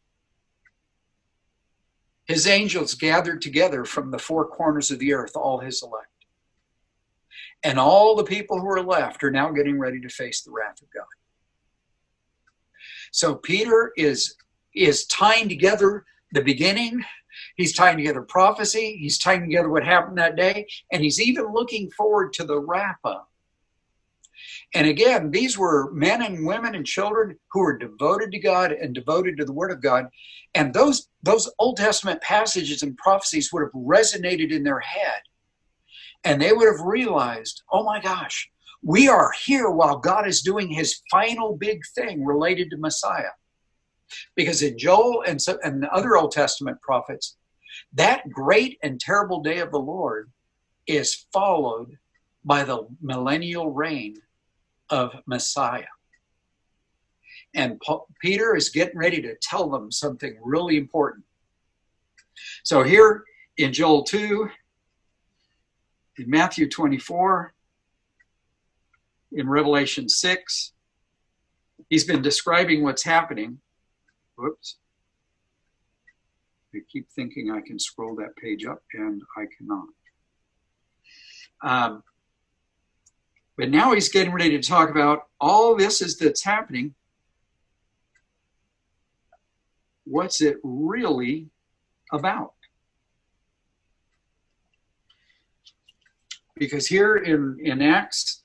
his 2.26 2.46
angels 2.46 2.94
gathered 2.94 3.42
together 3.42 3.86
from 3.86 4.12
the 4.12 4.20
four 4.20 4.46
corners 4.46 4.92
of 4.92 5.00
the 5.00 5.14
earth, 5.14 5.32
all 5.36 5.60
his 5.60 5.82
elect. 5.82 6.08
And 7.64 7.80
all 7.80 8.16
the 8.16 8.26
people 8.26 8.60
who 8.60 8.70
are 8.70 8.84
left 8.84 9.24
are 9.24 9.32
now 9.32 9.52
getting 9.52 9.80
ready 9.80 10.02
to 10.02 10.10
face 10.10 10.42
the 10.42 10.52
wrath 10.52 10.82
of 10.82 10.90
God. 10.94 11.06
So 13.18 13.34
Peter 13.34 13.94
is 13.98 14.36
is 14.76 15.08
tying 15.08 15.50
together 15.50 16.06
the 16.34 16.44
beginning, 16.44 17.04
he's 17.56 17.74
tying 17.74 17.98
together 17.98 18.22
prophecy, 18.22 18.96
he's 19.02 19.18
tying 19.18 19.42
together 19.42 19.70
what 19.70 19.84
happened 19.84 20.20
that 20.20 20.36
day, 20.36 20.68
and 20.92 21.02
he's 21.02 21.20
even 21.20 21.52
looking 21.52 21.90
forward 21.98 22.32
to 22.34 22.44
the 22.44 22.60
wrap 22.60 23.00
up. 23.04 23.28
And 24.76 24.86
again, 24.86 25.32
these 25.32 25.58
were 25.58 25.92
men 25.94 26.22
and 26.22 26.46
women 26.46 26.76
and 26.76 26.86
children 26.86 27.36
who 27.52 27.62
were 27.62 27.80
devoted 27.80 28.32
to 28.34 28.40
God 28.40 28.72
and 28.72 28.94
devoted 28.94 29.36
to 29.38 29.46
the 29.46 29.54
Word 29.54 29.72
of 29.72 29.82
God. 29.82 30.06
And 30.54 30.72
those, 30.72 31.10
those 31.24 31.52
Old 31.58 31.78
Testament 31.78 32.22
passages 32.22 32.84
and 32.84 32.96
prophecies 32.98 33.52
would 33.52 33.64
have 33.64 33.72
resonated 33.72 34.52
in 34.52 34.64
their 34.64 34.82
head. 34.82 35.22
And 36.24 36.40
they 36.40 36.54
would 36.54 36.68
have 36.68 36.86
realized, 36.86 37.64
oh 37.72 37.84
my 37.84 38.00
gosh, 38.00 38.48
we 38.84 39.08
are 39.08 39.32
here 39.44 39.70
while 39.70 39.98
God 39.98 40.28
is 40.28 40.42
doing 40.42 40.70
his 40.70 41.02
final 41.10 41.56
big 41.56 41.82
thing 41.96 42.24
related 42.24 42.70
to 42.72 42.78
Messiah. 42.78 43.32
Because 44.36 44.62
in 44.62 44.78
Joel 44.78 45.24
and, 45.28 45.42
so, 45.42 45.58
and 45.64 45.84
the 45.84 45.92
other 45.92 46.16
Old 46.16 46.32
Testament 46.32 46.82
prophets, 46.82 47.38
that 47.94 48.30
great 48.30 48.78
and 48.84 49.00
terrible 49.00 49.42
day 49.42 49.60
of 49.60 49.72
the 49.72 49.80
Lord 49.80 50.32
is 50.86 51.26
followed 51.34 51.98
by 52.46 52.64
the 52.64 52.88
millennial 53.02 53.72
reign 53.72 54.16
of 54.90 55.14
Messiah. 55.26 55.84
And 57.54 57.80
Paul, 57.82 58.08
Peter 58.22 58.56
is 58.56 58.70
getting 58.70 58.98
ready 58.98 59.22
to 59.22 59.36
tell 59.42 59.70
them 59.70 59.92
something 59.92 60.38
really 60.42 60.78
important. 60.78 61.26
So 62.64 62.84
here 62.84 63.24
in 63.58 63.74
Joel 63.74 64.04
2, 64.04 64.50
in 66.20 66.30
Matthew 66.30 66.70
24, 66.70 67.54
in 69.32 69.50
Revelation 69.50 70.10
6, 70.10 70.74
he's 71.90 72.06
been 72.06 72.22
describing 72.22 72.84
what's 72.84 73.04
happening. 73.04 73.60
Whoops. 74.38 74.78
I 76.76 76.80
keep 76.92 77.10
thinking 77.10 77.52
I 77.52 77.62
can 77.66 77.80
scroll 77.80 78.16
that 78.18 78.36
page 78.36 78.66
up, 78.66 78.84
and 78.94 79.22
I 79.36 79.46
cannot. 79.58 79.88
Um, 81.64 82.04
but 83.58 83.70
now 83.70 83.94
he's 83.94 84.10
getting 84.10 84.34
ready 84.34 84.52
to 84.52 84.68
talk 84.68 84.90
about 84.90 85.24
all 85.42 85.76
this 85.76 86.02
is 86.02 86.18
that's 86.18 86.44
happening. 86.44 86.94
What's 90.06 90.42
it 90.42 90.58
really 90.64 91.50
about? 92.14 92.54
Because 96.56 96.88
here 96.88 97.18
in, 97.18 97.58
in 97.62 97.82
Acts, 97.82 98.44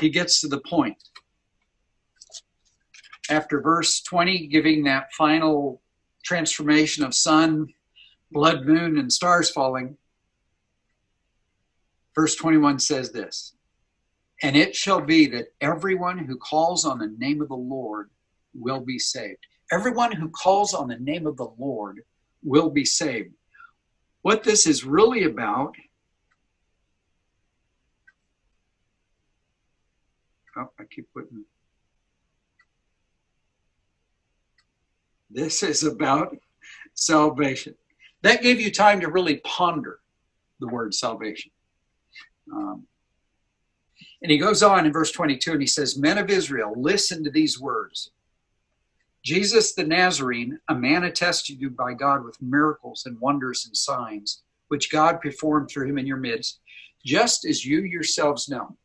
he 0.00 0.10
gets 0.10 0.40
to 0.40 0.48
the 0.48 0.60
point. 0.60 0.96
After 3.30 3.60
verse 3.60 4.02
20, 4.02 4.48
giving 4.48 4.84
that 4.84 5.12
final 5.12 5.80
transformation 6.24 7.04
of 7.04 7.14
sun, 7.14 7.68
blood 8.30 8.66
moon, 8.66 8.98
and 8.98 9.12
stars 9.12 9.50
falling, 9.50 9.96
Verse 12.14 12.36
21 12.36 12.78
says 12.78 13.10
this 13.10 13.54
And 14.42 14.56
it 14.56 14.74
shall 14.74 15.00
be 15.00 15.26
that 15.28 15.48
everyone 15.60 16.18
who 16.18 16.36
calls 16.36 16.84
on 16.84 16.98
the 16.98 17.12
name 17.18 17.42
of 17.42 17.48
the 17.48 17.54
Lord 17.54 18.10
will 18.54 18.80
be 18.80 18.98
saved. 18.98 19.46
Everyone 19.72 20.12
who 20.12 20.28
calls 20.28 20.74
on 20.74 20.88
the 20.88 20.98
name 20.98 21.26
of 21.26 21.36
the 21.36 21.52
Lord 21.58 22.02
will 22.42 22.70
be 22.70 22.84
saved. 22.84 23.32
What 24.22 24.44
this 24.44 24.66
is 24.66 24.84
really 24.84 25.24
about. 25.24 25.74
Oh, 30.56 30.70
I 30.78 30.84
keep 30.84 31.08
putting. 31.12 31.44
This 35.30 35.62
is 35.62 35.82
about 35.82 36.36
salvation. 36.94 37.74
That 38.22 38.42
gave 38.42 38.60
you 38.60 38.70
time 38.70 39.00
to 39.00 39.10
really 39.10 39.38
ponder 39.38 39.98
the 40.60 40.68
word 40.68 40.94
salvation. 40.94 41.50
Um, 42.52 42.86
and 44.22 44.30
he 44.30 44.38
goes 44.38 44.62
on 44.62 44.86
in 44.86 44.92
verse 44.92 45.12
22 45.12 45.52
and 45.52 45.60
he 45.60 45.66
says, 45.66 45.98
Men 45.98 46.18
of 46.18 46.30
Israel, 46.30 46.72
listen 46.76 47.24
to 47.24 47.30
these 47.30 47.60
words. 47.60 48.10
Jesus 49.24 49.74
the 49.74 49.84
Nazarene, 49.84 50.58
a 50.68 50.74
man 50.74 51.04
attested 51.04 51.60
to 51.60 51.70
by 51.70 51.94
God 51.94 52.24
with 52.24 52.40
miracles 52.40 53.04
and 53.06 53.18
wonders 53.20 53.64
and 53.66 53.76
signs, 53.76 54.42
which 54.68 54.90
God 54.90 55.20
performed 55.20 55.68
through 55.68 55.88
him 55.88 55.98
in 55.98 56.06
your 56.06 56.18
midst, 56.18 56.60
just 57.04 57.44
as 57.44 57.64
you 57.64 57.82
yourselves 57.82 58.48
know. 58.48 58.76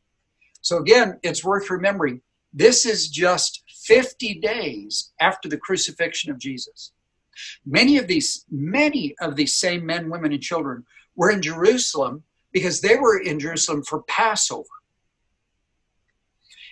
So 0.62 0.78
again, 0.78 1.20
it's 1.24 1.44
worth 1.44 1.70
remembering 1.70 2.22
this 2.54 2.86
is 2.86 3.10
just 3.10 3.64
50 3.86 4.36
days 4.36 5.12
after 5.20 5.48
the 5.48 5.58
crucifixion 5.58 6.32
of 6.32 6.40
Jesus. 6.40 6.92
Many 7.66 7.98
of 7.98 8.08
these, 8.08 8.46
many 8.50 9.16
of 9.22 9.36
these 9.36 9.56
same 9.56 9.86
men, 9.86 10.10
women, 10.10 10.34
and 10.34 10.42
children 10.42 10.86
were 11.16 11.32
in 11.32 11.42
Jerusalem 11.42 12.24
because 12.52 12.82
they 12.82 12.96
were 12.96 13.20
in 13.20 13.40
Jerusalem 13.40 13.84
for 13.84 14.04
Passover. 14.04 14.68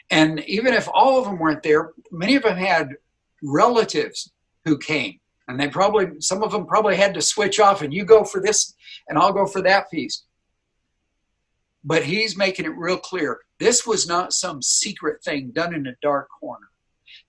And 0.10 0.40
even 0.42 0.74
if 0.74 0.88
all 0.94 1.20
of 1.20 1.26
them 1.26 1.38
weren't 1.38 1.64
there, 1.64 1.92
many 2.12 2.36
of 2.36 2.44
them 2.44 2.58
had 2.58 2.96
relatives 3.44 4.32
who 4.66 4.78
came. 4.78 5.20
And 5.48 5.60
they 5.60 5.68
probably, 5.68 6.20
some 6.20 6.44
of 6.44 6.52
them 6.52 6.66
probably 6.66 6.96
had 6.96 7.14
to 7.14 7.22
switch 7.22 7.60
off 7.60 7.82
and 7.82 7.94
you 7.94 8.04
go 8.04 8.24
for 8.24 8.42
this 8.42 8.74
and 9.08 9.18
I'll 9.18 9.34
go 9.34 9.46
for 9.46 9.62
that 9.62 9.90
feast. 9.90 10.27
But 11.88 12.04
he's 12.04 12.36
making 12.36 12.66
it 12.66 12.76
real 12.76 12.98
clear 12.98 13.40
this 13.60 13.88
was 13.88 14.06
not 14.06 14.34
some 14.34 14.62
secret 14.62 15.24
thing 15.24 15.52
done 15.52 15.74
in 15.74 15.88
a 15.88 15.96
dark 16.02 16.28
corner. 16.38 16.68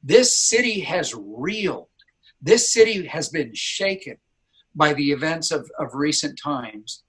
This 0.02 0.36
city 0.36 0.80
has 0.80 1.14
reeled. 1.14 1.86
This 2.42 2.72
city 2.72 3.06
has 3.06 3.28
been 3.28 3.52
shaken 3.54 4.16
by 4.74 4.94
the 4.94 5.12
events 5.12 5.52
of, 5.52 5.70
of 5.78 5.94
recent 5.94 6.40
times, 6.42 7.04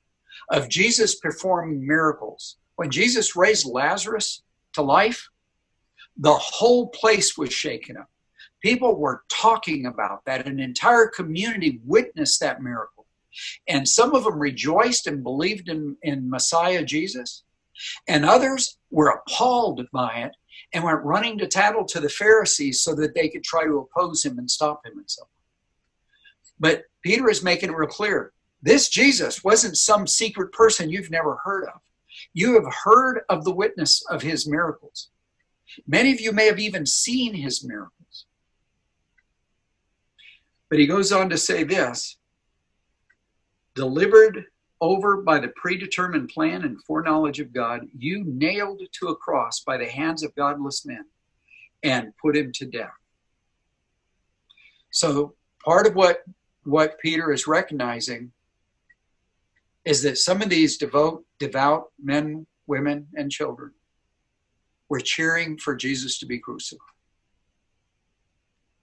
of 0.51 0.69
Jesus 0.69 1.15
performing 1.15 1.85
miracles. 1.85 2.57
When 2.75 2.91
Jesus 2.91 3.35
raised 3.35 3.65
Lazarus 3.65 4.43
to 4.73 4.83
life, 4.83 5.27
the 6.17 6.35
whole 6.35 6.89
place 6.89 7.35
was 7.35 7.51
shaken 7.51 7.97
up. 7.97 8.11
People 8.61 8.95
were 8.95 9.23
talking 9.27 9.87
about 9.87 10.23
that. 10.25 10.45
An 10.45 10.59
entire 10.59 11.07
community 11.07 11.79
witnessed 11.83 12.41
that 12.41 12.61
miracle. 12.61 12.98
And 13.67 13.87
some 13.87 14.15
of 14.15 14.23
them 14.23 14.39
rejoiced 14.39 15.07
and 15.07 15.23
believed 15.23 15.69
in, 15.69 15.97
in 16.01 16.29
Messiah 16.29 16.83
Jesus. 16.83 17.43
And 18.07 18.25
others 18.25 18.77
were 18.89 19.09
appalled 19.09 19.85
by 19.93 20.15
it 20.15 20.31
and 20.73 20.83
went 20.83 21.03
running 21.03 21.37
to 21.37 21.47
tattle 21.47 21.85
to 21.85 21.99
the 21.99 22.09
Pharisees 22.09 22.81
so 22.81 22.93
that 22.95 23.15
they 23.15 23.29
could 23.29 23.43
try 23.43 23.63
to 23.63 23.77
oppose 23.79 24.23
him 24.25 24.37
and 24.37 24.49
stop 24.49 24.85
him 24.85 24.97
and 24.97 25.09
so 25.09 25.23
on. 25.23 25.27
But 26.59 26.83
Peter 27.01 27.29
is 27.29 27.43
making 27.43 27.69
it 27.69 27.75
real 27.75 27.87
clear. 27.87 28.33
This 28.61 28.89
Jesus 28.89 29.43
wasn't 29.43 29.77
some 29.77 30.05
secret 30.05 30.51
person 30.51 30.89
you've 30.89 31.11
never 31.11 31.37
heard 31.43 31.65
of. 31.65 31.79
You 32.33 32.55
have 32.55 32.73
heard 32.83 33.21
of 33.29 33.45
the 33.45 33.53
witness 33.53 34.03
of 34.09 34.21
his 34.21 34.47
miracles. 34.47 35.09
Many 35.87 36.11
of 36.11 36.19
you 36.19 36.31
may 36.31 36.47
have 36.47 36.59
even 36.59 36.85
seen 36.85 37.33
his 37.33 37.63
miracles. 37.63 38.25
But 40.69 40.79
he 40.79 40.87
goes 40.87 41.11
on 41.11 41.29
to 41.29 41.37
say 41.37 41.63
this 41.63 42.17
delivered 43.79 44.43
over 44.81 45.21
by 45.21 45.39
the 45.39 45.53
predetermined 45.55 46.27
plan 46.27 46.63
and 46.63 46.83
foreknowledge 46.83 47.39
of 47.39 47.53
God, 47.53 47.87
you 47.97 48.25
nailed 48.25 48.81
to 48.91 49.07
a 49.07 49.15
cross 49.15 49.61
by 49.61 49.77
the 49.77 49.85
hands 49.85 50.21
of 50.21 50.35
godless 50.35 50.85
men 50.85 51.05
and 51.81 52.11
put 52.21 52.35
him 52.35 52.51
to 52.55 52.65
death. 52.65 52.91
So 54.91 55.33
part 55.63 55.87
of 55.87 55.95
what 55.95 56.23
what 56.65 56.99
Peter 56.99 57.31
is 57.31 57.47
recognizing 57.47 58.33
is 59.85 60.03
that 60.03 60.17
some 60.17 60.41
of 60.41 60.49
these 60.49 60.77
devout 60.77 61.23
devout 61.39 61.85
men, 62.03 62.45
women, 62.67 63.07
and 63.15 63.31
children 63.31 63.71
were 64.89 64.99
cheering 64.99 65.57
for 65.57 65.73
Jesus 65.73 66.19
to 66.19 66.25
be 66.25 66.37
crucified. 66.37 66.98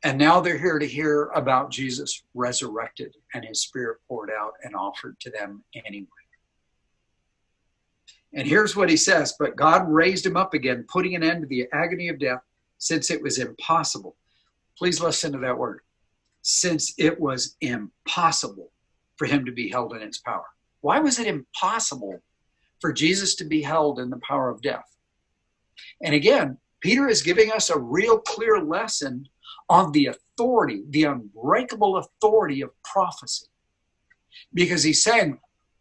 And 0.07 0.19
now 0.19 0.41
they're 0.41 0.57
here 0.57 0.79
to 0.79 0.87
hear 0.87 1.33
about 1.35 1.73
Jesus 1.73 2.23
resurrected 2.33 3.13
and 3.35 3.45
his 3.45 3.63
spirit 3.63 3.99
poured 4.07 4.31
out 4.31 4.53
and 4.63 4.77
offered 4.77 5.19
to 5.19 5.33
them 5.33 5.65
anyway. 5.75 6.07
And 8.33 8.47
here's 8.47 8.77
what 8.77 8.89
he 8.89 8.97
says 8.97 9.35
But 9.37 9.57
God 9.57 9.83
raised 9.89 10.25
him 10.25 10.37
up 10.37 10.55
again, 10.55 10.87
putting 10.89 11.17
an 11.17 11.25
end 11.25 11.41
to 11.41 11.49
the 11.49 11.67
agony 11.73 12.09
of 12.09 12.21
death, 12.21 12.39
since 12.79 13.11
it 13.11 13.21
was 13.21 13.41
impossible. 13.41 14.15
Please 14.79 15.01
listen 15.01 15.33
to 15.33 15.39
that 15.39 15.59
word. 15.59 15.81
Since 16.43 16.95
it 16.99 17.19
was 17.19 17.57
impossible 17.61 18.71
for 19.17 19.27
him 19.27 19.45
to 19.45 19.51
be 19.51 19.69
held 19.69 19.93
in 19.93 20.03
its 20.03 20.19
power. 20.19 20.47
Why 20.83 21.01
was 21.01 21.19
it 21.19 21.27
impossible 21.27 22.23
for 22.81 22.93
Jesus 22.93 23.35
to 23.37 23.45
be 23.45 23.61
held 23.61 23.99
in 23.99 24.11
the 24.11 24.21
power 24.21 24.51
of 24.51 24.63
death? 24.63 24.87
And 26.01 26.15
again, 26.15 26.59
Peter 26.81 27.09
is 27.09 27.23
giving 27.23 27.51
us 27.51 27.71
a 27.71 27.79
real 27.81 28.21
clear 28.21 28.61
lesson 28.61 29.27
of 29.69 29.93
the 29.93 30.07
authority, 30.07 30.83
the 30.91 31.05
unbreakable 31.05 31.97
authority 31.97 32.63
of 32.63 32.71
prophecy. 32.83 33.47
Because 34.55 34.83
he's 34.83 35.03
saying, 35.03 35.39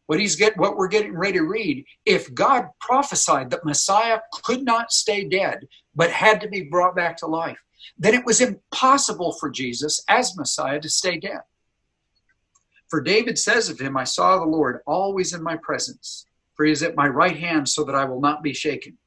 what 0.07 0.19
he's 0.19 0.35
get 0.35 0.57
what 0.57 0.77
we're 0.77 0.87
getting 0.87 1.17
ready 1.17 1.39
to 1.39 1.43
read, 1.43 1.85
if 2.05 2.33
God 2.33 2.67
prophesied 2.79 3.49
that 3.49 3.65
Messiah 3.65 4.19
could 4.43 4.63
not 4.63 4.91
stay 4.91 5.27
dead, 5.27 5.67
but 5.95 6.11
had 6.11 6.41
to 6.41 6.47
be 6.47 6.61
brought 6.61 6.95
back 6.95 7.17
to 7.17 7.27
life, 7.27 7.57
then 7.97 8.13
it 8.13 8.25
was 8.25 8.41
impossible 8.41 9.33
for 9.33 9.49
Jesus 9.49 10.03
as 10.07 10.37
Messiah 10.37 10.79
to 10.79 10.89
stay 10.89 11.17
dead. 11.17 11.41
For 12.89 13.01
David 13.01 13.39
says 13.39 13.69
of 13.69 13.79
him, 13.79 13.97
I 13.97 14.03
saw 14.03 14.37
the 14.37 14.45
Lord 14.45 14.81
always 14.85 15.33
in 15.33 15.41
my 15.41 15.57
presence, 15.57 16.27
for 16.55 16.65
he 16.65 16.71
is 16.71 16.83
at 16.83 16.95
my 16.95 17.07
right 17.07 17.37
hand 17.37 17.67
so 17.67 17.83
that 17.83 17.95
I 17.95 18.05
will 18.05 18.21
not 18.21 18.43
be 18.43 18.53
shaken. 18.53 18.97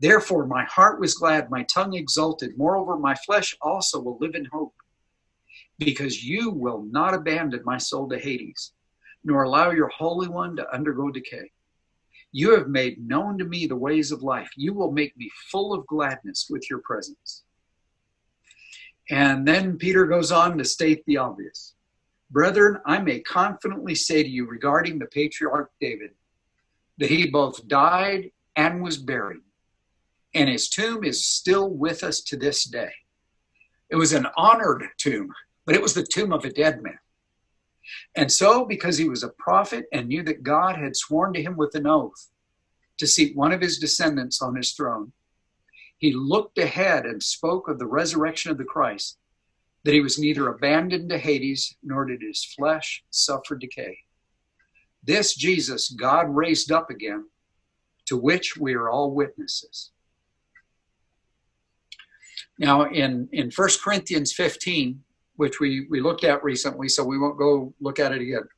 Therefore, 0.00 0.46
my 0.46 0.64
heart 0.64 1.00
was 1.00 1.14
glad, 1.14 1.50
my 1.50 1.64
tongue 1.64 1.94
exulted. 1.94 2.56
Moreover, 2.56 2.96
my 2.96 3.14
flesh 3.26 3.56
also 3.60 4.00
will 4.00 4.18
live 4.20 4.34
in 4.34 4.44
hope, 4.44 4.74
because 5.78 6.24
you 6.24 6.50
will 6.50 6.84
not 6.90 7.14
abandon 7.14 7.62
my 7.64 7.78
soul 7.78 8.08
to 8.08 8.18
Hades, 8.18 8.72
nor 9.24 9.42
allow 9.42 9.70
your 9.70 9.88
Holy 9.88 10.28
One 10.28 10.54
to 10.56 10.72
undergo 10.72 11.10
decay. 11.10 11.50
You 12.30 12.54
have 12.54 12.68
made 12.68 13.04
known 13.04 13.38
to 13.38 13.44
me 13.44 13.66
the 13.66 13.76
ways 13.76 14.12
of 14.12 14.22
life. 14.22 14.50
You 14.56 14.72
will 14.72 14.92
make 14.92 15.16
me 15.16 15.30
full 15.50 15.72
of 15.72 15.86
gladness 15.86 16.46
with 16.48 16.68
your 16.70 16.80
presence. 16.80 17.44
And 19.10 19.48
then 19.48 19.78
Peter 19.78 20.06
goes 20.06 20.30
on 20.30 20.58
to 20.58 20.64
state 20.64 21.02
the 21.06 21.16
obvious. 21.16 21.74
Brethren, 22.30 22.78
I 22.84 22.98
may 23.00 23.20
confidently 23.20 23.94
say 23.94 24.22
to 24.22 24.28
you 24.28 24.46
regarding 24.46 24.98
the 24.98 25.06
patriarch 25.06 25.70
David 25.80 26.10
that 26.98 27.08
he 27.08 27.30
both 27.30 27.66
died 27.66 28.30
and 28.54 28.82
was 28.82 28.98
buried 28.98 29.40
and 30.34 30.48
his 30.48 30.68
tomb 30.68 31.04
is 31.04 31.24
still 31.24 31.70
with 31.70 32.04
us 32.04 32.20
to 32.22 32.36
this 32.36 32.64
day. 32.64 32.92
It 33.90 33.96
was 33.96 34.12
an 34.12 34.26
honored 34.36 34.84
tomb, 34.98 35.32
but 35.64 35.74
it 35.74 35.82
was 35.82 35.94
the 35.94 36.02
tomb 36.02 36.32
of 36.32 36.44
a 36.44 36.50
dead 36.50 36.82
man. 36.82 36.98
And 38.14 38.30
so, 38.30 38.66
because 38.66 38.98
he 38.98 39.08
was 39.08 39.22
a 39.22 39.30
prophet 39.30 39.86
and 39.92 40.08
knew 40.08 40.22
that 40.24 40.42
God 40.42 40.76
had 40.76 40.96
sworn 40.96 41.32
to 41.32 41.42
him 41.42 41.56
with 41.56 41.74
an 41.74 41.86
oath 41.86 42.28
to 42.98 43.06
seat 43.06 43.34
one 43.34 43.52
of 43.52 43.62
his 43.62 43.78
descendants 43.78 44.42
on 44.42 44.56
his 44.56 44.72
throne, 44.72 45.12
he 45.96 46.12
looked 46.12 46.58
ahead 46.58 47.06
and 47.06 47.22
spoke 47.22 47.68
of 47.68 47.78
the 47.78 47.86
resurrection 47.86 48.50
of 48.50 48.58
the 48.58 48.64
Christ, 48.64 49.18
that 49.84 49.94
he 49.94 50.00
was 50.00 50.18
neither 50.18 50.48
abandoned 50.48 51.08
to 51.10 51.18
Hades 51.18 51.76
nor 51.82 52.04
did 52.04 52.20
his 52.20 52.44
flesh 52.44 53.02
suffer 53.10 53.56
decay. 53.56 53.98
This 55.02 55.34
Jesus 55.34 55.90
God 55.90 56.28
raised 56.28 56.70
up 56.70 56.90
again, 56.90 57.26
to 58.06 58.16
which 58.16 58.56
we 58.56 58.74
are 58.74 58.90
all 58.90 59.12
witnesses. 59.12 59.92
Now, 62.58 62.90
in, 62.90 63.28
in 63.32 63.50
1 63.54 63.68
Corinthians 63.82 64.32
15, 64.32 65.00
which 65.36 65.60
we, 65.60 65.86
we 65.88 66.00
looked 66.00 66.24
at 66.24 66.42
recently, 66.42 66.88
so 66.88 67.04
we 67.04 67.18
won't 67.18 67.38
go 67.38 67.72
look 67.80 68.00
at 68.00 68.12
it 68.12 68.20
again, 68.20 68.48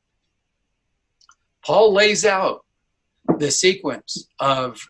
Paul 1.64 1.92
lays 1.92 2.24
out 2.24 2.64
the 3.38 3.50
sequence 3.50 4.26
of, 4.38 4.80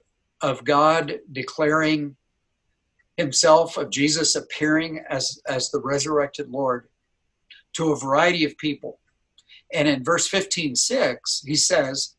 of 0.40 0.64
God 0.64 1.18
declaring 1.32 2.16
himself, 3.16 3.76
of 3.76 3.90
Jesus 3.90 4.36
appearing 4.36 5.04
as, 5.10 5.40
as 5.48 5.70
the 5.70 5.80
resurrected 5.80 6.48
Lord 6.48 6.88
to 7.74 7.92
a 7.92 7.98
variety 7.98 8.44
of 8.44 8.56
people. 8.56 9.00
And 9.72 9.88
in 9.88 10.04
verse 10.04 10.28
15, 10.28 10.76
6, 10.76 11.42
he 11.44 11.56
says, 11.56 12.14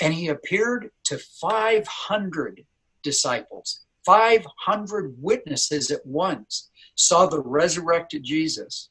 And 0.00 0.12
he 0.12 0.28
appeared 0.28 0.90
to 1.04 1.18
500 1.18 2.64
disciples 3.02 3.80
500 4.04 5.14
witnesses 5.18 5.90
at 5.90 6.04
once 6.04 6.70
saw 6.94 7.26
the 7.26 7.40
resurrected 7.40 8.24
Jesus. 8.24 8.90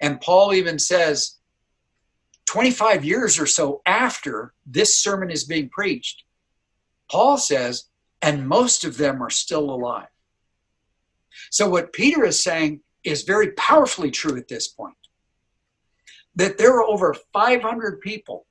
And 0.00 0.20
Paul 0.20 0.52
even 0.52 0.78
says, 0.78 1.38
25 2.46 3.04
years 3.04 3.38
or 3.38 3.46
so 3.46 3.80
after 3.86 4.52
this 4.66 4.98
sermon 4.98 5.30
is 5.30 5.44
being 5.44 5.68
preached, 5.68 6.24
Paul 7.10 7.38
says, 7.38 7.84
and 8.20 8.46
most 8.46 8.84
of 8.84 8.96
them 8.96 9.22
are 9.22 9.30
still 9.30 9.70
alive. 9.70 10.08
So, 11.50 11.68
what 11.68 11.92
Peter 11.92 12.24
is 12.24 12.42
saying 12.42 12.80
is 13.04 13.22
very 13.22 13.52
powerfully 13.52 14.10
true 14.10 14.36
at 14.36 14.48
this 14.48 14.68
point 14.68 14.94
that 16.34 16.58
there 16.58 16.74
are 16.74 16.84
over 16.84 17.14
500 17.32 18.00
people 18.00 18.46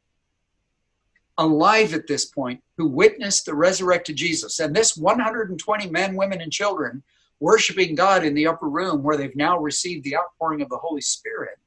alive 1.41 1.93
at 1.93 2.07
this 2.07 2.25
point 2.25 2.61
who 2.77 2.87
witnessed 2.87 3.45
the 3.45 3.55
resurrected 3.55 4.15
Jesus. 4.15 4.59
And 4.59 4.75
this 4.75 4.95
120 4.95 5.89
men, 5.89 6.15
women, 6.15 6.41
and 6.41 6.51
children 6.51 7.03
worshiping 7.39 7.95
God 7.95 8.23
in 8.23 8.35
the 8.35 8.47
upper 8.47 8.69
room 8.69 9.01
where 9.01 9.17
they've 9.17 9.35
now 9.35 9.57
received 9.57 10.03
the 10.03 10.15
outpouring 10.15 10.61
of 10.61 10.69
the 10.69 10.77
Holy 10.77 11.01
Spirit. 11.01 11.57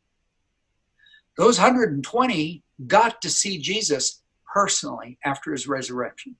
Those 1.37 1.59
120 1.59 2.63
got 2.87 3.21
to 3.23 3.29
see 3.29 3.59
Jesus 3.59 4.23
personally 4.53 5.19
after 5.25 5.51
his 5.51 5.67
resurrection. 5.67 6.37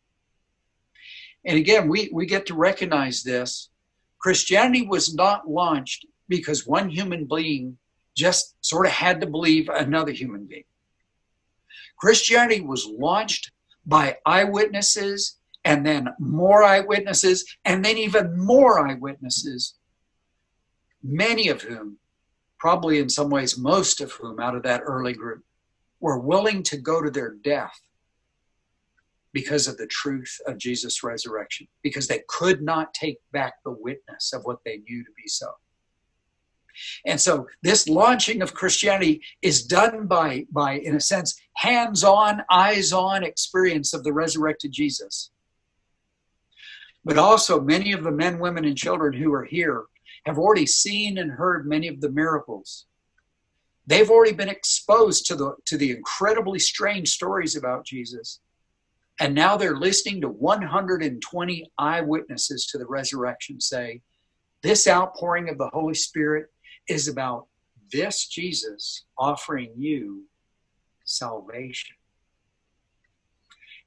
And 1.45 1.59
again, 1.59 1.89
we, 1.89 2.09
we 2.13 2.27
get 2.27 2.47
to 2.47 2.55
recognize 2.55 3.25
this. 3.25 3.71
Christianity 4.21 4.87
was 4.87 5.15
not 5.15 5.51
launched 5.51 6.07
because 6.29 6.67
one 6.67 6.89
human 6.89 7.27
being 7.27 7.77
just 8.17 8.55
sort 8.65 8.87
of 8.87 8.93
had 8.93 9.21
to 9.21 9.27
believe 9.27 9.69
another 9.69 10.13
human 10.13 10.45
being. 10.45 10.65
Christianity 11.97 12.61
was 12.61 12.87
launched 12.87 13.53
by 13.87 14.17
eyewitnesses 14.27 15.39
and 15.65 15.87
then 15.87 16.09
more 16.19 16.63
eyewitnesses 16.63 17.45
and 17.65 17.85
then 17.85 17.97
even 17.97 18.39
more 18.39 18.87
eyewitnesses, 18.87 19.75
many 21.03 21.49
of 21.49 21.63
whom, 21.63 21.99
probably 22.59 22.99
in 22.99 23.09
some 23.09 23.31
ways 23.31 23.59
most 23.59 24.01
of 24.01 24.13
whom 24.13 24.41
out 24.41 24.55
of 24.55 24.63
that 24.63 24.83
early 24.85 25.13
group, 25.13 25.43
were 26.01 26.19
willing 26.19 26.63
to 26.63 26.77
go 26.77 27.03
to 27.03 27.11
their 27.11 27.35
death 27.43 27.81
because 29.33 29.67
of 29.67 29.77
the 29.77 29.87
truth 29.87 30.39
of 30.47 30.59
Jesus' 30.59 31.03
resurrection, 31.03 31.67
because 31.83 32.07
they 32.07 32.23
could 32.29 32.63
not 32.63 32.95
take 32.95 33.19
back 33.33 33.55
the 33.65 33.77
witness 33.81 34.33
of 34.33 34.45
what 34.45 34.59
they 34.65 34.79
knew 34.89 35.03
to 35.03 35.11
be 35.17 35.27
so. 35.27 35.49
And 37.07 37.21
so 37.21 37.47
this 37.63 37.89
launching 37.89 38.43
of 38.43 38.55
Christianity 38.55 39.23
is 39.43 39.65
done 39.65 40.07
by, 40.07 40.47
by 40.51 40.75
in 40.75 40.97
a 40.97 41.01
sense, 41.01 41.41
hands-on, 41.55 42.43
eyes-on 42.51 43.23
experience 43.23 43.95
of 43.95 44.05
the 44.05 44.13
resurrected 44.13 44.73
Jesus. 44.73 45.31
But 47.05 47.19
also 47.19 47.61
many 47.61 47.93
of 47.93 48.03
the 48.03 48.11
men, 48.11 48.39
women, 48.39 48.65
and 48.65 48.77
children 48.77 49.13
who 49.13 49.33
are 49.33 49.45
here 49.45 49.85
have 50.27 50.39
already 50.39 50.67
seen 50.67 51.19
and 51.19 51.31
heard 51.31 51.67
many 51.67 51.89
of 51.89 52.01
the 52.01 52.11
miracles. 52.11 52.87
They've 53.87 54.11
already 54.11 54.33
been 54.33 54.49
exposed 54.49 55.27
to 55.27 55.37
the 55.37 55.57
to 55.67 55.77
the 55.77 55.91
incredibly 55.91 56.59
strange 56.59 57.11
stories 57.11 57.57
about 57.57 57.85
Jesus. 57.85 58.41
And 59.21 59.35
now 59.35 59.57
they're 59.57 59.77
listening 59.77 60.23
to 60.23 60.29
120 60.29 61.73
eyewitnesses 61.79 62.67
to 62.67 62.79
the 62.79 62.87
resurrection 62.87 63.61
say, 63.61 64.01
this 64.63 64.89
outpouring 64.89 65.51
of 65.51 65.59
the 65.59 65.69
Holy 65.69 65.95
Spirit 65.95 66.51
is 66.89 67.09
about 67.09 67.47
this 67.93 68.27
Jesus 68.27 69.05
offering 69.17 69.73
you 69.77 70.25
salvation. 71.05 71.97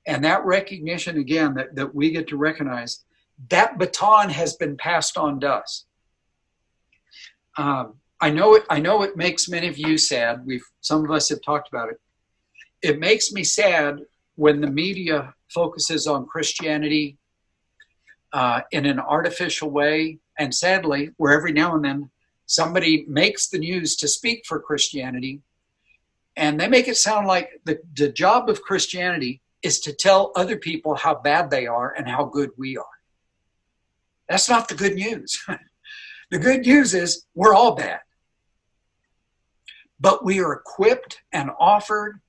And 0.05 0.23
that 0.23 0.45
recognition, 0.45 1.17
again, 1.17 1.53
that, 1.55 1.75
that 1.75 1.93
we 1.93 2.11
get 2.11 2.27
to 2.29 2.37
recognize 2.37 3.03
that 3.49 3.77
baton 3.77 4.29
has 4.29 4.55
been 4.55 4.77
passed 4.77 5.17
on 5.17 5.39
to 5.41 5.49
us. 5.49 5.85
Um, 7.57 7.95
I 8.19 8.29
know 8.29 8.55
it. 8.55 8.63
I 8.69 8.79
know 8.79 9.03
it 9.03 9.15
makes 9.15 9.47
many 9.47 9.67
of 9.67 9.77
you 9.77 9.97
sad. 9.97 10.45
We've 10.45 10.65
some 10.81 11.03
of 11.03 11.11
us 11.11 11.29
have 11.29 11.41
talked 11.43 11.69
about 11.69 11.89
it. 11.89 11.99
It 12.81 12.99
makes 12.99 13.31
me 13.31 13.43
sad 13.43 13.99
when 14.35 14.61
the 14.61 14.69
media 14.69 15.33
focuses 15.53 16.07
on 16.07 16.25
Christianity 16.25 17.17
uh, 18.33 18.61
in 18.71 18.85
an 18.85 18.99
artificial 18.99 19.69
way, 19.69 20.19
and 20.39 20.53
sadly, 20.53 21.11
where 21.17 21.33
every 21.33 21.51
now 21.51 21.75
and 21.75 21.85
then 21.85 22.09
somebody 22.47 23.05
makes 23.07 23.49
the 23.49 23.59
news 23.59 23.95
to 23.97 24.07
speak 24.07 24.43
for 24.45 24.59
Christianity, 24.59 25.41
and 26.35 26.59
they 26.59 26.67
make 26.67 26.87
it 26.87 26.97
sound 26.97 27.27
like 27.27 27.61
the, 27.65 27.79
the 27.95 28.09
job 28.09 28.49
of 28.49 28.61
Christianity 28.61 29.41
is 29.61 29.79
to 29.81 29.93
tell 29.93 30.31
other 30.35 30.57
people 30.57 30.95
how 30.95 31.15
bad 31.15 31.49
they 31.49 31.67
are 31.67 31.93
and 31.93 32.07
how 32.07 32.25
good 32.25 32.49
we 32.57 32.77
are. 32.77 32.85
That's 34.29 34.49
not 34.49 34.67
the 34.67 34.75
good 34.75 34.95
news. 34.95 35.37
the 36.31 36.39
good 36.39 36.65
news 36.65 36.93
is 36.93 37.25
we're 37.33 37.53
all 37.53 37.75
bad. 37.75 37.99
But 39.99 40.23
we 40.23 40.39
are 40.39 40.53
equipped 40.53 41.21
and 41.31 41.49
offered 41.59 42.19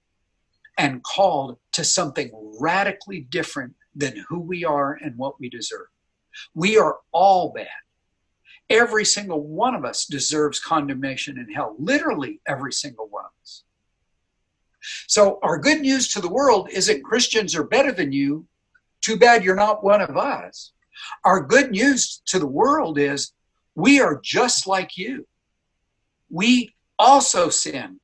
and 0.78 1.02
called 1.02 1.58
to 1.72 1.84
something 1.84 2.30
radically 2.60 3.20
different 3.20 3.74
than 3.94 4.24
who 4.28 4.40
we 4.40 4.64
are 4.64 4.94
and 4.94 5.16
what 5.16 5.38
we 5.40 5.50
deserve. 5.50 5.88
We 6.54 6.78
are 6.78 6.98
all 7.12 7.52
bad. 7.52 7.66
Every 8.70 9.04
single 9.04 9.42
one 9.42 9.74
of 9.74 9.84
us 9.84 10.04
deserves 10.04 10.60
condemnation 10.60 11.38
in 11.38 11.52
hell. 11.52 11.76
Literally, 11.78 12.40
every 12.46 12.72
single 12.72 13.08
one 13.08 13.24
of 13.24 13.30
us. 13.42 13.64
So, 15.06 15.38
our 15.42 15.58
good 15.58 15.80
news 15.80 16.08
to 16.14 16.20
the 16.20 16.28
world 16.28 16.68
isn't 16.70 17.04
Christians 17.04 17.54
are 17.54 17.64
better 17.64 17.92
than 17.92 18.12
you. 18.12 18.46
Too 19.00 19.16
bad 19.16 19.44
you're 19.44 19.54
not 19.54 19.84
one 19.84 20.00
of 20.00 20.16
us. 20.16 20.72
Our 21.24 21.40
good 21.40 21.70
news 21.70 22.22
to 22.26 22.38
the 22.38 22.46
world 22.46 22.98
is 22.98 23.32
we 23.74 24.00
are 24.00 24.20
just 24.22 24.66
like 24.66 24.96
you. 24.96 25.26
We 26.30 26.74
also 26.98 27.48
sinned 27.48 28.00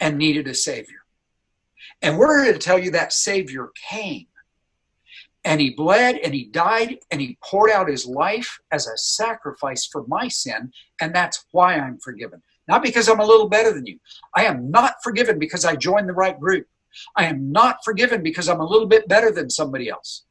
and 0.00 0.18
needed 0.18 0.46
a 0.46 0.54
Savior. 0.54 0.98
And 2.02 2.18
we're 2.18 2.44
here 2.44 2.52
to 2.52 2.58
tell 2.58 2.78
you 2.78 2.92
that 2.92 3.12
Savior 3.12 3.70
came 3.88 4.26
and 5.44 5.60
he 5.60 5.70
bled 5.70 6.16
and 6.16 6.34
he 6.34 6.44
died 6.46 6.98
and 7.10 7.20
he 7.20 7.38
poured 7.42 7.70
out 7.70 7.88
his 7.88 8.06
life 8.06 8.58
as 8.72 8.86
a 8.86 8.96
sacrifice 8.96 9.86
for 9.86 10.04
my 10.06 10.28
sin. 10.28 10.72
And 11.00 11.14
that's 11.14 11.44
why 11.52 11.74
I'm 11.74 11.98
forgiven. 11.98 12.42
Not 12.66 12.82
because 12.82 13.08
I'm 13.08 13.20
a 13.20 13.26
little 13.26 13.48
better 13.48 13.72
than 13.72 13.86
you. 13.86 13.98
I 14.34 14.44
am 14.44 14.70
not 14.70 14.94
forgiven 15.02 15.38
because 15.38 15.64
I 15.64 15.76
joined 15.76 16.08
the 16.08 16.14
right 16.14 16.38
group. 16.38 16.66
I 17.16 17.24
am 17.24 17.50
not 17.50 17.78
forgiven 17.84 18.22
because 18.22 18.48
I'm 18.48 18.60
a 18.60 18.66
little 18.66 18.88
bit 18.88 19.08
better 19.08 19.30
than 19.30 19.48
somebody 19.48 19.88
else. 19.88 20.24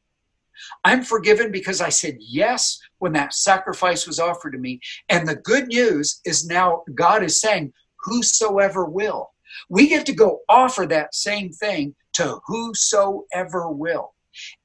I'm 0.84 1.02
forgiven 1.02 1.50
because 1.50 1.80
I 1.80 1.88
said 1.88 2.16
yes 2.20 2.78
when 2.98 3.12
that 3.12 3.34
sacrifice 3.34 4.06
was 4.06 4.18
offered 4.18 4.52
to 4.52 4.58
me. 4.58 4.80
And 5.08 5.26
the 5.26 5.36
good 5.36 5.68
news 5.68 6.20
is 6.24 6.46
now 6.46 6.82
God 6.94 7.22
is 7.22 7.40
saying, 7.40 7.72
Whosoever 8.04 8.84
will. 8.84 9.30
We 9.68 9.88
get 9.88 10.06
to 10.06 10.12
go 10.12 10.40
offer 10.48 10.86
that 10.86 11.14
same 11.14 11.50
thing 11.50 11.94
to 12.14 12.38
whosoever 12.46 13.70
will. 13.70 14.14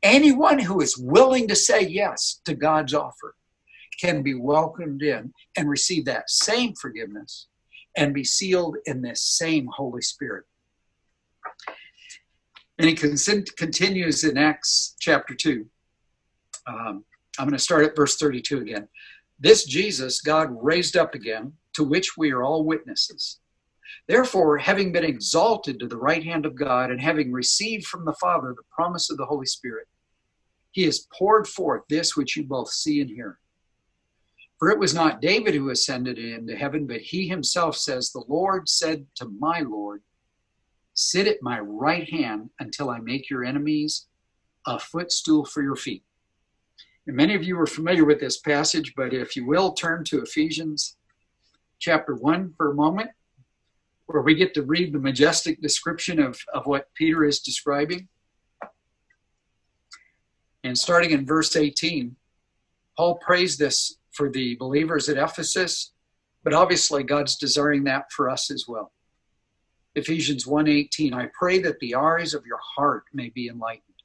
Anyone 0.02 0.60
who 0.60 0.82
is 0.82 0.98
willing 0.98 1.48
to 1.48 1.56
say 1.56 1.82
yes 1.82 2.42
to 2.46 2.54
God's 2.54 2.94
offer 2.94 3.36
can 4.00 4.24
be 4.24 4.34
welcomed 4.34 5.02
in 5.02 5.34
and 5.58 5.70
receive 5.70 6.06
that 6.06 6.30
same 6.30 6.74
forgiveness 6.76 7.48
and 7.96 8.14
be 8.14 8.24
sealed 8.24 8.78
in 8.86 9.02
this 9.02 9.22
same 9.24 9.68
Holy 9.76 10.02
Spirit. 10.02 10.46
And 12.80 12.90
he 12.90 12.96
continues 12.96 14.24
in 14.24 14.38
Acts 14.38 14.96
chapter 15.00 15.36
2. 15.36 15.66
Um, 16.66 17.06
I'm 17.38 17.46
going 17.48 17.52
to 17.52 17.60
start 17.60 17.86
at 17.86 17.96
verse 17.96 18.18
32 18.18 18.60
again. 18.60 18.88
This 19.40 19.66
Jesus 19.66 20.22
God 20.22 20.50
raised 20.52 20.98
up 20.98 21.14
again, 21.16 21.54
to 21.74 21.84
which 21.84 22.18
we 22.18 22.32
are 22.32 22.44
all 22.44 22.64
witnesses. 22.64 23.40
Therefore, 24.08 24.58
having 24.58 24.92
been 24.92 25.06
exalted 25.06 25.80
to 25.80 25.88
the 25.88 25.98
right 25.98 26.24
hand 26.24 26.46
of 26.46 26.56
God 26.56 26.92
and 26.92 27.00
having 27.00 27.32
received 27.32 27.86
from 27.86 28.04
the 28.04 28.14
Father 28.14 28.54
the 28.56 28.64
promise 28.70 29.10
of 29.10 29.18
the 29.18 29.26
Holy 29.26 29.46
Spirit, 29.46 29.88
he 30.72 30.84
has 30.84 31.08
poured 31.18 31.48
forth 31.48 31.84
this 31.88 32.16
which 32.16 32.36
you 32.36 32.44
both 32.44 32.70
see 32.70 33.00
and 33.00 33.10
hear. 33.10 33.40
For 34.60 34.70
it 34.70 34.80
was 34.80 34.94
not 34.94 35.22
David 35.22 35.56
who 35.56 35.70
ascended 35.70 36.18
into 36.18 36.56
heaven, 36.56 36.86
but 36.86 37.02
he 37.02 37.28
himself 37.28 37.78
says, 37.78 38.12
The 38.12 38.26
Lord 38.28 38.68
said 38.68 39.06
to 39.16 39.26
my 39.40 39.62
Lord, 39.62 40.02
Sit 40.94 41.28
at 41.28 41.42
my 41.42 41.60
right 41.60 42.10
hand 42.10 42.50
until 42.60 42.90
I 42.90 43.00
make 43.00 43.30
your 43.30 43.44
enemies 43.44 44.08
a 44.68 44.80
footstool 44.80 45.46
for 45.46 45.62
your 45.62 45.76
feet. 45.76 46.04
And 47.08 47.16
many 47.16 47.36
of 47.36 47.44
you 47.44 47.60
are 47.60 47.68
familiar 47.68 48.06
with 48.06 48.20
this 48.20 48.40
passage, 48.40 48.94
but 48.96 49.14
if 49.14 49.36
you 49.36 49.46
will, 49.46 49.74
turn 49.74 50.04
to 50.06 50.22
Ephesians 50.22 50.98
chapter 51.80 52.16
1 52.16 52.54
for 52.56 52.72
a 52.72 52.76
moment 52.76 53.10
where 54.14 54.22
we 54.22 54.36
get 54.36 54.54
to 54.54 54.62
read 54.62 54.94
the 54.94 55.00
majestic 55.00 55.60
description 55.60 56.20
of, 56.20 56.40
of 56.54 56.68
what 56.68 56.94
Peter 56.94 57.26
is 57.26 57.40
describing. 57.40 58.08
And 60.64 60.78
starting 60.78 61.10
in 61.10 61.26
verse 61.26 61.56
18, 61.56 62.16
Paul 62.96 63.16
prays 63.16 63.58
this 63.58 63.98
for 64.12 64.30
the 64.30 64.56
believers 64.58 65.10
at 65.10 65.18
Ephesus, 65.18 65.94
but 66.44 66.54
obviously 66.54 67.02
God's 67.02 67.38
desiring 67.38 67.86
that 67.86 68.12
for 68.12 68.30
us 68.30 68.52
as 68.52 68.66
well. 68.68 68.92
Ephesians 69.96 70.46
1:18 70.46 71.16
I 71.16 71.32
pray 71.34 71.58
that 71.64 71.80
the 71.80 71.96
eyes 71.96 72.36
of 72.36 72.46
your 72.46 72.60
heart 72.76 73.06
may 73.14 73.30
be 73.30 73.48
enlightened 73.48 74.04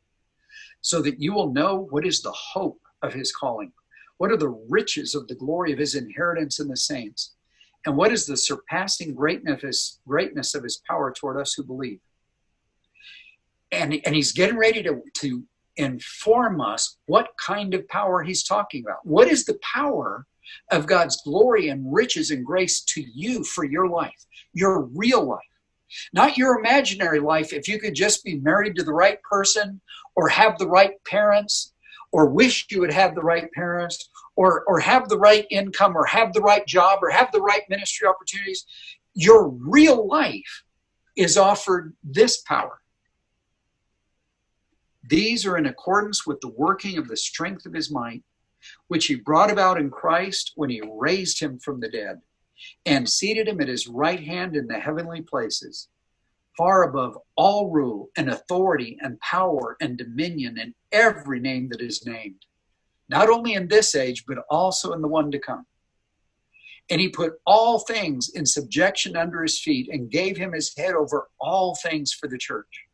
so 0.81 1.03
that 1.03 1.21
you 1.21 1.35
will 1.35 1.53
know 1.53 1.87
what 1.91 2.07
is 2.07 2.23
the 2.23 2.33
hope 2.33 2.81
of 3.03 3.13
his 3.13 3.31
calling 3.31 3.73
what 4.17 4.31
are 4.31 4.37
the 4.37 4.59
riches 4.69 5.15
of 5.15 5.29
the 5.29 5.35
glory 5.35 5.73
of 5.73 5.79
his 5.79 5.95
inheritance 5.95 6.61
in 6.61 6.69
the 6.69 6.77
saints 6.77 7.35
and 7.87 7.97
what 7.97 8.13
is 8.13 8.27
the 8.27 8.37
surpassing 8.37 9.15
greatness 9.15 9.55
of 9.55 9.61
his, 9.63 10.01
greatness 10.07 10.55
of 10.55 10.63
his 10.63 10.83
power 10.89 11.13
toward 11.13 11.41
us 11.41 11.55
who 11.55 11.63
believe? 11.63 12.01
And, 13.71 14.01
and 14.05 14.15
he's 14.15 14.33
getting 14.33 14.57
ready 14.57 14.83
to, 14.83 15.03
to 15.19 15.45
inform 15.77 16.61
us 16.61 16.97
what 17.07 17.31
kind 17.39 17.75
of 17.75 17.87
power 17.89 18.23
he's 18.23 18.43
talking 18.43 18.85
about. 18.85 19.07
What 19.07 19.29
is 19.29 19.45
the 19.45 19.59
power 19.63 20.27
of 20.71 20.87
God's 20.87 21.21
glory 21.23 21.69
and 21.69 21.93
riches 21.93 22.31
and 22.31 22.45
grace 22.45 22.81
to 22.83 23.05
you 23.15 23.45
for 23.45 23.65
your 23.65 23.89
life, 23.89 24.27
your 24.53 24.83
real 24.95 25.25
life? 25.25 25.41
Not 26.13 26.37
your 26.37 26.59
imaginary 26.59 27.21
life, 27.21 27.53
if 27.53 27.69
you 27.69 27.79
could 27.79 27.95
just 27.95 28.25
be 28.25 28.37
married 28.37 28.77
to 28.77 28.83
the 28.83 28.93
right 28.93 29.23
person 29.23 29.81
or 30.17 30.29
have 30.29 30.59
the 30.59 30.69
right 30.69 30.93
parents 31.05 31.73
or 32.13 32.27
wish 32.27 32.67
you 32.71 32.81
would 32.81 32.93
have 32.93 33.15
the 33.15 33.23
right 33.23 33.51
parents 33.53 34.09
or, 34.37 34.65
or 34.65 34.81
have 34.81 35.09
the 35.09 35.19
right 35.19 35.47
income 35.51 35.97
or 35.97 36.05
have 36.07 36.33
the 36.33 36.41
right 36.41 36.67
job 36.67 37.01
or 37.03 37.11
have 37.11 37.31
the 37.33 37.41
right 37.41 37.63
ministry 37.69 38.07
opportunities. 38.07 38.65
Your 39.15 39.49
real 39.49 40.07
life 40.07 40.65
is 41.17 41.37
offered 41.37 41.95
this 42.03 42.41
power. 42.43 42.81
These 45.09 45.47
are 45.47 45.57
in 45.57 45.67
accordance 45.67 46.27
with 46.27 46.41
the 46.41 46.53
working 46.57 46.99
of 46.99 47.09
the 47.09 47.17
strength 47.17 47.67
of 47.67 47.73
his 47.73 47.91
might, 47.91 48.23
which 48.89 49.07
he 49.07 49.15
brought 49.15 49.51
about 49.51 49.79
in 49.79 49.91
Christ 49.91 50.53
when 50.55 50.71
he 50.71 50.83
raised 50.99 51.41
him 51.41 51.59
from 51.59 51.81
the 51.81 51.89
dead 51.89 52.21
and 52.85 53.09
seated 53.09 53.49
him 53.49 53.61
at 53.61 53.69
his 53.69 53.89
right 53.89 54.21
hand 54.21 54.57
in 54.57 54.67
the 54.67 54.79
heavenly 54.79 55.23
places, 55.23 55.89
far 56.59 56.83
above 56.83 57.17
all 57.37 57.71
rule 57.71 58.11
and 58.17 58.29
authority 58.29 58.99
and 59.01 59.19
power 59.21 59.77
and 59.81 59.97
dominion 59.97 60.59
and 60.59 60.75
every 60.91 61.39
name 61.39 61.69
that 61.69 61.81
is 61.81 62.05
named, 62.05 62.45
not 63.09 63.31
only 63.31 63.55
in 63.55 63.69
this 63.69 63.95
age, 63.95 64.25
but 64.27 64.39
also 64.51 64.93
in 64.93 65.01
the 65.01 65.07
one 65.07 65.31
to 65.31 65.39
come. 65.39 65.65
And 66.91 67.01
he 67.01 67.09
put 67.09 67.35
all 67.47 67.79
things 67.79 68.31
in 68.35 68.45
subjection 68.45 69.17
under 69.17 69.43
his 69.43 69.61
feet 69.61 69.89
and 69.93 70.11
gave 70.11 70.37
him 70.37 70.53
his 70.53 70.75
head 70.77 70.95
over 70.95 71.29
all 71.41 71.77
things 71.77 72.13
for 72.13 72.29
the 72.29 72.39
church, 72.39 72.87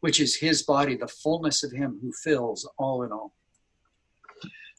which 0.00 0.20
is 0.20 0.36
his 0.36 0.62
body, 0.62 0.94
the 0.94 1.08
fullness 1.08 1.64
of 1.64 1.72
him 1.72 1.98
who 2.02 2.12
fills 2.12 2.68
all 2.76 3.04
in 3.04 3.12
all. 3.12 3.32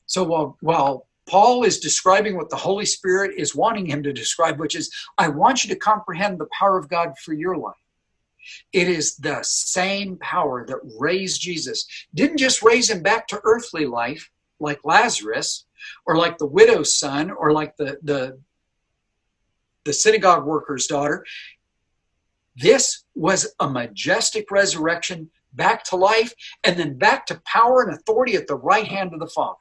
So 0.06 0.24
while, 0.24 0.58
while 0.62 1.08
Paul 1.28 1.64
is 1.64 1.80
describing 1.80 2.38
what 2.38 2.52
the 2.52 2.58
Holy 2.58 2.86
Spirit 2.86 3.32
is 3.38 3.56
wanting 3.56 3.88
him 3.88 4.04
to 4.04 4.14
describe, 4.14 4.60
which 4.60 4.76
is, 4.76 4.94
I 5.18 5.30
want 5.30 5.64
you 5.64 5.70
to 5.70 5.80
comprehend 5.80 6.38
the 6.38 6.50
power 6.60 6.78
of 6.78 6.90
God 6.90 7.18
for 7.18 7.34
your 7.34 7.58
life. 7.58 7.74
It 8.72 8.88
is 8.88 9.16
the 9.18 9.42
same 9.44 10.18
power 10.18 10.66
that 10.68 10.80
raised 11.00 11.42
Jesus. 11.42 11.86
Didn't 12.14 12.38
just 12.38 12.62
raise 12.62 12.90
him 12.90 13.02
back 13.02 13.28
to 13.28 13.42
earthly 13.44 13.86
life 13.86 14.30
like 14.60 14.80
Lazarus 14.84 15.66
or 16.06 16.16
like 16.16 16.38
the 16.38 16.46
widow's 16.46 16.98
son 16.98 17.32
or 17.32 17.52
like 17.52 17.76
the, 17.78 17.98
the, 18.04 18.40
the 19.84 19.94
synagogue 19.94 20.46
worker's 20.46 20.88
daughter. 20.88 21.26
This 22.56 23.04
was 23.16 23.54
a 23.60 23.70
majestic 23.70 24.52
resurrection 24.52 25.30
back 25.54 25.84
to 25.86 25.96
life 25.96 26.34
and 26.64 26.78
then 26.78 26.98
back 26.98 27.26
to 27.28 27.42
power 27.46 27.82
and 27.82 27.94
authority 27.94 28.36
at 28.36 28.48
the 28.48 28.56
right 28.56 28.88
hand 28.88 29.14
of 29.14 29.20
the 29.20 29.28
Father. 29.28 29.58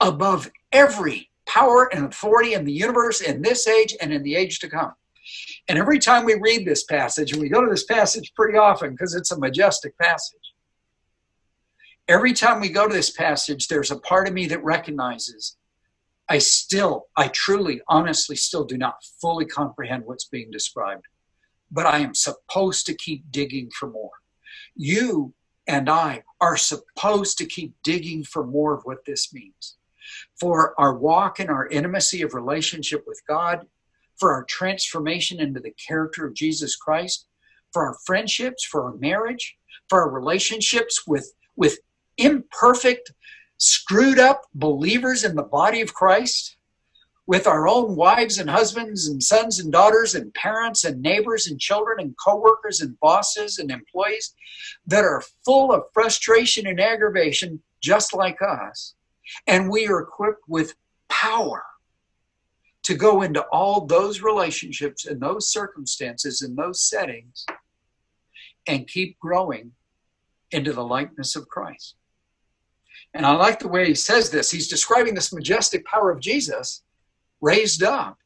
Above 0.00 0.50
every 0.72 1.30
power 1.46 1.88
and 1.92 2.06
authority 2.06 2.54
in 2.54 2.64
the 2.64 2.72
universe 2.72 3.20
in 3.20 3.42
this 3.42 3.66
age 3.66 3.94
and 4.00 4.12
in 4.12 4.22
the 4.22 4.34
age 4.34 4.58
to 4.60 4.68
come. 4.68 4.92
And 5.68 5.78
every 5.78 5.98
time 5.98 6.24
we 6.24 6.34
read 6.34 6.66
this 6.66 6.84
passage, 6.84 7.32
and 7.32 7.40
we 7.40 7.48
go 7.48 7.64
to 7.64 7.70
this 7.70 7.84
passage 7.84 8.32
pretty 8.34 8.58
often 8.58 8.90
because 8.90 9.14
it's 9.14 9.32
a 9.32 9.38
majestic 9.38 9.96
passage, 9.98 10.54
every 12.08 12.32
time 12.32 12.60
we 12.60 12.68
go 12.68 12.88
to 12.88 12.94
this 12.94 13.10
passage, 13.10 13.68
there's 13.68 13.90
a 13.90 13.98
part 13.98 14.28
of 14.28 14.34
me 14.34 14.46
that 14.46 14.64
recognizes 14.64 15.56
I 16.28 16.38
still, 16.38 17.06
I 17.16 17.28
truly, 17.28 17.82
honestly, 17.88 18.36
still 18.36 18.64
do 18.64 18.78
not 18.78 18.94
fully 19.20 19.44
comprehend 19.44 20.04
what's 20.06 20.28
being 20.28 20.50
described, 20.50 21.04
but 21.70 21.84
I 21.84 21.98
am 21.98 22.14
supposed 22.14 22.86
to 22.86 22.94
keep 22.94 23.30
digging 23.30 23.70
for 23.78 23.90
more. 23.90 24.12
You 24.74 25.34
and 25.66 25.90
I 25.90 26.22
are 26.40 26.56
supposed 26.56 27.38
to 27.38 27.46
keep 27.46 27.74
digging 27.84 28.24
for 28.24 28.46
more 28.46 28.74
of 28.74 28.82
what 28.84 29.04
this 29.04 29.32
means. 29.32 29.76
For 30.40 30.74
our 30.80 30.96
walk 30.96 31.38
and 31.38 31.50
our 31.50 31.68
intimacy 31.68 32.22
of 32.22 32.34
relationship 32.34 33.04
with 33.06 33.20
God 33.28 33.66
for 34.18 34.32
our 34.32 34.44
transformation 34.44 35.40
into 35.40 35.60
the 35.60 35.72
character 35.72 36.26
of 36.26 36.34
Jesus 36.34 36.76
Christ, 36.76 37.26
for 37.72 37.86
our 37.86 37.96
friendships, 38.06 38.64
for 38.64 38.84
our 38.84 38.94
marriage, 38.94 39.56
for 39.88 40.02
our 40.02 40.10
relationships 40.10 41.06
with, 41.06 41.32
with 41.56 41.78
imperfect, 42.18 43.12
screwed 43.58 44.18
up 44.18 44.42
believers 44.54 45.24
in 45.24 45.34
the 45.34 45.42
body 45.42 45.80
of 45.80 45.94
Christ, 45.94 46.56
with 47.26 47.46
our 47.46 47.68
own 47.68 47.94
wives 47.94 48.38
and 48.38 48.50
husbands 48.50 49.06
and 49.06 49.22
sons 49.22 49.60
and 49.60 49.70
daughters 49.70 50.14
and 50.14 50.34
parents 50.34 50.84
and 50.84 51.00
neighbors 51.00 51.46
and 51.46 51.58
children 51.58 52.00
and 52.00 52.14
coworkers 52.22 52.80
and 52.80 52.98
bosses 53.00 53.58
and 53.58 53.70
employees 53.70 54.34
that 54.86 55.04
are 55.04 55.22
full 55.44 55.72
of 55.72 55.84
frustration 55.94 56.66
and 56.66 56.80
aggravation 56.80 57.62
just 57.80 58.14
like 58.14 58.42
us. 58.42 58.94
And 59.46 59.70
we 59.70 59.86
are 59.86 60.00
equipped 60.00 60.42
with 60.48 60.74
power 61.08 61.62
to 62.84 62.94
go 62.94 63.22
into 63.22 63.42
all 63.52 63.86
those 63.86 64.22
relationships 64.22 65.06
and 65.06 65.20
those 65.20 65.52
circumstances 65.52 66.42
and 66.42 66.56
those 66.56 66.80
settings 66.80 67.46
and 68.66 68.88
keep 68.88 69.18
growing 69.18 69.72
into 70.50 70.72
the 70.72 70.84
likeness 70.84 71.36
of 71.36 71.48
Christ. 71.48 71.96
And 73.14 73.26
I 73.26 73.32
like 73.32 73.58
the 73.58 73.68
way 73.68 73.86
he 73.86 73.94
says 73.94 74.30
this. 74.30 74.50
He's 74.50 74.68
describing 74.68 75.14
this 75.14 75.32
majestic 75.32 75.84
power 75.84 76.10
of 76.10 76.20
Jesus 76.20 76.82
raised 77.40 77.82
up. 77.82 78.18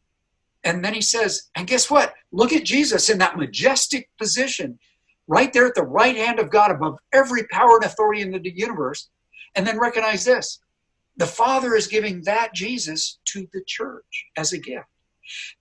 And 0.64 0.84
then 0.84 0.94
he 0.94 1.00
says, 1.00 1.50
and 1.54 1.66
guess 1.66 1.90
what? 1.90 2.14
Look 2.32 2.52
at 2.52 2.64
Jesus 2.64 3.08
in 3.08 3.18
that 3.18 3.36
majestic 3.36 4.08
position, 4.18 4.78
right 5.28 5.52
there 5.52 5.66
at 5.66 5.74
the 5.74 5.82
right 5.82 6.16
hand 6.16 6.38
of 6.38 6.50
God 6.50 6.70
above 6.70 6.98
every 7.12 7.46
power 7.48 7.76
and 7.76 7.84
authority 7.84 8.22
in 8.22 8.30
the 8.30 8.52
universe. 8.54 9.08
And 9.54 9.66
then 9.66 9.78
recognize 9.78 10.24
this 10.24 10.60
the 11.16 11.26
Father 11.26 11.74
is 11.74 11.86
giving 11.86 12.22
that 12.22 12.54
Jesus 12.54 13.18
to 13.26 13.48
the 13.52 13.62
church 13.66 14.26
as 14.36 14.52
a 14.52 14.58
gift. 14.58 14.86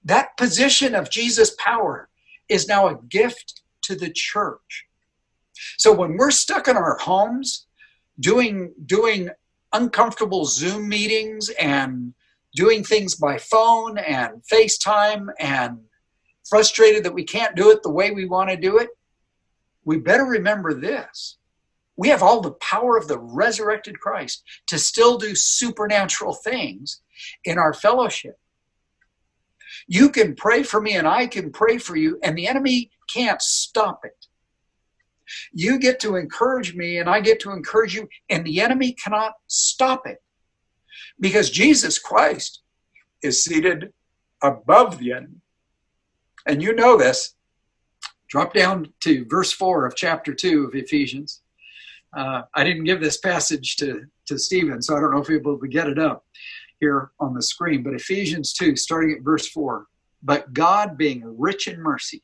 That 0.04 0.38
position 0.38 0.94
of 0.94 1.10
Jesus' 1.10 1.56
power 1.58 2.10
is 2.50 2.68
now 2.68 2.88
a 2.88 3.02
gift 3.10 3.62
to 3.84 3.96
the 3.96 4.12
church. 4.12 4.86
So 5.78 5.94
when 5.94 6.18
we're 6.18 6.32
stuck 6.32 6.68
in 6.68 6.76
our 6.78 6.98
homes 6.98 7.68
doing 8.20 8.74
doing 8.86 9.30
uncomfortable 9.74 10.46
Zoom 10.46 10.88
meetings 10.88 11.50
and 11.60 12.14
doing 12.54 12.84
things 12.84 13.16
by 13.16 13.38
phone 13.38 13.98
and 13.98 14.42
FaceTime 14.52 15.28
and 15.40 15.80
frustrated 16.48 17.04
that 17.04 17.14
we 17.14 17.24
can't 17.24 17.56
do 17.56 17.72
it 17.72 17.84
the 17.84 17.92
way 17.92 18.12
we 18.12 18.26
want 18.26 18.50
to 18.50 18.56
do 18.56 18.78
it, 18.78 18.90
we 19.84 19.98
better 19.98 20.24
remember 20.26 20.74
this. 20.74 21.38
We 21.98 22.10
have 22.10 22.22
all 22.22 22.42
the 22.42 22.52
power 22.52 22.98
of 22.98 23.08
the 23.08 23.20
resurrected 23.20 24.00
Christ 24.00 24.44
to 24.68 24.78
still 24.78 25.18
do 25.18 25.36
supernatural 25.36 26.34
things 26.34 27.02
in 27.44 27.58
our 27.58 27.74
fellowship. 27.74 28.38
You 29.88 30.10
can 30.10 30.36
pray 30.36 30.64
for 30.64 30.82
me 30.82 30.96
and 30.96 31.08
I 31.08 31.28
can 31.28 31.52
pray 31.52 31.78
for 31.78 31.96
you, 31.96 32.20
and 32.24 32.38
the 32.38 32.48
enemy 32.48 32.92
can't 33.14 33.42
stop 33.42 34.02
it. 34.04 34.28
You 35.52 35.80
get 35.80 36.00
to 36.02 36.16
encourage 36.16 36.76
me 36.76 36.98
and 36.98 37.10
I 37.10 37.20
get 37.20 37.40
to 37.42 37.52
encourage 37.52 37.96
you, 37.96 38.08
and 38.30 38.46
the 38.46 38.62
enemy 38.62 38.94
cannot 38.94 39.34
stop 39.48 40.06
it 40.06 40.22
because 41.20 41.50
Jesus 41.50 41.98
Christ 42.00 42.62
is 43.22 43.44
seated 43.44 43.94
above 44.44 45.00
the 45.00 45.14
enemy. 45.14 45.42
And 46.46 46.62
you 46.62 46.76
know 46.76 46.98
this. 46.98 47.34
Drop 48.28 48.54
down 48.54 48.94
to 49.02 49.26
verse 49.30 49.52
4 49.52 49.86
of 49.86 49.96
chapter 49.96 50.34
2 50.34 50.66
of 50.66 50.76
Ephesians. 50.76 51.42
Uh, 52.16 52.44
I 52.54 52.64
didn't 52.64 52.86
give 52.86 53.02
this 53.02 53.18
passage 53.18 53.76
to, 53.78 54.06
to 54.28 54.40
Stephen, 54.40 54.82
so 54.82 54.96
I 54.96 55.02
don't 55.02 55.12
know 55.12 55.22
if 55.22 55.28
he'll 55.28 55.40
be 55.40 55.50
able 55.50 55.60
to 55.60 55.68
get 55.68 55.90
it 55.90 56.00
up 56.00 56.26
here 56.80 57.12
on 57.20 57.34
the 57.34 57.44
screen. 57.44 57.84
But 57.84 57.94
Ephesians 57.94 58.54
2, 58.54 58.76
starting 58.76 59.12
at 59.12 59.24
verse 59.24 59.50
4 59.50 59.86
But 60.24 60.54
God, 60.54 60.98
being 60.98 61.24
rich 61.38 61.68
in 61.68 61.82
mercy, 61.82 62.24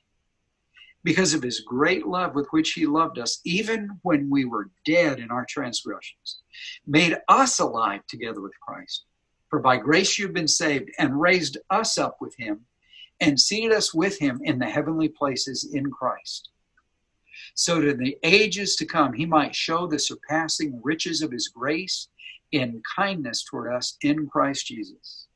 because 1.03 1.33
of 1.33 1.43
his 1.43 1.61
great 1.61 2.05
love 2.05 2.35
with 2.35 2.47
which 2.51 2.71
he 2.71 2.85
loved 2.85 3.19
us, 3.19 3.41
even 3.43 3.89
when 4.03 4.29
we 4.29 4.45
were 4.45 4.69
dead 4.85 5.19
in 5.19 5.29
our 5.29 5.45
transgressions, 5.49 6.41
made 6.87 7.17
us 7.27 7.59
alive 7.59 8.01
together 8.07 8.39
with 8.39 8.53
Christ. 8.65 9.05
For 9.49 9.59
by 9.59 9.75
grace 9.77 10.17
you've 10.17 10.33
been 10.33 10.47
saved, 10.47 10.89
and 10.99 11.19
raised 11.19 11.57
us 11.69 11.97
up 11.97 12.17
with 12.21 12.33
him, 12.37 12.61
and 13.19 13.37
seated 13.37 13.73
us 13.73 13.93
with 13.93 14.17
him 14.19 14.39
in 14.43 14.57
the 14.57 14.69
heavenly 14.69 15.09
places 15.09 15.69
in 15.73 15.91
Christ 15.91 16.51
so 17.55 17.81
that 17.81 17.89
in 17.89 17.97
the 17.97 18.17
ages 18.23 18.75
to 18.77 18.85
come 18.85 19.13
he 19.13 19.25
might 19.25 19.55
show 19.55 19.87
the 19.87 19.99
surpassing 19.99 20.79
riches 20.83 21.21
of 21.21 21.31
his 21.31 21.47
grace 21.47 22.09
in 22.51 22.81
kindness 22.95 23.43
toward 23.43 23.73
us 23.73 23.97
in 24.01 24.27
Christ 24.27 24.67
Jesus. 24.67 25.27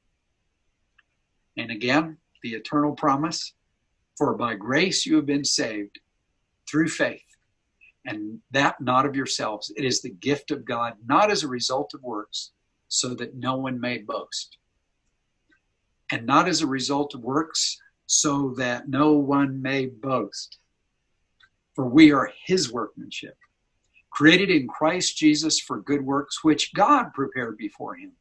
And 1.58 1.72
again, 1.72 2.18
the 2.44 2.54
eternal 2.54 2.94
promise 2.94 3.54
for 4.18 4.34
by 4.36 4.56
grace 4.56 5.06
you 5.06 5.16
have 5.16 5.26
been 5.26 5.44
saved 5.44 6.00
through 6.70 6.88
faith, 6.88 7.22
and 8.06 8.40
that 8.52 8.80
not 8.82 9.06
of 9.06 9.16
yourselves. 9.16 9.72
It 9.76 9.84
is 9.84 10.02
the 10.02 10.12
gift 10.12 10.52
of 10.52 10.66
God, 10.66 10.94
not 11.06 11.32
as 11.32 11.44
a 11.44 11.48
result 11.48 11.94
of 11.94 12.02
works, 12.02 12.52
so 12.88 13.14
that 13.16 13.36
no 13.36 13.58
one 13.58 13.80
may 13.80 14.00
boast. 14.00 14.58
And 16.12 16.26
not 16.26 16.48
as 16.48 16.62
a 16.62 16.68
result 16.68 17.14
of 17.14 17.22
works, 17.22 17.78
so 18.06 18.54
that 18.58 18.88
no 18.88 19.14
one 19.14 19.62
may 19.62 19.88
boast. 19.88 20.60
For 21.76 21.86
we 21.86 22.12
are 22.12 22.32
his 22.46 22.72
workmanship, 22.72 23.38
created 24.10 24.50
in 24.50 24.68
Christ 24.68 25.18
Jesus 25.18 25.60
for 25.60 25.82
good 25.82 26.04
works, 26.06 26.44
which 26.44 26.74
God 26.74 27.14
prepared 27.14 27.58
before 27.58 27.96
him 27.96 28.14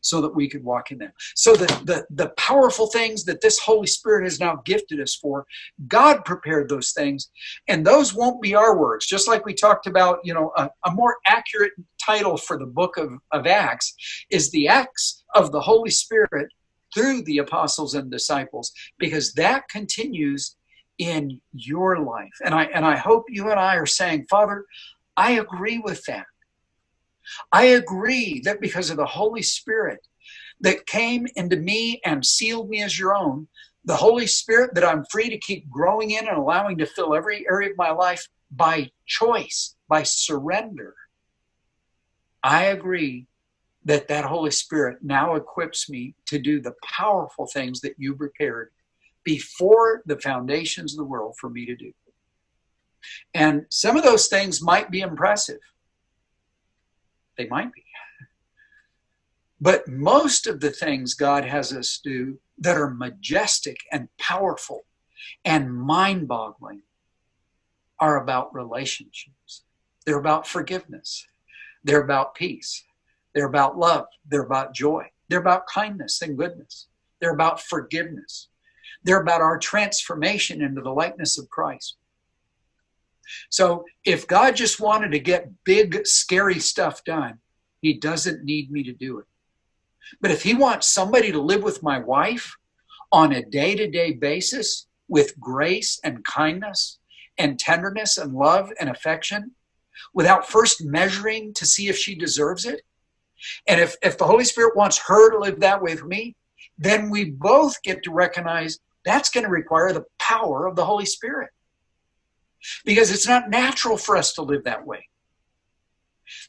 so 0.00 0.20
that 0.20 0.34
we 0.34 0.48
could 0.48 0.62
walk 0.62 0.92
in 0.92 0.98
them. 0.98 1.12
So 1.34 1.54
the, 1.54 1.66
the, 1.84 2.06
the 2.10 2.28
powerful 2.36 2.86
things 2.86 3.24
that 3.24 3.40
this 3.40 3.58
Holy 3.58 3.86
Spirit 3.86 4.24
has 4.24 4.38
now 4.38 4.62
gifted 4.64 5.00
us 5.00 5.14
for, 5.14 5.44
God 5.88 6.24
prepared 6.24 6.68
those 6.68 6.92
things, 6.92 7.30
and 7.68 7.84
those 7.84 8.14
won't 8.14 8.40
be 8.40 8.54
our 8.54 8.78
words. 8.78 9.06
Just 9.06 9.28
like 9.28 9.44
we 9.44 9.54
talked 9.54 9.86
about, 9.86 10.20
you 10.24 10.34
know, 10.34 10.52
a, 10.56 10.70
a 10.86 10.90
more 10.92 11.16
accurate 11.26 11.72
title 12.00 12.36
for 12.36 12.58
the 12.58 12.66
book 12.66 12.96
of, 12.96 13.12
of 13.32 13.46
Acts 13.46 13.94
is 14.30 14.50
the 14.50 14.68
Acts 14.68 15.24
of 15.34 15.52
the 15.52 15.60
Holy 15.60 15.90
Spirit 15.90 16.48
through 16.94 17.22
the 17.22 17.38
apostles 17.38 17.94
and 17.94 18.10
disciples, 18.10 18.72
because 18.98 19.32
that 19.34 19.68
continues 19.68 20.56
in 20.98 21.40
your 21.52 21.98
life. 21.98 22.34
And 22.44 22.54
I 22.54 22.64
and 22.64 22.84
I 22.84 22.96
hope 22.96 23.24
you 23.28 23.50
and 23.50 23.58
I 23.58 23.76
are 23.76 23.86
saying, 23.86 24.26
Father, 24.28 24.64
I 25.16 25.32
agree 25.32 25.78
with 25.78 26.04
that. 26.04 26.26
I 27.52 27.64
agree 27.64 28.40
that 28.44 28.60
because 28.60 28.90
of 28.90 28.96
the 28.96 29.06
Holy 29.06 29.42
Spirit 29.42 30.00
that 30.60 30.86
came 30.86 31.26
into 31.36 31.56
me 31.56 32.00
and 32.04 32.24
sealed 32.24 32.68
me 32.68 32.82
as 32.82 32.98
your 32.98 33.14
own, 33.14 33.48
the 33.84 33.96
Holy 33.96 34.26
Spirit 34.26 34.74
that 34.74 34.84
I'm 34.84 35.04
free 35.10 35.28
to 35.28 35.38
keep 35.38 35.68
growing 35.70 36.10
in 36.10 36.26
and 36.28 36.36
allowing 36.36 36.78
to 36.78 36.86
fill 36.86 37.14
every 37.14 37.46
area 37.48 37.70
of 37.70 37.76
my 37.76 37.90
life 37.90 38.26
by 38.50 38.90
choice, 39.06 39.76
by 39.88 40.02
surrender, 40.02 40.94
I 42.42 42.64
agree 42.64 43.26
that 43.84 44.08
that 44.08 44.24
Holy 44.24 44.50
Spirit 44.50 44.98
now 45.02 45.34
equips 45.34 45.88
me 45.88 46.14
to 46.26 46.38
do 46.38 46.60
the 46.60 46.74
powerful 46.84 47.46
things 47.46 47.80
that 47.80 47.94
you 47.98 48.14
prepared 48.14 48.70
before 49.24 50.02
the 50.06 50.18
foundations 50.18 50.92
of 50.92 50.98
the 50.98 51.04
world 51.04 51.36
for 51.38 51.50
me 51.50 51.66
to 51.66 51.76
do. 51.76 51.92
And 53.34 53.66
some 53.70 53.96
of 53.96 54.04
those 54.04 54.28
things 54.28 54.62
might 54.62 54.90
be 54.90 55.00
impressive. 55.00 55.60
They 57.36 57.46
might 57.46 57.72
be. 57.72 57.84
But 59.60 59.86
most 59.86 60.46
of 60.46 60.60
the 60.60 60.70
things 60.70 61.14
God 61.14 61.44
has 61.44 61.72
us 61.72 62.00
do 62.02 62.38
that 62.58 62.76
are 62.76 62.90
majestic 62.90 63.78
and 63.92 64.08
powerful 64.18 64.84
and 65.44 65.72
mind 65.72 66.26
boggling 66.26 66.82
are 68.00 68.20
about 68.20 68.54
relationships. 68.54 69.62
They're 70.04 70.18
about 70.18 70.48
forgiveness. 70.48 71.26
They're 71.84 72.02
about 72.02 72.34
peace. 72.34 72.84
They're 73.34 73.46
about 73.46 73.78
love. 73.78 74.06
They're 74.28 74.42
about 74.42 74.74
joy. 74.74 75.10
They're 75.28 75.40
about 75.40 75.68
kindness 75.68 76.20
and 76.22 76.36
goodness. 76.36 76.88
They're 77.20 77.34
about 77.34 77.60
forgiveness. 77.60 78.48
They're 79.04 79.20
about 79.20 79.40
our 79.40 79.58
transformation 79.58 80.62
into 80.62 80.80
the 80.80 80.90
likeness 80.90 81.38
of 81.38 81.50
Christ. 81.50 81.96
So 83.50 83.84
if 84.04 84.26
God 84.26 84.56
just 84.56 84.80
wanted 84.80 85.12
to 85.12 85.18
get 85.18 85.64
big, 85.64 86.06
scary 86.06 86.58
stuff 86.58 87.04
done, 87.04 87.38
He 87.80 87.94
doesn't 87.94 88.44
need 88.44 88.70
me 88.70 88.82
to 88.84 88.92
do 88.92 89.18
it. 89.18 89.26
But 90.20 90.30
if 90.30 90.42
He 90.42 90.54
wants 90.54 90.88
somebody 90.88 91.32
to 91.32 91.40
live 91.40 91.62
with 91.62 91.82
my 91.82 91.98
wife 91.98 92.54
on 93.10 93.32
a 93.32 93.44
day 93.44 93.74
to 93.74 93.90
day 93.90 94.12
basis 94.12 94.86
with 95.08 95.38
grace 95.38 96.00
and 96.04 96.24
kindness 96.24 96.98
and 97.38 97.58
tenderness 97.58 98.18
and 98.18 98.34
love 98.34 98.70
and 98.78 98.88
affection, 98.88 99.52
without 100.14 100.48
first 100.48 100.84
measuring 100.84 101.54
to 101.54 101.66
see 101.66 101.88
if 101.88 101.96
she 101.96 102.14
deserves 102.14 102.64
it, 102.64 102.82
and 103.66 103.80
if, 103.80 103.96
if 104.02 104.18
the 104.18 104.24
Holy 104.24 104.44
Spirit 104.44 104.76
wants 104.76 104.98
her 105.06 105.30
to 105.30 105.38
live 105.38 105.60
that 105.60 105.82
way 105.82 105.96
for 105.96 106.06
me, 106.06 106.36
then 106.78 107.10
we 107.10 107.24
both 107.30 107.82
get 107.82 108.02
to 108.04 108.12
recognize 108.12 108.78
that's 109.04 109.30
going 109.30 109.44
to 109.44 109.50
require 109.50 109.92
the 109.92 110.04
power 110.18 110.66
of 110.66 110.76
the 110.76 110.84
Holy 110.84 111.06
Spirit. 111.06 111.50
Because 112.84 113.10
it's 113.10 113.26
not 113.26 113.50
natural 113.50 113.96
for 113.96 114.16
us 114.16 114.32
to 114.34 114.42
live 114.42 114.64
that 114.64 114.86
way. 114.86 115.08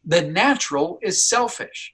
The 0.05 0.21
natural 0.21 0.99
is 1.01 1.27
selfish. 1.27 1.93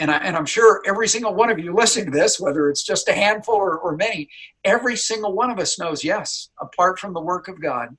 And, 0.00 0.10
I, 0.10 0.16
and 0.16 0.36
I'm 0.36 0.46
sure 0.46 0.82
every 0.86 1.06
single 1.06 1.34
one 1.34 1.50
of 1.50 1.58
you 1.58 1.72
listening 1.72 2.06
to 2.06 2.18
this, 2.18 2.40
whether 2.40 2.68
it's 2.68 2.82
just 2.82 3.08
a 3.08 3.12
handful 3.12 3.54
or, 3.54 3.78
or 3.78 3.96
many, 3.96 4.28
every 4.64 4.96
single 4.96 5.34
one 5.34 5.50
of 5.50 5.58
us 5.58 5.78
knows 5.78 6.02
yes, 6.02 6.48
apart 6.60 6.98
from 6.98 7.12
the 7.12 7.20
work 7.20 7.46
of 7.46 7.62
God, 7.62 7.96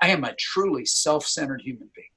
I 0.00 0.08
am 0.08 0.24
a 0.24 0.34
truly 0.36 0.86
self 0.86 1.26
centered 1.26 1.60
human 1.60 1.90
being 1.94 2.08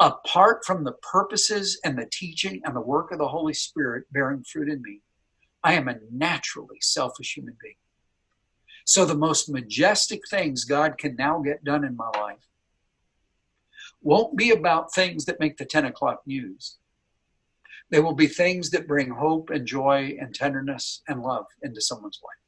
apart 0.00 0.64
from 0.64 0.84
the 0.84 0.92
purposes 0.92 1.80
and 1.84 1.98
the 1.98 2.08
teaching 2.12 2.60
and 2.64 2.74
the 2.74 2.80
work 2.80 3.12
of 3.12 3.18
the 3.18 3.28
Holy 3.28 3.54
Spirit 3.54 4.04
bearing 4.12 4.44
fruit 4.44 4.68
in 4.68 4.82
me, 4.82 5.00
I 5.62 5.74
am 5.74 5.88
a 5.88 5.96
naturally 6.10 6.78
selfish 6.80 7.34
human 7.36 7.56
being. 7.62 7.76
So, 8.84 9.04
the 9.04 9.16
most 9.16 9.48
majestic 9.48 10.20
things 10.28 10.64
God 10.64 10.98
can 10.98 11.16
now 11.16 11.40
get 11.40 11.64
done 11.64 11.84
in 11.84 11.96
my 11.96 12.10
life 12.10 12.46
won't 14.02 14.36
be 14.36 14.50
about 14.50 14.92
things 14.94 15.24
that 15.24 15.40
make 15.40 15.56
the 15.56 15.64
10 15.64 15.86
o'clock 15.86 16.20
news. 16.26 16.76
They 17.90 18.00
will 18.00 18.14
be 18.14 18.26
things 18.26 18.70
that 18.70 18.86
bring 18.86 19.10
hope 19.10 19.50
and 19.50 19.66
joy 19.66 20.16
and 20.20 20.34
tenderness 20.34 21.02
and 21.08 21.22
love 21.22 21.46
into 21.62 21.80
someone's 21.80 22.20
life. 22.22 22.44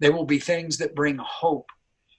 They 0.00 0.10
will 0.10 0.24
be 0.24 0.40
things 0.40 0.78
that 0.78 0.96
bring 0.96 1.18
hope 1.18 1.70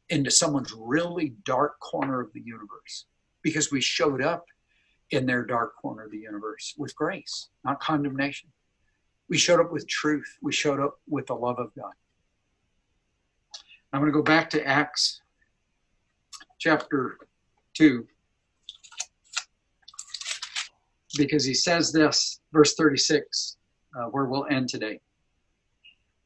into 0.10 0.32
someone's 0.32 0.74
really 0.78 1.34
dark 1.46 1.80
corner 1.80 2.22
of 2.22 2.32
the 2.34 2.42
universe 2.42 3.06
because 3.42 3.72
we 3.72 3.82
showed 3.82 4.22
up 4.22 4.46
in 5.12 5.26
their 5.26 5.44
dark 5.44 5.76
corner 5.82 6.06
of 6.06 6.12
the 6.12 6.18
universe 6.18 6.74
with 6.78 6.96
grace, 6.96 7.50
not 7.66 7.82
condemnation. 7.82 8.50
We 9.30 9.38
showed 9.38 9.60
up 9.60 9.72
with 9.72 9.88
truth. 9.88 10.38
We 10.42 10.54
showed 10.54 10.80
up 10.80 11.00
with 11.08 11.28
the 11.28 11.36
love 11.36 11.60
of 11.60 11.74
God. 11.76 11.94
I'm 13.94 14.02
going 14.02 14.12
to 14.12 14.18
go 14.18 14.24
back 14.24 14.50
to 14.52 14.68
Acts 14.68 15.22
chapter 16.60 17.18
2 17.76 18.06
because 21.18 21.46
he 21.46 21.54
says 21.54 21.92
this, 21.92 22.40
verse 22.52 22.74
36, 22.74 23.58
uh, 23.96 24.06
where 24.06 24.26
we'll 24.26 24.48
end 24.50 24.68
today. 24.68 25.00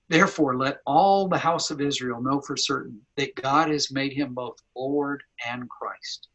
Therefore, 0.09 0.57
let 0.57 0.77
all 0.85 1.27
the 1.27 1.37
house 1.37 1.69
of 1.69 1.81
Israel 1.81 2.21
know 2.21 2.39
for 2.39 2.55
certain 2.55 3.01
that 3.17 3.35
God 3.35 3.69
has 3.69 3.91
made 3.91 4.13
him 4.13 4.33
both 4.33 4.55
Lord 4.73 5.21
and 5.45 5.69
Christ 5.69 6.29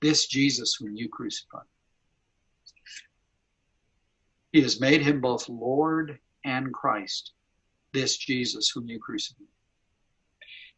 this 0.00 0.26
Jesus 0.26 0.74
whom 0.74 0.96
you 0.96 1.08
crucified. 1.08 1.66
He 4.52 4.62
has 4.62 4.80
made 4.80 5.02
him 5.02 5.20
both 5.20 5.48
Lord 5.48 6.18
and 6.44 6.72
Christ, 6.72 7.32
this 7.92 8.16
Jesus 8.16 8.70
whom 8.70 8.88
you 8.88 8.98
crucified. 8.98 9.46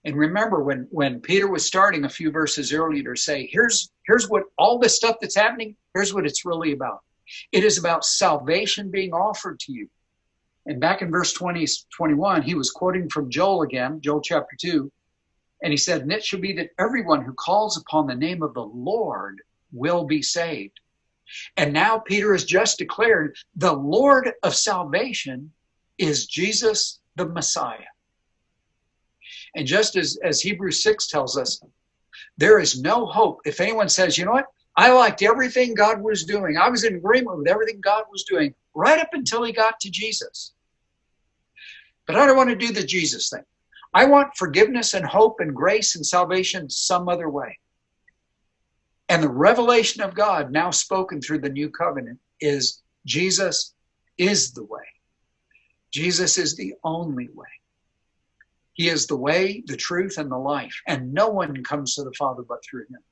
And 0.05 0.17
remember 0.17 0.63
when, 0.63 0.89
when 0.91 1.21
Peter 1.21 1.49
was 1.49 1.65
starting 1.65 2.05
a 2.05 2.09
few 2.09 2.31
verses 2.31 2.73
earlier 2.73 3.15
to 3.15 3.21
say, 3.21 3.49
here's, 3.51 3.91
here's 4.07 4.29
what 4.29 4.45
all 4.59 4.79
this 4.79 4.97
stuff 4.97 5.17
that's 5.21 5.37
happening, 5.37 5.77
here's 5.95 6.13
what 6.13 6.27
it's 6.27 6.45
really 6.45 6.73
about. 6.73 7.01
It 7.53 7.65
is 7.65 7.79
about 7.79 8.05
salvation 8.05 8.91
being 8.91 9.13
offered 9.13 9.61
to 9.61 9.73
you. 9.73 9.89
And 10.67 10.81
back 10.81 11.03
in 11.03 11.11
verse 11.11 11.33
20, 11.33 11.67
21, 11.97 12.43
he 12.43 12.55
was 12.55 12.71
quoting 12.71 13.09
from 13.09 13.31
Joel 13.31 13.63
again, 13.63 14.01
Joel 14.01 14.21
chapter 14.21 14.57
2, 14.61 14.91
and 15.63 15.73
he 15.73 15.77
said, 15.77 16.03
And 16.03 16.13
it 16.13 16.25
shall 16.25 16.41
be 16.41 16.53
that 16.55 16.71
everyone 16.79 17.25
who 17.25 17.33
calls 17.35 17.77
upon 17.77 18.07
the 18.07 18.15
name 18.15 18.43
of 18.43 18.55
the 18.55 18.65
Lord 18.65 19.41
will 19.73 20.05
be 20.05 20.23
saved. 20.23 20.79
And 21.57 21.73
now 21.73 21.99
Peter 21.99 22.33
has 22.33 22.45
just 22.45 22.79
declared 22.79 23.37
the 23.57 23.73
Lord 23.73 24.33
of 24.43 24.55
salvation 24.55 25.53
is 25.99 26.27
Jesus 26.27 27.01
the 27.17 27.27
Messiah. 27.27 27.92
And 29.55 29.67
just 29.67 29.97
as, 29.97 30.19
as 30.25 30.41
Hebrews 30.41 30.83
6 30.83 31.09
tells 31.09 31.37
us, 31.37 31.61
there 32.39 32.59
is 32.59 32.81
no 32.81 33.07
hope. 33.07 33.41
If 33.45 33.61
anyone 33.61 33.89
says, 33.89 34.17
you 34.17 34.25
know 34.25 34.33
what, 34.33 34.47
I 34.77 34.91
liked 34.91 35.23
everything 35.23 35.75
God 35.75 36.01
was 36.01 36.25
doing, 36.25 36.57
I 36.57 36.71
was 36.71 36.85
in 36.85 36.97
agreement 36.97 37.39
with 37.39 37.49
everything 37.49 37.81
God 37.81 38.05
was 38.11 38.25
doing 38.25 38.55
right 38.75 38.99
up 38.99 39.11
until 39.13 39.43
he 39.45 39.53
got 39.53 39.79
to 39.81 39.91
Jesus. 39.91 40.53
But 42.07 42.17
I 42.17 42.27
don't 42.27 42.37
want 42.37 42.51
to 42.51 42.57
do 42.57 42.73
the 42.73 42.83
Jesus 42.83 43.29
thing. 43.29 43.45
I 43.95 44.07
want 44.07 44.37
forgiveness 44.37 44.95
and 44.95 45.05
hope 45.05 45.41
and 45.41 45.55
grace 45.55 45.97
and 45.97 46.07
salvation 46.07 46.71
some 46.71 47.09
other 47.09 47.29
way. 47.29 47.59
And 49.09 49.23
the 49.23 49.29
revelation 49.29 50.03
of 50.03 50.15
God, 50.15 50.51
now 50.51 50.71
spoken 50.71 51.21
through 51.21 51.41
the 51.41 51.51
new 51.51 51.69
covenant, 51.69 52.19
is 52.41 52.81
Jesus 53.05 53.75
is 54.17 54.53
the 54.53 54.65
way. 54.65 54.81
Jesus 55.91 56.39
is 56.39 56.57
the 56.57 56.75
only 56.83 57.29
way. 57.35 57.47
He 58.75 58.89
is 58.89 59.07
the 59.07 59.17
way, 59.17 59.63
the 59.67 59.77
truth, 59.77 60.19
and 60.19 60.31
the 60.31 60.39
life. 60.39 60.81
And 60.87 61.13
no 61.13 61.29
one 61.29 61.63
comes 61.63 61.95
to 61.95 62.05
the 62.05 62.15
Father 62.19 62.43
but 62.43 62.65
through 62.65 62.87
him. 62.89 63.03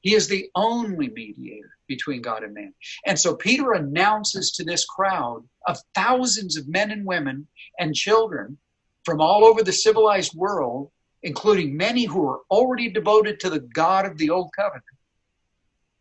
He 0.00 0.14
is 0.14 0.28
the 0.28 0.50
only 0.54 1.10
mediator 1.10 1.76
between 1.86 2.22
God 2.22 2.42
and 2.42 2.54
man. 2.54 2.72
And 3.06 3.18
so 3.18 3.34
Peter 3.34 3.72
announces 3.72 4.52
to 4.52 4.64
this 4.64 4.86
crowd 4.86 5.46
of 5.66 5.78
thousands 5.94 6.56
of 6.56 6.68
men 6.68 6.90
and 6.90 7.04
women 7.04 7.46
and 7.78 7.94
children 7.94 8.56
from 9.04 9.20
all 9.20 9.44
over 9.44 9.62
the 9.62 9.72
civilized 9.72 10.34
world, 10.34 10.90
including 11.22 11.76
many 11.76 12.04
who 12.04 12.26
are 12.28 12.40
already 12.50 12.90
devoted 12.90 13.40
to 13.40 13.50
the 13.50 13.60
God 13.60 14.06
of 14.06 14.16
the 14.16 14.30
Old 14.30 14.50
Covenant. 14.56 14.84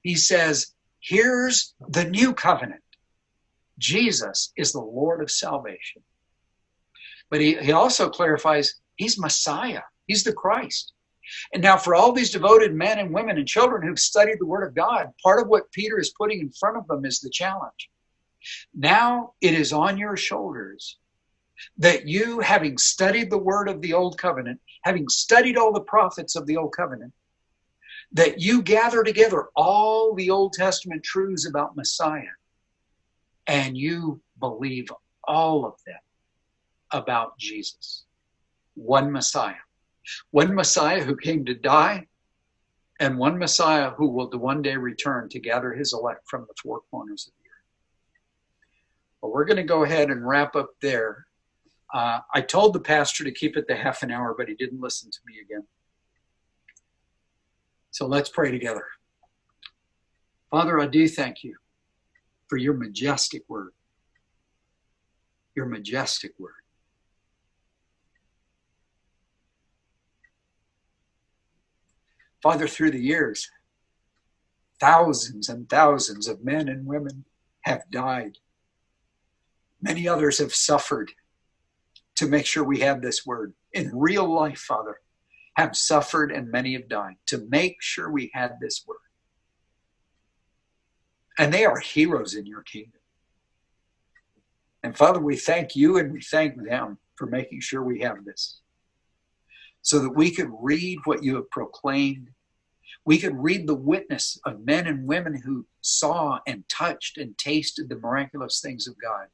He 0.01 0.15
says, 0.15 0.73
Here's 1.01 1.73
the 1.89 2.05
new 2.05 2.33
covenant. 2.33 2.83
Jesus 3.77 4.51
is 4.57 4.71
the 4.71 4.81
Lord 4.81 5.21
of 5.21 5.31
salvation. 5.31 6.03
But 7.29 7.41
he, 7.41 7.55
he 7.55 7.71
also 7.71 8.09
clarifies 8.09 8.75
he's 8.95 9.19
Messiah, 9.19 9.81
he's 10.07 10.23
the 10.23 10.33
Christ. 10.33 10.93
And 11.53 11.61
now, 11.61 11.77
for 11.77 11.93
all 11.93 12.11
these 12.11 12.31
devoted 12.31 12.73
men 12.73 12.97
and 12.97 13.13
women 13.13 13.37
and 13.37 13.47
children 13.47 13.87
who've 13.87 13.99
studied 13.99 14.39
the 14.39 14.47
Word 14.47 14.67
of 14.67 14.73
God, 14.73 15.11
part 15.23 15.39
of 15.39 15.47
what 15.47 15.71
Peter 15.71 15.99
is 15.99 16.13
putting 16.17 16.39
in 16.39 16.51
front 16.51 16.77
of 16.77 16.87
them 16.87 17.05
is 17.05 17.19
the 17.19 17.29
challenge. 17.29 17.89
Now 18.73 19.33
it 19.41 19.53
is 19.53 19.73
on 19.73 19.97
your 19.97 20.17
shoulders 20.17 20.97
that 21.77 22.07
you, 22.07 22.39
having 22.39 22.77
studied 22.77 23.29
the 23.29 23.37
word 23.37 23.67
of 23.67 23.81
the 23.81 23.93
old 23.93 24.17
covenant, 24.17 24.59
having 24.83 25.09
studied 25.09 25.57
all 25.57 25.73
the 25.73 25.81
prophets 25.81 26.35
of 26.35 26.47
the 26.47 26.57
old 26.57 26.73
covenant, 26.75 27.13
that 28.13 28.39
you 28.39 28.61
gather 28.61 29.03
together 29.03 29.49
all 29.55 30.15
the 30.15 30.29
Old 30.29 30.53
Testament 30.53 31.03
truths 31.03 31.47
about 31.47 31.75
Messiah 31.75 32.23
and 33.45 33.77
you 33.77 34.21
believe 34.39 34.89
all 35.25 35.65
of 35.65 35.73
them 35.85 35.99
about 36.91 37.37
Jesus. 37.37 38.05
One 38.75 39.11
Messiah. 39.11 39.63
One 40.31 40.55
Messiah 40.55 41.03
who 41.03 41.15
came 41.15 41.45
to 41.45 41.53
die, 41.55 42.07
and 42.99 43.17
one 43.17 43.37
Messiah 43.37 43.91
who 43.91 44.09
will 44.09 44.29
one 44.31 44.61
day 44.61 44.75
return 44.75 45.29
to 45.29 45.39
gather 45.39 45.73
his 45.73 45.93
elect 45.93 46.27
from 46.29 46.41
the 46.47 46.55
four 46.61 46.81
corners 46.91 47.27
of 47.27 47.33
the 47.43 47.49
earth. 47.49 47.65
Well, 49.21 49.33
we're 49.33 49.45
going 49.45 49.57
to 49.57 49.63
go 49.63 49.83
ahead 49.83 50.09
and 50.11 50.27
wrap 50.27 50.55
up 50.55 50.71
there 50.81 51.25
Uh, 51.93 52.19
I 52.35 52.41
told 52.41 52.73
the 52.73 52.79
pastor 52.79 53.23
to 53.23 53.31
keep 53.31 53.57
it 53.57 53.67
to 53.67 53.75
half 53.75 54.03
an 54.03 54.11
hour, 54.11 54.35
but 54.37 54.47
he 54.47 54.55
didn't 54.55 54.81
listen 54.81 55.09
to 55.11 55.19
me 55.25 55.35
again. 55.41 55.65
So 57.91 58.05
let's 58.07 58.29
pray 58.29 58.51
together. 58.51 58.85
Father, 60.51 60.79
I 60.79 60.87
do 60.87 61.07
thank 61.07 61.43
you 61.43 61.55
for 62.47 62.57
your 62.57 62.75
majestic 62.75 63.43
word. 63.47 63.73
Your 65.55 65.65
majestic 65.65 66.33
word. 66.39 66.53
Father, 72.41 72.67
through 72.67 72.91
the 72.91 73.01
years, 73.01 73.49
thousands 74.79 75.49
and 75.49 75.69
thousands 75.69 76.27
of 76.27 76.43
men 76.43 76.69
and 76.69 76.85
women 76.85 77.25
have 77.61 77.83
died. 77.91 78.37
Many 79.81 80.07
others 80.07 80.39
have 80.39 80.53
suffered 80.53 81.11
to 82.15 82.27
make 82.27 82.45
sure 82.45 82.63
we 82.63 82.79
have 82.79 83.01
this 83.01 83.25
word. 83.25 83.53
In 83.73 83.91
real 83.93 84.27
life, 84.27 84.59
Father, 84.59 84.99
have 85.55 85.75
suffered 85.75 86.31
and 86.31 86.51
many 86.51 86.73
have 86.73 86.87
died 86.87 87.15
to 87.27 87.45
make 87.49 87.77
sure 87.81 88.09
we 88.09 88.31
had 88.33 88.53
this 88.61 88.83
word. 88.87 88.97
And 91.37 91.53
they 91.53 91.65
are 91.65 91.79
heroes 91.79 92.35
in 92.35 92.45
your 92.45 92.63
kingdom. 92.63 92.99
And 94.83 94.97
Father, 94.97 95.19
we 95.19 95.35
thank 95.35 95.75
you 95.75 95.97
and 95.97 96.11
we 96.11 96.21
thank 96.21 96.55
them 96.61 96.97
for 97.15 97.25
making 97.27 97.59
sure 97.59 97.83
we 97.83 97.99
have 97.99 98.23
this 98.23 98.61
so 99.81 99.99
that 99.99 100.15
we 100.15 100.31
could 100.31 100.49
read 100.61 100.99
what 101.05 101.23
you 101.23 101.35
have 101.35 101.49
proclaimed. 101.49 102.29
We 103.05 103.17
could 103.17 103.35
read 103.35 103.67
the 103.67 103.75
witness 103.75 104.39
of 104.45 104.65
men 104.65 104.87
and 104.87 105.07
women 105.07 105.41
who 105.43 105.65
saw 105.81 106.39
and 106.47 106.67
touched 106.69 107.17
and 107.17 107.37
tasted 107.37 107.89
the 107.89 107.97
miraculous 107.97 108.61
things 108.61 108.87
of 108.87 108.95
God. 109.01 109.27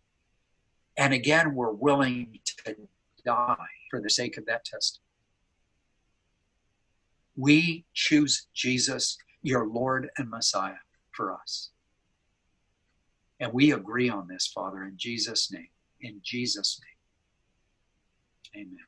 And 0.97 1.13
again, 1.13 1.55
were 1.55 1.73
willing 1.73 2.39
to 2.65 2.75
die 3.25 3.55
for 3.89 4.01
the 4.01 4.09
sake 4.09 4.37
of 4.37 4.45
that 4.45 4.65
testimony. 4.65 5.01
We 7.35 7.85
choose 7.93 8.47
Jesus, 8.53 9.17
your 9.41 9.67
Lord 9.67 10.09
and 10.17 10.29
Messiah, 10.29 10.75
for 11.11 11.33
us. 11.33 11.71
And 13.39 13.51
we 13.51 13.73
agree 13.73 14.09
on 14.09 14.27
this, 14.27 14.47
Father, 14.47 14.83
in 14.83 14.93
Jesus' 14.95 15.51
name. 15.51 15.67
In 15.99 16.21
Jesus' 16.23 16.79
name. 18.55 18.67
Amen. 18.67 18.85